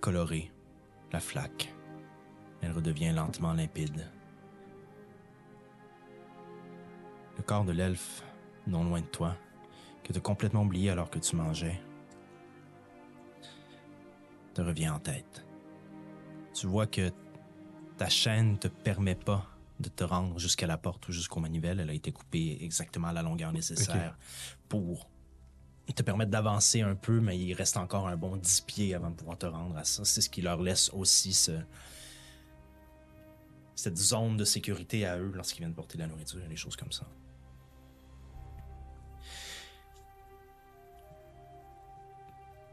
colorer 0.00 0.50
la 1.12 1.20
flaque. 1.20 1.72
Elle 2.62 2.72
redevient 2.72 3.12
lentement 3.12 3.52
limpide. 3.54 4.06
Le 7.36 7.42
corps 7.42 7.64
de 7.64 7.72
l'elfe, 7.72 8.22
non 8.66 8.84
loin 8.84 9.00
de 9.00 9.06
toi, 9.06 9.34
que 10.04 10.12
tu 10.12 10.18
as 10.18 10.22
complètement 10.22 10.62
oublié 10.62 10.90
alors 10.90 11.08
que 11.10 11.18
tu 11.18 11.36
mangeais, 11.36 11.80
te 14.60 14.66
revient 14.66 14.90
en 14.90 14.98
tête. 14.98 15.46
Tu 16.52 16.66
vois 16.66 16.86
que 16.86 17.10
ta 17.96 18.08
chaîne 18.10 18.58
te 18.58 18.68
permet 18.68 19.14
pas 19.14 19.46
de 19.78 19.88
te 19.88 20.04
rendre 20.04 20.38
jusqu'à 20.38 20.66
la 20.66 20.76
porte 20.76 21.08
ou 21.08 21.12
jusqu'aux 21.12 21.40
manivelles. 21.40 21.80
Elle 21.80 21.88
a 21.88 21.94
été 21.94 22.12
coupée 22.12 22.58
exactement 22.60 23.08
à 23.08 23.12
la 23.14 23.22
longueur 23.22 23.52
nécessaire 23.52 24.18
pour 24.68 25.08
te 25.94 26.02
permettre 26.02 26.30
d'avancer 26.30 26.82
un 26.82 26.94
peu, 26.94 27.20
mais 27.20 27.38
il 27.38 27.54
reste 27.54 27.76
encore 27.76 28.06
un 28.06 28.16
bon 28.16 28.36
10 28.36 28.60
pieds 28.60 28.94
avant 28.94 29.10
de 29.10 29.16
pouvoir 29.16 29.38
te 29.38 29.46
rendre 29.46 29.76
à 29.76 29.84
ça. 29.84 30.04
C'est 30.04 30.20
ce 30.20 30.28
qui 30.28 30.42
leur 30.42 30.60
laisse 30.60 30.90
aussi 30.90 31.32
ce, 31.32 31.52
cette 33.74 33.96
zone 33.96 34.36
de 34.36 34.44
sécurité 34.44 35.06
à 35.06 35.18
eux 35.18 35.32
lorsqu'ils 35.34 35.60
viennent 35.60 35.74
porter 35.74 35.96
de 35.96 36.02
la 36.02 36.08
nourriture 36.08 36.44
et 36.44 36.48
des 36.48 36.56
choses 36.56 36.76
comme 36.76 36.92
ça. 36.92 37.06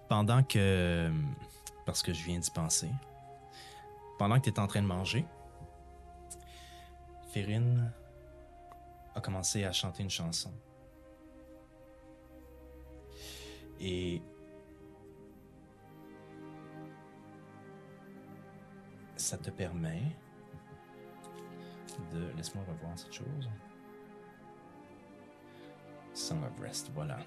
Pendant 0.10 0.44
que... 0.44 1.12
Parce 1.88 2.04
que 2.04 2.12
je 2.12 2.22
viens 2.26 2.38
d'y 2.38 2.52
penser. 2.52 2.92
Pendant 4.20 4.40
que 4.40 4.44
tu 4.44 4.50
es 4.50 4.60
en 4.60 4.68
train 4.68 4.82
de 4.82 4.88
manger, 4.88 5.26
Férine 7.30 7.94
a 9.16 9.22
commencé 9.22 9.64
à 9.64 9.72
chanter 9.72 10.04
une 10.04 10.10
chanson. 10.10 10.52
Et 13.80 14.22
ça 19.16 19.38
te 19.38 19.50
permet 19.50 20.02
de... 22.14 22.28
Laisse-moi 22.36 22.66
revoir 22.68 23.00
cette 23.00 23.14
chose. 23.14 23.50
Song 26.14 26.44
of 26.44 26.60
Rest, 26.60 26.92
voilà. 26.94 27.18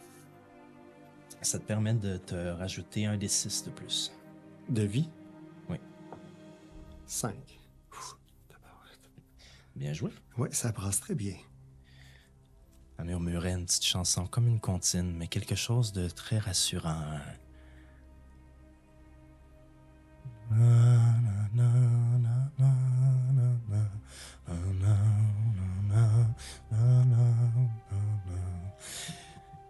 Ça 1.40 1.58
te 1.58 1.64
permet 1.64 1.94
de 1.94 2.18
te 2.18 2.34
rajouter 2.34 3.06
un 3.06 3.16
des 3.16 3.28
six 3.28 3.64
de 3.64 3.70
plus. 3.70 4.12
De 4.70 4.82
vie? 4.82 5.10
Oui. 5.68 5.78
5. 7.04 7.34
Bien 9.74 9.92
joué. 9.92 10.12
Ouais, 10.38 10.52
ça 10.52 10.70
brasse 10.70 11.00
très 11.00 11.16
bien. 11.16 11.36
Elle 12.98 13.06
murmurait 13.06 13.52
une 13.52 13.66
petite 13.66 13.84
chanson 13.84 14.28
comme 14.28 14.46
une 14.46 14.60
comptine, 14.60 15.16
mais 15.16 15.26
quelque 15.26 15.56
chose 15.56 15.92
de 15.92 16.08
très 16.08 16.38
rassurant. 16.38 17.18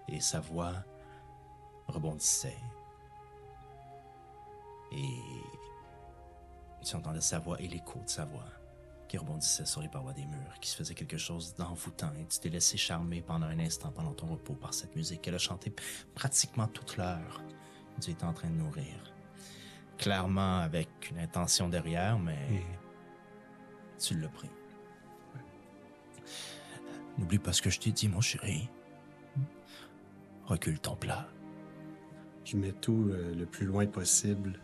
Et 0.08 0.20
sa 0.20 0.40
voix 0.40 0.74
rebondissait. 1.88 2.58
Et 4.92 5.20
tu 6.84 6.96
entendais 6.96 7.20
sa 7.20 7.38
voix 7.38 7.60
et 7.60 7.68
l'écho 7.68 8.00
de 8.00 8.08
sa 8.08 8.24
voix 8.24 8.46
qui 9.10 9.18
rebondissait 9.18 9.66
sur 9.66 9.82
les 9.82 9.88
parois 9.88 10.12
des 10.12 10.24
murs, 10.24 10.60
qui 10.60 10.70
se 10.70 10.76
faisait 10.76 10.94
quelque 10.94 11.18
chose 11.18 11.54
d'envoûtant. 11.56 12.12
Et 12.20 12.26
tu 12.26 12.38
t'es 12.38 12.48
laissé 12.48 12.76
charmer 12.76 13.22
pendant 13.22 13.46
un 13.46 13.58
instant, 13.58 13.90
pendant 13.90 14.12
ton 14.12 14.28
repos, 14.28 14.54
par 14.54 14.72
cette 14.72 14.94
musique 14.94 15.22
qu'elle 15.22 15.34
a 15.34 15.38
chantée 15.38 15.74
pratiquement 16.14 16.68
toute 16.68 16.96
l'heure. 16.96 17.42
Tu 18.00 18.10
étais 18.10 18.24
en 18.24 18.32
train 18.32 18.48
de 18.48 18.54
nourrir. 18.54 18.94
clairement 19.98 20.60
avec 20.60 20.88
une 21.10 21.18
intention 21.18 21.68
derrière, 21.68 22.18
mais 22.20 22.62
tu 23.98 24.18
l'as 24.18 24.28
pris. 24.28 24.48
N'oublie 27.18 27.38
pas 27.40 27.52
ce 27.52 27.60
que 27.60 27.68
je 27.68 27.80
t'ai 27.80 27.90
dit, 27.90 28.08
mon 28.08 28.20
chéri. 28.20 28.68
Recule 30.46 30.78
ton 30.78 30.94
plat. 30.96 31.28
Je 32.44 32.56
mets 32.56 32.72
tout 32.72 33.08
euh, 33.10 33.34
le 33.34 33.44
plus 33.44 33.66
loin 33.66 33.86
possible. 33.86 34.60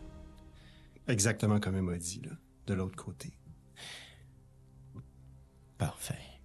Exactement 1.09 1.61
comme 1.61 1.76
elle 1.76 1.82
m'a 1.82 1.96
dit, 1.96 2.20
là, 2.22 2.32
de 2.66 2.74
l'autre 2.74 2.96
côté. 2.96 3.32
Parfait. 5.78 6.36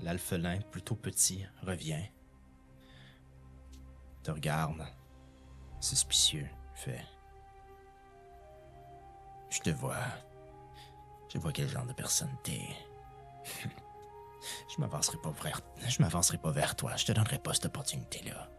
L'alphelin, 0.00 0.60
plutôt 0.70 0.94
petit, 0.94 1.44
revient. 1.62 2.04
Te 4.22 4.30
regarde. 4.30 4.86
Suspicieux. 5.80 6.48
Fait. 6.74 7.04
Je 9.50 9.60
te 9.60 9.70
vois. 9.70 9.96
Je 11.32 11.38
vois 11.38 11.52
quel 11.52 11.68
genre 11.68 11.86
de 11.86 11.92
personne 11.92 12.30
t'es. 12.44 12.60
Je 14.74 14.80
m'avancerai 14.80 15.18
pas 15.18 15.30
vers. 15.42 15.60
Je 15.86 16.02
m'avancerai 16.02 16.38
pas 16.38 16.50
vers 16.50 16.76
toi. 16.76 16.96
Je 16.96 17.06
te 17.06 17.12
donnerai 17.12 17.38
pas 17.38 17.54
cette 17.54 17.66
opportunité-là. 17.66 18.50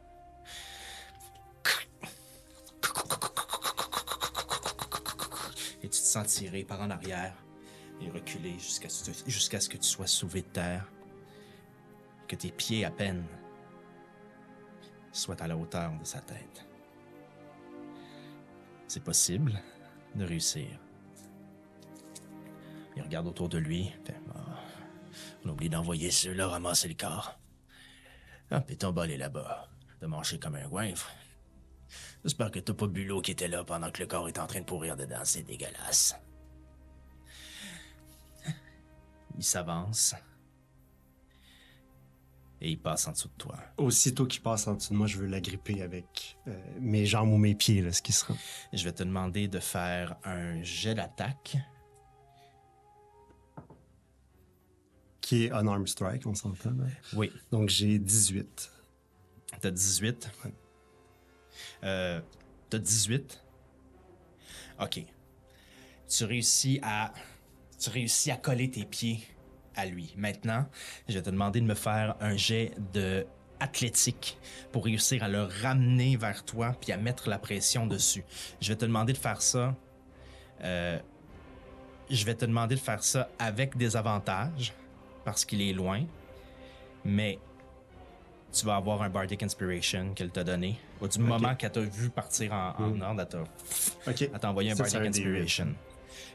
Et 5.82 5.90
tu 5.90 6.02
te 6.02 6.06
sens 6.06 6.28
tirer 6.28 6.64
par 6.64 6.82
en 6.82 6.90
arrière 6.90 7.34
et 8.02 8.10
reculer 8.10 8.54
jusqu'à 8.60 8.90
ce, 8.90 9.70
que 9.70 9.78
tu 9.78 9.88
sois 9.88 10.08
soulevé 10.08 10.42
de 10.42 10.48
terre. 10.48 10.86
Que 12.28 12.36
tes 12.36 12.52
pieds 12.52 12.86
à 12.86 12.92
peine 12.92 13.26
soient 15.12 15.42
à 15.42 15.48
la 15.48 15.58
hauteur 15.58 15.92
de 15.98 16.06
sa 16.06 16.22
tête. 16.22 16.66
C'est 18.88 19.04
possible 19.04 19.60
de 20.16 20.26
réussir. 20.26 20.68
Il 22.96 23.02
regarde 23.02 23.28
autour 23.28 23.50
de 23.50 23.58
lui. 23.58 23.92
Ah, 24.36 24.49
on 25.46 25.50
oublie 25.50 25.70
d'envoyer 25.70 26.12
ceux-là 26.12 26.48
ramasser 26.48 26.88
le 26.88 26.96
corps. 26.96 27.40
Ah, 28.52 28.62
puis 28.62 28.78
ton 28.78 28.92
bol 28.92 29.12
est 29.12 29.18
là-bas. 29.18 29.70
De 30.02 30.08
manger 30.08 30.40
comme 30.40 30.56
un 30.56 30.68
goinfre. 30.68 31.12
J'espère 32.24 32.52
que 32.52 32.60
t'as 32.60 32.74
pas 32.74 32.88
bu 32.88 33.06
l'eau 33.06 33.22
qui 33.22 33.32
était 33.32 33.48
là 33.48 33.64
pendant 33.64 33.92
que 33.92 34.02
le 34.02 34.08
corps 34.08 34.28
est 34.28 34.40
en 34.40 34.48
train 34.48 34.60
de 34.62 34.66
pourrir 34.66 34.96
dedans. 34.96 35.22
C'est 35.24 35.44
dégueulasse. 35.44 36.16
Il 39.38 39.44
s'avance. 39.44 40.16
Et 42.62 42.72
il 42.72 42.80
passe 42.80 43.08
en 43.08 43.14
dessous 43.14 43.30
de 43.30 43.34
toi. 43.38 43.58
Aussitôt 43.78 44.26
qu'il 44.26 44.42
passe 44.42 44.68
en 44.68 44.74
dessous 44.74 44.92
de 44.92 44.98
moi, 44.98 45.08
je 45.08 45.18
veux 45.18 45.28
l'agripper 45.28 45.82
avec 45.82 46.38
euh, 46.48 46.62
mes 46.80 47.06
jambes 47.06 47.32
ou 47.32 47.38
mes 47.38 47.56
pieds, 47.56 47.82
là, 47.82 47.94
ce 47.94 48.02
qui 48.02 48.12
sera. 48.12 48.34
Je 48.74 48.84
vais 48.84 48.92
te 48.92 49.04
demander 49.04 49.48
de 49.48 49.60
faire 49.60 50.18
un 50.26 50.62
jet 50.62 50.94
d'attaque. 50.94 51.56
Qui 55.30 55.44
est 55.46 55.52
unarmed 55.52 55.88
strike, 55.88 56.26
on 56.26 56.34
s'entend. 56.34 56.72
là. 56.72 56.86
Oui. 57.14 57.32
Donc 57.52 57.70
j'ai 57.70 58.00
18. 58.00 58.72
T'as 59.62 59.70
18. 59.72 60.32
Ouais. 60.44 60.54
Euh, 61.84 62.20
T'as 62.70 62.80
18. 62.80 63.40
OK. 64.82 65.06
Tu 66.08 66.26
réussis 66.26 66.80
à. 66.82 67.14
Tu 67.80 67.90
réussis 67.92 68.32
à 68.32 68.38
coller 68.38 68.72
tes 68.72 68.86
pieds 68.86 69.20
à 69.76 69.86
lui. 69.86 70.14
Maintenant, 70.18 70.68
je 71.08 71.14
vais 71.14 71.22
te 71.22 71.30
demander 71.30 71.62
de 71.62 71.66
me 71.66 71.76
faire 71.76 72.16
un 72.22 72.36
jet 72.36 72.74
de 72.94 73.26
athlétique 73.60 74.38
pour 74.72 74.86
réussir 74.86 75.22
à 75.24 75.28
le 75.28 75.44
ramener 75.44 76.16
vers 76.18 76.44
toi 76.44 76.76
puis 76.82 76.92
à 76.92 76.98
mettre 76.98 77.30
la 77.30 77.38
pression 77.38 77.86
dessus. 77.86 78.24
Je 78.62 78.70
vais 78.70 78.76
te 78.78 78.86
demander 78.86 79.14
de 79.14 79.18
faire 79.18 79.42
ça. 79.44 79.76
euh, 80.64 80.98
je 82.10 82.26
vais 82.26 82.34
te 82.36 82.46
demander 82.46 82.74
de 82.76 82.80
faire 82.80 83.04
ça 83.04 83.30
avec 83.38 83.78
des 83.78 83.96
avantages 83.96 84.74
parce 85.26 85.46
qu'il 85.46 85.62
est 85.62 85.74
loin, 85.74 86.04
mais 87.06 87.40
tu 88.52 88.66
vas 88.66 88.76
avoir 88.78 89.02
un 89.02 89.10
Bardic 89.10 89.44
Inspiration 89.44 90.14
qu'elle 90.16 90.32
t'a 90.32 90.44
donné. 90.44 90.80
Au 91.02 91.08
du 91.08 91.20
moment 91.20 91.56
qu'elle 91.56 91.72
t'a 91.72 91.82
vu 91.82 92.10
partir 92.10 92.52
en, 92.52 92.74
en 92.80 93.02
ordre, 93.02 93.26
elle 94.08 94.30
t'a 94.40 94.50
envoyé 94.50 94.72
un 94.72 94.76
Ça, 94.76 94.84
Bardic 94.84 95.02
des 95.02 95.08
Inspiration. 95.20 95.76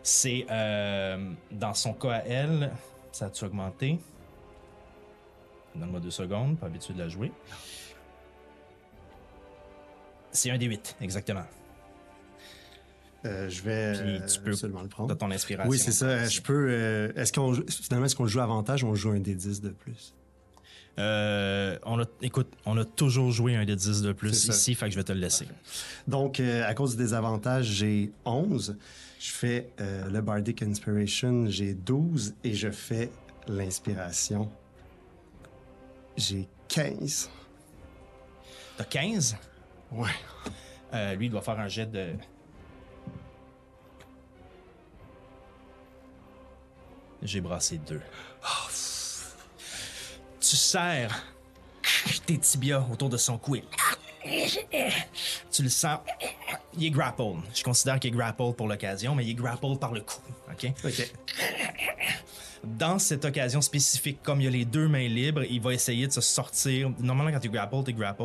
C'est 0.02 0.46
euh, 0.50 1.32
dans 1.50 1.74
son 1.74 1.94
cas 1.94 2.12
à 2.12 2.18
elle, 2.24 2.70
ça 3.10 3.26
a-tu 3.26 3.44
augmenté? 3.44 3.98
Donne-moi 5.74 6.00
deux 6.00 6.10
secondes, 6.10 6.58
pas 6.58 6.66
habitué 6.66 6.94
de 6.94 7.00
la 7.00 7.08
jouer. 7.08 7.32
C'est 10.30 10.50
un 10.50 10.58
des 10.58 10.66
8, 10.66 10.96
exactement. 11.00 11.44
Euh, 13.24 13.48
je 13.48 13.62
vais 13.62 13.92
Puis 13.92 14.16
euh, 14.16 14.26
tu 14.26 14.40
peux- 14.40 14.50
absolument 14.50 14.82
le 14.82 14.88
prendre. 14.88 15.08
De 15.08 15.14
ton 15.14 15.30
inspiration. 15.30 15.70
Oui, 15.70 15.78
c'est 15.78 15.92
ça. 15.92 16.26
Je 16.26 16.40
peux. 16.42 16.66
euh, 16.70 17.12
est-ce 17.16 17.32
qu'on 17.32 17.54
finalement 17.68 18.06
est-ce 18.06 18.14
qu'on 18.16 18.26
joue 18.26 18.40
avantage 18.40 18.82
ou 18.84 18.88
on 18.88 18.94
joue 18.94 19.10
un 19.10 19.20
des 19.20 19.34
10 19.34 19.60
de 19.62 19.70
plus? 19.70 20.14
Euh, 20.98 21.76
on 21.84 21.98
a, 22.00 22.04
écoute, 22.22 22.46
on 22.66 22.76
a 22.76 22.84
toujours 22.84 23.32
joué 23.32 23.56
un 23.56 23.64
des 23.64 23.74
10 23.74 24.02
de 24.02 24.12
plus 24.12 24.46
ici, 24.46 24.74
fait 24.76 24.86
que 24.86 24.92
je 24.92 24.96
vais 24.96 25.02
te 25.04 25.12
le 25.12 25.18
laisser. 25.18 25.48
Donc 26.06 26.38
euh, 26.38 26.64
à 26.68 26.74
cause 26.74 26.96
des 26.96 27.14
avantages, 27.14 27.66
j'ai 27.66 28.12
11. 28.24 28.76
Je 29.18 29.30
fais 29.32 29.70
euh, 29.80 30.08
le 30.10 30.20
Bardic 30.20 30.62
Inspiration, 30.62 31.46
j'ai 31.48 31.74
12 31.74 32.34
et 32.44 32.52
je 32.54 32.70
fais 32.70 33.10
l'inspiration. 33.48 34.50
J'ai 36.16 36.46
15. 36.68 37.30
T'as 38.76 38.84
15? 38.84 39.36
Ouais. 39.92 40.08
Euh, 40.92 41.14
lui, 41.14 41.26
il 41.26 41.30
doit 41.30 41.42
faire 41.42 41.58
un 41.58 41.68
jet 41.68 41.86
de. 41.90 42.10
J'ai 47.24 47.40
brassé 47.40 47.78
deux. 47.78 48.00
Tu 50.40 50.56
serres 50.56 51.24
tes 52.26 52.38
tibias 52.38 52.84
autour 52.92 53.08
de 53.08 53.16
son 53.16 53.38
cou. 53.38 53.56
et- 53.56 53.64
Tu 55.50 55.62
le 55.62 55.68
sens. 55.68 56.00
Il 56.76 56.84
est 56.84 56.90
grappled. 56.90 57.36
Je 57.54 57.62
considère 57.62 57.98
qu'il 58.00 58.08
est 58.12 58.16
grappled 58.16 58.54
pour 58.56 58.68
l'occasion, 58.68 59.14
mais 59.14 59.24
il 59.24 59.30
est 59.30 59.34
grappled 59.34 59.78
par 59.78 59.92
le 59.92 60.00
cou. 60.00 60.16
OK? 60.50 60.72
OK. 60.84 61.12
Dans 62.64 62.98
cette 62.98 63.24
occasion 63.26 63.60
spécifique, 63.60 64.22
comme 64.22 64.40
il 64.40 64.44
y 64.44 64.46
a 64.46 64.50
les 64.50 64.64
deux 64.64 64.88
mains 64.88 65.06
libres, 65.08 65.44
il 65.44 65.60
va 65.60 65.74
essayer 65.74 66.06
de 66.06 66.12
se 66.12 66.22
sortir. 66.22 66.90
Normalement, 66.98 67.30
quand 67.32 67.40
tu 67.40 67.50
grapple, 67.50 67.76
tu 67.84 67.92
grapple. 67.92 68.24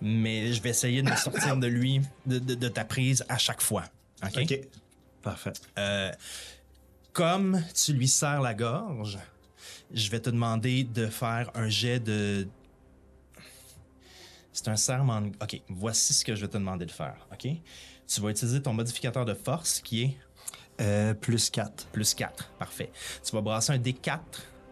Mais 0.00 0.52
je 0.52 0.62
vais 0.62 0.70
essayer 0.70 1.02
de 1.02 1.10
me 1.10 1.16
sortir 1.16 1.56
de 1.56 1.66
lui, 1.66 2.00
de, 2.26 2.38
de- 2.38 2.54
de 2.54 2.68
ta 2.68 2.84
prise 2.84 3.24
à 3.28 3.36
chaque 3.38 3.60
fois. 3.60 3.84
OK? 4.24 4.38
OK. 4.42 4.60
Parfait. 5.22 5.52
Euh, 5.78 6.12
comme 7.12 7.62
tu 7.74 7.92
lui 7.92 8.08
serres 8.08 8.40
la 8.42 8.54
gorge, 8.54 9.18
je 9.92 10.10
vais 10.10 10.20
te 10.20 10.30
demander 10.30 10.84
de 10.84 11.06
faire 11.06 11.50
un 11.54 11.68
jet 11.68 12.00
de. 12.00 12.46
C'est 14.52 14.68
un 14.68 14.76
serment. 14.76 15.20
de- 15.22 15.28
Ok, 15.42 15.60
voici 15.68 16.12
ce 16.12 16.24
que 16.24 16.34
je 16.34 16.40
vais 16.42 16.48
te 16.48 16.56
demander 16.58 16.86
de 16.86 16.90
faire. 16.90 17.26
Ok, 17.32 17.46
tu 18.06 18.20
vas 18.20 18.30
utiliser 18.30 18.60
ton 18.62 18.72
modificateur 18.72 19.24
de 19.24 19.34
force 19.34 19.80
qui 19.80 20.02
est? 20.02 20.16
Euh, 20.80 21.12
plus 21.14 21.50
4. 21.50 21.86
plus 21.88 22.14
4. 22.14 22.50
Parfait. 22.58 22.90
Tu 23.22 23.32
vas 23.32 23.42
brasser 23.42 23.72
un 23.72 23.78
D4 23.78 24.18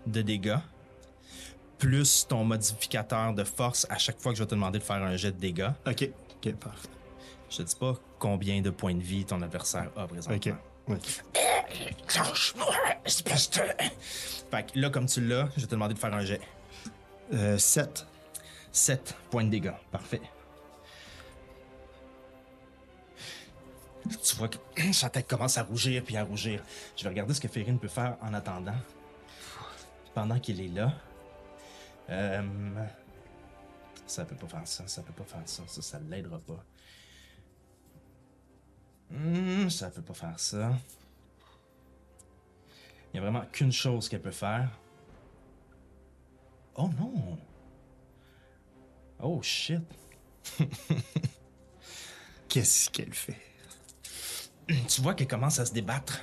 de 0.07 0.23
dégâts 0.23 0.57
plus 1.79 2.27
ton 2.27 2.45
modificateur 2.45 3.35
de 3.35 3.45
force 3.45 3.87
à 3.91 3.99
chaque 3.99 4.19
fois 4.19 4.33
que 4.33 4.39
je 4.39 4.43
vais 4.43 4.49
te 4.49 4.55
demander 4.55 4.79
de 4.79 4.85
faire 4.85 5.03
un 5.03 5.17
jet 5.17 5.31
de 5.33 5.39
dégâts. 5.39 5.69
OK. 5.87 6.11
OK, 6.45 6.53
parfait. 6.55 6.89
Je 7.51 7.59
te 7.59 7.63
dis 7.63 7.77
pas 7.77 7.95
combien 8.19 8.61
de 8.63 8.71
points 8.71 8.95
de 8.95 9.03
vie 9.03 9.25
ton 9.25 9.43
adversaire 9.43 9.91
a 9.97 10.07
présentement. 10.07 10.37
OK. 10.37 10.55
Espèce 13.05 13.51
de... 13.51 13.61
Fait 14.51 14.73
que 14.73 14.79
là, 14.79 14.91
comme 14.91 15.07
tu 15.07 15.21
l'as, 15.21 15.49
je 15.57 15.61
vais 15.63 15.67
te 15.67 15.71
demander 15.73 15.95
de 15.95 15.99
faire 15.99 16.15
un 16.15 16.25
jet. 16.25 16.41
Euh, 17.33 17.59
7. 17.59 18.07
7 18.73 19.17
points 19.31 19.45
de 19.45 19.51
dégâts. 19.51 19.73
Parfait. 19.91 20.21
Tu 24.23 24.37
vois 24.37 24.49
que 24.49 24.57
sa 24.93 25.11
tête 25.11 25.29
commence 25.29 25.59
à 25.59 25.63
rougir 25.63 26.03
puis 26.05 26.17
à 26.17 26.25
rougir. 26.25 26.63
Je 26.97 27.05
vais 27.05 27.11
regarder 27.11 27.35
ce 27.35 27.41
que 27.41 27.49
Ferrine 27.49 27.79
peut 27.79 27.89
faire 27.89 28.17
en 28.23 28.33
attendant. 28.35 28.77
Pendant 30.15 30.39
qu'il 30.39 30.61
est 30.61 30.69
là. 30.69 30.93
Euh, 32.11 32.43
Ça 34.07 34.25
peut 34.25 34.37
pas 34.37 34.47
faire 34.47 34.67
ça, 34.67 34.89
ça 34.89 35.03
peut 35.03 35.13
pas 35.13 35.25
faire 35.25 35.43
ça, 35.45 35.63
ça, 35.67 35.83
ça 35.83 35.99
l'aidera 36.09 36.39
pas. 36.39 36.65
Hmm, 39.11 39.69
ça 39.69 39.91
peut 39.91 40.03
pas 40.03 40.15
faire 40.15 40.39
ça. 40.39 40.73
Il 43.13 43.17
y 43.17 43.19
a 43.19 43.23
vraiment 43.23 43.45
qu'une 43.53 43.73
chose 43.73 44.09
qu'elle 44.09 44.23
peut 44.23 44.31
faire. 44.31 44.71
Oh 46.75 46.91
non! 46.99 47.39
Oh 49.21 49.43
shit! 49.43 49.83
Qu'est-ce 52.49 52.91
qu'elle 52.91 53.15
fait? 53.15 53.41
Tu 54.67 55.01
vois 55.01 55.15
qu'elle 55.15 55.29
commence 55.29 55.59
à 55.59 55.67
se 55.67 55.73
débattre 55.73 56.21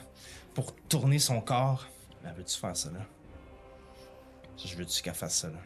pour 0.53 0.75
tourner 0.88 1.19
son 1.19 1.41
corps. 1.41 1.88
Ben, 2.23 2.31
veux-tu 2.33 2.57
faire 2.57 2.77
ça 2.77 2.91
là? 2.91 3.05
Je 4.63 4.75
veux-tu 4.75 5.01
qu'elle 5.01 5.13
fasse 5.13 5.39
ça 5.39 5.49
là? 5.49 5.59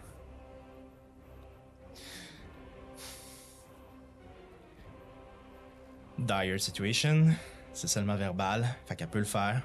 Dire 6.25 6.59
situation. 6.59 7.27
C'est 7.73 7.87
seulement 7.87 8.15
verbal, 8.15 8.67
fait 8.87 8.95
qu'elle 8.95 9.09
peut 9.09 9.19
le 9.19 9.25
faire. 9.25 9.61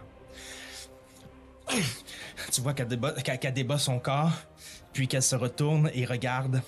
Tu 2.52 2.60
vois 2.60 2.74
qu'elle 2.74 2.88
débat, 2.88 3.12
qu'elle 3.12 3.52
débat 3.54 3.78
son 3.78 3.98
corps, 3.98 4.32
puis 4.92 5.08
qu'elle 5.08 5.22
se 5.22 5.34
retourne 5.34 5.90
et 5.94 6.04
regarde, 6.04 6.62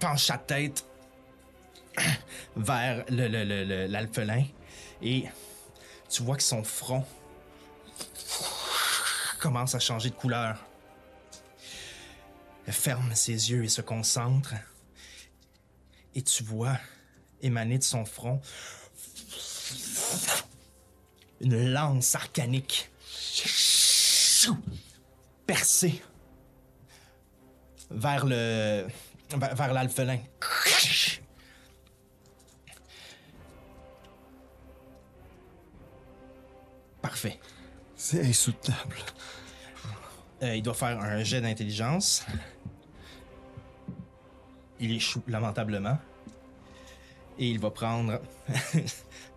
penche 0.00 0.24
sa 0.24 0.38
tête 0.38 0.84
vers 2.56 3.04
le, 3.08 3.28
le- 3.28 3.44
le- 3.44 3.86
l'alphelin, 3.86 4.44
et 5.02 5.24
tu 6.08 6.22
vois 6.22 6.36
que 6.36 6.42
son 6.42 6.64
front 6.64 7.04
commence 9.40 9.74
à 9.74 9.78
changer 9.78 10.10
de 10.10 10.14
couleur. 10.14 10.56
Elle 12.66 12.72
ferme 12.72 13.14
ses 13.14 13.50
yeux 13.50 13.64
et 13.64 13.68
se 13.68 13.82
concentre, 13.82 14.54
et 16.14 16.22
tu 16.22 16.42
vois 16.42 16.78
émaner 17.42 17.78
de 17.78 17.84
son 17.84 18.04
front 18.06 18.40
une 21.40 21.72
lance 21.72 22.14
arcanique 22.14 22.90
percée 25.46 26.02
vers 27.90 28.26
le 28.26 28.86
vers, 29.30 29.72
l'alphelin. 29.72 30.18
Parfait. 37.02 37.38
C'est 37.96 38.24
insoutenable. 38.26 38.96
Euh, 40.42 40.56
il 40.56 40.62
doit 40.62 40.74
faire 40.74 40.98
un 41.00 41.22
jet 41.22 41.40
d'intelligence. 41.40 42.24
Il 44.80 44.92
échoue 44.92 45.22
lamentablement. 45.26 45.98
Et 47.38 47.48
il 47.48 47.58
va 47.58 47.70
prendre 47.70 48.20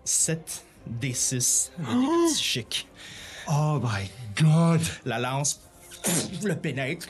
7 0.07 0.63
D6 1.01 1.71
de 1.77 1.83
dégâts 1.83 2.33
psychiques. 2.33 2.87
Oh 3.49 3.79
my 3.83 4.09
god! 4.41 4.81
La 5.05 5.19
lance 5.19 5.59
le 6.43 6.55
pénètre. 6.55 7.07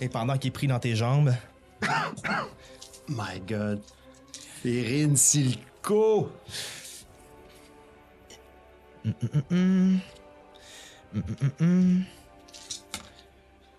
Et 0.00 0.08
pendant 0.08 0.38
qu'il 0.38 0.48
est 0.48 0.52
pris 0.52 0.66
dans 0.66 0.78
tes 0.78 0.96
jambes, 0.96 1.34
My 3.08 3.40
god. 3.46 3.82
Erin 4.64 5.16
Silco! 5.16 6.32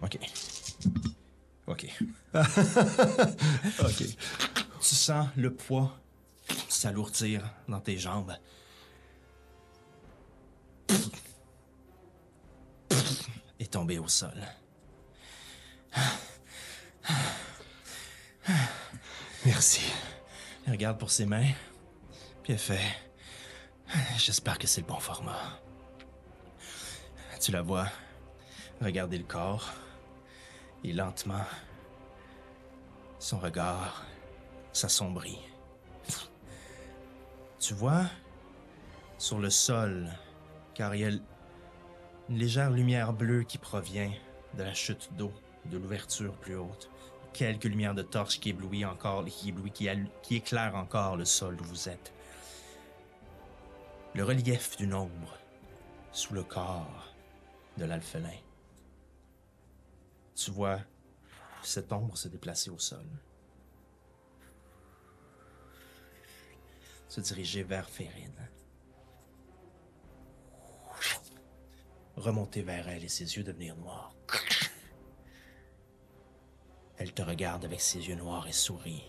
Ok. 0.01 0.19
Ok. 1.67 1.87
Ok. 3.79 4.03
Tu 4.81 4.95
sens 4.95 5.27
le 5.37 5.53
poids 5.53 5.97
s'alourdir 6.83 7.49
dans 7.69 7.79
tes 7.79 7.97
jambes. 7.97 8.35
Et 13.57 13.67
tomber 13.67 13.99
au 13.99 14.09
sol. 14.09 14.35
Merci. 19.45 19.93
Elle 20.65 20.73
regarde 20.73 20.99
pour 20.99 21.09
ses 21.09 21.25
mains, 21.25 21.51
puis 22.43 22.51
elle 22.51 22.59
fait 22.59 22.81
J'espère 24.17 24.57
que 24.57 24.67
c'est 24.67 24.81
le 24.81 24.87
bon 24.87 24.99
format. 24.99 25.61
Tu 27.39 27.53
la 27.53 27.61
vois 27.61 27.87
regarder 28.81 29.17
le 29.17 29.23
corps, 29.23 29.71
et 30.83 30.91
lentement, 30.91 31.45
son 33.19 33.39
regard 33.39 34.03
s'assombrit. 34.73 35.39
Tu 37.65 37.73
vois, 37.73 38.03
sur 39.17 39.39
le 39.39 39.49
sol, 39.49 40.09
car 40.73 40.93
il 40.95 41.01
y 41.01 41.05
a 41.05 41.11
une 41.11 41.21
légère 42.27 42.69
lumière 42.69 43.13
bleue 43.13 43.43
qui 43.43 43.57
provient 43.57 44.11
de 44.57 44.63
la 44.63 44.73
chute 44.73 45.13
d'eau, 45.13 45.31
de 45.67 45.77
l'ouverture 45.77 46.35
plus 46.35 46.57
haute. 46.57 46.89
Quelques 47.31 47.63
lumières 47.63 47.95
de 47.95 48.01
torche 48.01 48.41
qui 48.41 48.49
éblouissent 48.49 48.83
encore, 48.83 49.23
qui 49.23 49.47
éblouit, 49.47 49.71
éclairent 50.29 50.75
encore 50.75 51.15
le 51.15 51.23
sol 51.23 51.57
où 51.61 51.63
vous 51.63 51.87
êtes. 51.87 52.11
Le 54.13 54.25
relief 54.25 54.75
d'une 54.75 54.93
ombre 54.93 55.37
sous 56.11 56.33
le 56.33 56.43
corps 56.43 57.13
de 57.77 57.85
l'alphelin. 57.85 58.39
Tu 60.35 60.51
vois 60.51 60.79
cette 61.61 61.93
ombre 61.93 62.17
se 62.17 62.27
déplacer 62.27 62.71
au 62.71 62.77
sol. 62.77 63.07
Se 67.13 67.21
diriger 67.21 67.61
vers 67.61 67.87
Férine. 67.87 68.49
Remonter 72.15 72.63
vers 72.63 72.89
elle 72.89 73.03
et 73.03 73.07
ses 73.07 73.35
yeux 73.35 73.43
devenir 73.43 73.75
noirs. 73.75 74.15
Elle 76.97 77.13
te 77.13 77.21
regarde 77.21 77.65
avec 77.65 77.81
ses 77.81 77.99
yeux 77.99 78.15
noirs 78.15 78.47
et 78.47 78.51
sourit. 78.51 79.03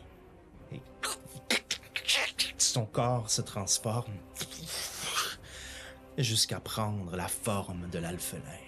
Son 2.59 2.85
corps 2.85 3.31
se 3.31 3.41
transforme 3.41 4.13
jusqu'à 6.19 6.61
prendre 6.61 7.17
la 7.17 7.29
forme 7.29 7.89
de 7.89 8.01
l'alphelin. 8.01 8.61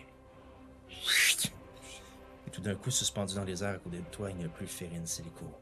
Et 2.47 2.51
tout 2.51 2.62
d'un 2.62 2.74
coup, 2.74 2.91
suspendu 2.91 3.34
dans 3.34 3.45
les 3.45 3.62
airs 3.62 3.74
à 3.74 3.78
côté 3.80 3.99
de 3.99 4.11
toi, 4.11 4.30
il 4.30 4.39
n'y 4.39 4.47
a 4.47 4.49
plus 4.49 4.66
Férine 4.66 5.07
Silico, 5.07 5.53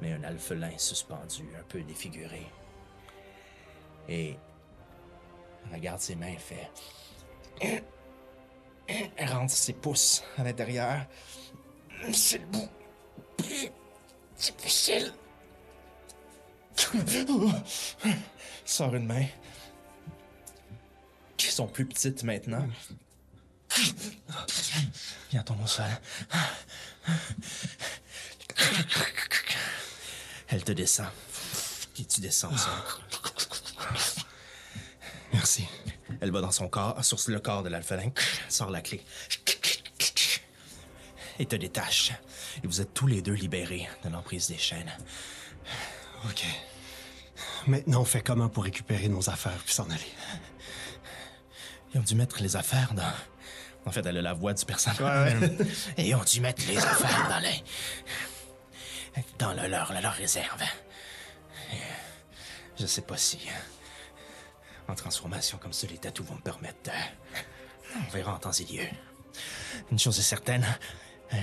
mais 0.00 0.12
un 0.12 0.22
alphelin 0.22 0.78
suspendu, 0.78 1.48
un 1.58 1.64
peu 1.64 1.82
défiguré. 1.82 2.46
Et 4.08 4.36
regarde 5.72 6.00
ses 6.00 6.14
mains 6.16 6.36
fait. 6.36 6.70
Elle 9.16 9.28
rentre 9.28 9.52
ses 9.52 9.72
pouces 9.72 10.22
à 10.36 10.44
l'intérieur. 10.44 11.06
C'est 12.12 12.38
le 12.38 12.46
bout. 12.46 12.68
difficile. 14.36 15.12
Sort 18.64 18.94
une 18.94 19.06
main. 19.06 19.26
Qui 21.36 21.46
sont 21.48 21.66
plus 21.68 21.86
petites 21.86 22.22
maintenant? 22.24 22.66
Viens, 25.30 25.42
tombe 25.42 25.62
au 25.62 25.66
sol. 25.66 25.86
Elle 30.48 30.64
te 30.64 30.72
descend. 30.72 31.06
Et 31.98 32.04
tu 32.04 32.20
descends 32.20 32.52
au 32.52 32.56
sol. 32.56 32.72
Merci. 35.32 35.66
Elle 36.20 36.30
va 36.30 36.40
dans 36.40 36.50
son 36.50 36.68
corps, 36.68 37.02
sur 37.04 37.18
le 37.28 37.40
corps 37.40 37.62
de 37.62 37.68
l'alphelin, 37.68 38.10
sort 38.48 38.70
la 38.70 38.80
clé. 38.80 39.02
Et 41.38 41.46
te 41.46 41.56
détache. 41.56 42.12
Et 42.62 42.66
vous 42.66 42.80
êtes 42.80 42.92
tous 42.92 43.06
les 43.06 43.22
deux 43.22 43.32
libérés 43.32 43.88
de 44.04 44.10
l'emprise 44.10 44.48
des 44.48 44.58
chaînes. 44.58 44.92
Ok. 46.26 46.44
Maintenant, 47.66 48.02
on 48.02 48.04
fait 48.04 48.22
comment 48.22 48.48
pour 48.48 48.64
récupérer 48.64 49.08
nos 49.08 49.30
affaires 49.30 49.60
puis 49.64 49.72
s'en 49.74 49.88
aller? 49.88 50.12
Ils 51.94 52.00
ont 52.00 52.04
dû 52.04 52.14
mettre 52.14 52.40
les 52.42 52.56
affaires 52.56 52.92
dans. 52.94 53.12
En 53.84 53.90
fait, 53.90 54.04
elle 54.06 54.18
a 54.18 54.22
la 54.22 54.34
voix 54.34 54.54
du 54.54 54.64
personnage. 54.64 55.36
Et 55.96 56.08
ils 56.08 56.14
ont 56.14 56.24
dû 56.24 56.40
mettre 56.40 56.62
les 56.68 56.78
affaires 56.78 57.28
dans 57.28 57.38
les. 57.40 57.64
Dans 59.38 59.52
le 59.52 59.68
leur, 59.68 59.92
leur 60.00 60.12
réserve. 60.12 60.62
Je 62.78 62.86
sais 62.86 63.02
pas 63.02 63.16
si. 63.16 63.38
En 64.88 64.94
transformation 64.94 65.58
comme 65.58 65.72
ça, 65.72 65.86
les 65.86 65.98
tatous 65.98 66.26
vont 66.26 66.34
me 66.34 66.40
permettre 66.40 66.82
de. 66.84 66.90
On 68.06 68.10
verra 68.10 68.34
en 68.34 68.38
temps 68.38 68.52
et 68.52 68.64
lieu. 68.64 68.84
Une 69.90 69.98
chose 69.98 70.18
est 70.18 70.22
certaine. 70.22 70.66
euh, 71.34 71.36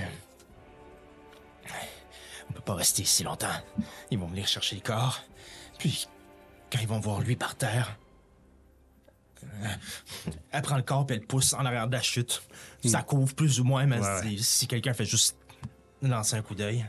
On 2.48 2.52
peut 2.52 2.60
pas 2.60 2.74
rester 2.74 3.02
ici 3.02 3.22
longtemps. 3.22 3.48
Ils 4.10 4.18
vont 4.18 4.26
venir 4.26 4.46
chercher 4.46 4.76
le 4.76 4.82
corps. 4.82 5.22
Puis, 5.78 6.08
quand 6.70 6.78
ils 6.80 6.88
vont 6.88 7.00
voir 7.00 7.20
lui 7.20 7.36
par 7.36 7.54
terre, 7.56 7.96
elle 10.52 10.62
prend 10.62 10.76
le 10.76 10.82
corps 10.82 11.06
puis 11.06 11.16
elle 11.16 11.22
le 11.22 11.26
pousse 11.26 11.54
en 11.54 11.64
arrière 11.64 11.86
de 11.88 11.92
la 11.96 12.02
chute. 12.02 12.42
Ça 12.84 13.02
couvre 13.02 13.34
plus 13.34 13.58
ou 13.60 13.64
moins, 13.64 13.86
mais 13.86 13.98
Ouais, 14.00 14.36
si 14.38 14.66
quelqu'un 14.66 14.92
fait 14.92 15.04
juste 15.06 15.36
lancer 16.02 16.34
un 16.36 16.42
coup 16.42 16.54
d'œil. 16.54 16.84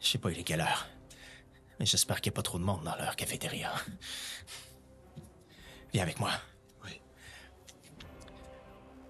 Je 0.00 0.06
sais 0.08 0.18
pas 0.18 0.30
il 0.30 0.38
est 0.38 0.44
quelle 0.44 0.60
heure. 0.60 0.86
J'espère 1.80 2.20
qu'il 2.20 2.30
n'y 2.30 2.34
a 2.34 2.36
pas 2.36 2.42
trop 2.42 2.58
de 2.58 2.64
monde 2.64 2.82
dans 2.84 2.96
leur 2.96 3.14
cafétéria. 3.14 3.72
Viens 5.92 6.02
avec 6.02 6.18
moi. 6.18 6.32
Oui. 6.84 7.00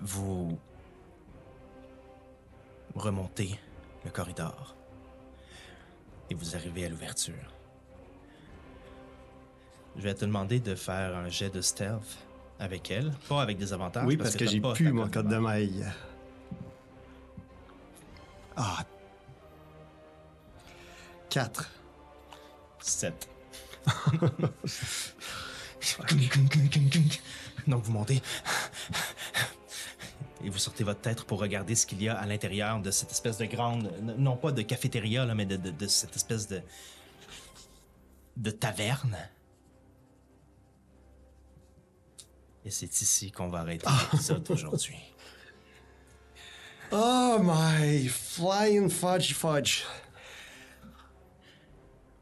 Vous 0.01 0.59
remontez 2.95 3.59
le 4.05 4.11
corridor 4.11 4.75
et 6.31 6.35
vous 6.35 6.57
arrivez 6.57 6.85
à 6.85 6.89
l'ouverture. 6.89 7.53
Je 9.97 10.03
vais 10.03 10.15
te 10.15 10.25
demander 10.25 10.61
de 10.61 10.75
faire 10.75 11.17
un 11.17 11.29
jet 11.29 11.51
de 11.51 11.61
stealth 11.61 12.19
avec 12.61 12.91
elle, 12.91 13.13
pas 13.29 13.43
avec 13.43 13.57
des 13.57 13.73
avantages. 13.73 14.05
Oui, 14.07 14.17
parce 14.17 14.37
que, 14.37 14.47
j'ai 14.47 14.61
pas 14.61 14.75
pu 14.75 14.93
mon 14.93 15.09
code 15.09 15.29
de 15.29 15.37
maille. 15.39 15.85
Ah. 18.57 18.85
4. 21.31 21.71
7. 22.81 23.29
Donc 27.67 27.83
vous 27.85 27.93
montez. 27.93 28.23
Et 30.45 30.51
vous 30.51 30.59
sortez 30.59 30.85
votre 30.85 31.01
tête 31.01 31.25
pour 31.25 31.41
regarder 31.41 31.75
ce 31.75 31.85
qu'il 31.87 32.01
y 32.03 32.09
a 32.09 32.17
à 32.17 32.25
l'intérieur 32.27 32.81
de 32.81 32.91
cette 32.91 33.11
espèce 33.11 33.39
de 33.39 33.47
grande, 33.47 33.93
non 34.19 34.37
pas 34.37 34.53
de 34.53 34.63
cafétéria, 34.63 35.25
là, 35.27 35.35
mais 35.35 35.47
de, 35.47 35.57
de- 35.57 35.71
de 35.73 35.87
cette 35.89 36.15
espèce 36.17 36.47
de, 36.47 36.63
de 38.37 38.51
taverne. 38.51 39.17
Et 42.65 42.71
c'est 42.71 43.01
ici 43.01 43.33
qu'on 43.33 43.49
va 43.49 43.61
arrêter 43.61 43.87
l'épisode 44.13 44.49
aujourd'hui. 44.51 44.99
Oh 46.93 47.39
my 47.43 48.09
flying 48.09 48.89
fudge 48.89 49.33
fudge. 49.35 49.83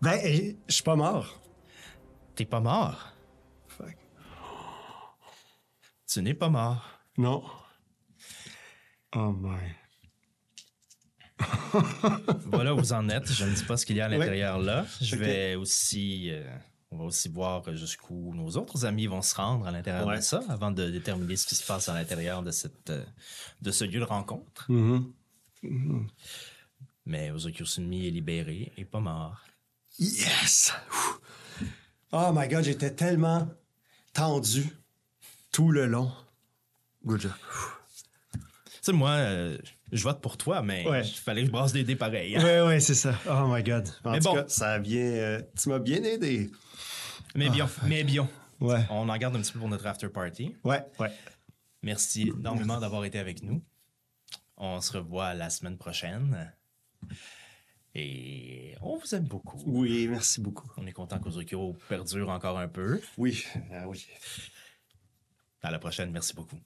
Ben, 0.06 0.54
je 0.68 0.72
suis 0.72 0.84
pas 0.84 0.94
mort. 0.94 1.40
T'es 2.36 2.44
pas 2.44 2.60
mort? 2.60 3.12
Fuck. 3.66 3.96
Tu 6.06 6.22
n'es 6.22 6.32
pas 6.34 6.48
mort. 6.48 6.88
Non. 7.18 7.42
Oh 9.16 9.32
my. 9.32 9.58
Voilà 12.46 12.72
où 12.74 12.78
vous 12.78 12.92
en 12.92 13.08
êtes. 13.08 13.32
Je 13.32 13.44
ne 13.44 13.52
dis 13.52 13.64
pas 13.64 13.76
ce 13.76 13.84
qu'il 13.84 13.96
y 13.96 14.00
a 14.00 14.04
à 14.06 14.08
Ouais. 14.08 14.16
l'intérieur 14.18 14.58
là. 14.58 14.86
Je 15.00 15.16
vais 15.16 15.56
aussi. 15.56 16.30
euh, 16.30 16.56
on 16.92 16.98
va 16.98 17.04
aussi 17.04 17.28
voir 17.28 17.74
jusqu'où 17.74 18.32
nos 18.32 18.48
autres 18.50 18.84
amis 18.86 19.08
vont 19.08 19.22
se 19.22 19.34
rendre 19.34 19.66
à 19.66 19.72
l'intérieur 19.72 20.06
Ouais. 20.06 20.18
de 20.18 20.22
ça 20.22 20.40
avant 20.48 20.70
de 20.70 20.88
déterminer 20.88 21.34
ce 21.34 21.48
qui 21.48 21.56
se 21.56 21.66
passe 21.66 21.88
à 21.88 21.94
l'intérieur 21.94 22.44
de, 22.44 22.52
cette, 22.52 22.90
euh, 22.90 23.04
de 23.60 23.70
ce 23.72 23.82
lieu 23.82 23.98
de 23.98 24.04
rencontre. 24.04 24.70
Mhm. 24.70 25.12
Mais 27.06 27.32
Ozokyo 27.32 27.64
Sunmi 27.64 28.06
est 28.06 28.10
libéré 28.10 28.72
et 28.76 28.84
pas 28.84 29.00
mort. 29.00 29.40
Yes! 29.98 30.72
Ouh. 30.92 31.66
Oh 32.12 32.30
my 32.34 32.48
god, 32.48 32.64
j'étais 32.64 32.90
tellement 32.94 33.48
tendu 34.12 34.64
tout 35.52 35.70
le 35.70 35.86
long. 35.86 36.12
Good 37.04 37.20
job. 37.22 37.32
Tu 38.32 38.40
sais, 38.82 38.92
moi, 38.92 39.10
euh, 39.10 39.58
je 39.92 40.02
vote 40.02 40.20
pour 40.20 40.36
toi, 40.36 40.62
mais 40.62 40.86
Ouais. 40.88 41.02
il 41.06 41.14
fallait 41.14 41.42
que 41.42 41.46
je 41.48 41.52
brasse 41.52 41.72
des 41.72 41.84
dés 41.84 41.96
pareils. 41.96 42.36
hein. 42.36 42.42
Ouais, 42.44 42.62
ouais, 42.62 42.80
c'est 42.80 42.94
ça. 42.94 43.14
Oh 43.28 43.46
my 43.48 43.62
god. 43.62 43.88
En 44.04 44.12
Mais 44.12 44.18
tout 44.20 44.24
bon. 44.28 44.34
cas, 44.34 44.44
ça 44.48 44.78
bien. 44.78 45.00
euh, 45.00 45.42
tu 45.60 45.68
m'as 45.68 45.78
bien 45.78 46.02
aidé. 46.04 46.50
Mais 47.34 47.48
bien, 47.50 47.68
mais 47.84 48.04
bien. 48.04 48.28
Ouais. 48.60 48.84
On 48.90 49.08
en 49.08 49.16
garde 49.18 49.36
un 49.36 49.40
petit 49.40 49.52
peu 49.52 49.58
pour 49.58 49.68
notre 49.68 49.86
after 49.86 50.08
party. 50.08 50.54
Ouais, 50.64 50.82
ouais. 50.98 51.12
Merci 51.82 52.32
énormément 52.38 52.80
d'avoir 52.80 53.04
été 53.04 53.18
avec 53.18 53.42
nous. 53.42 53.62
On 54.56 54.80
se 54.80 54.96
revoit 54.96 55.34
la 55.34 55.50
semaine 55.50 55.76
prochaine. 55.76 56.52
Et 57.98 58.74
on 58.82 58.98
vous 58.98 59.14
aime 59.14 59.24
beaucoup. 59.24 59.58
Oui, 59.64 60.06
merci 60.06 60.42
beaucoup. 60.42 60.70
On 60.76 60.86
est 60.86 60.92
content 60.92 61.18
qu'Ozokyo 61.18 61.72
perdure 61.88 62.28
encore 62.28 62.58
un 62.58 62.68
peu. 62.68 63.00
Oui, 63.16 63.42
ah 63.72 63.88
oui. 63.88 64.06
À 65.62 65.70
la 65.70 65.78
prochaine. 65.78 66.10
Merci 66.10 66.34
beaucoup. 66.34 66.58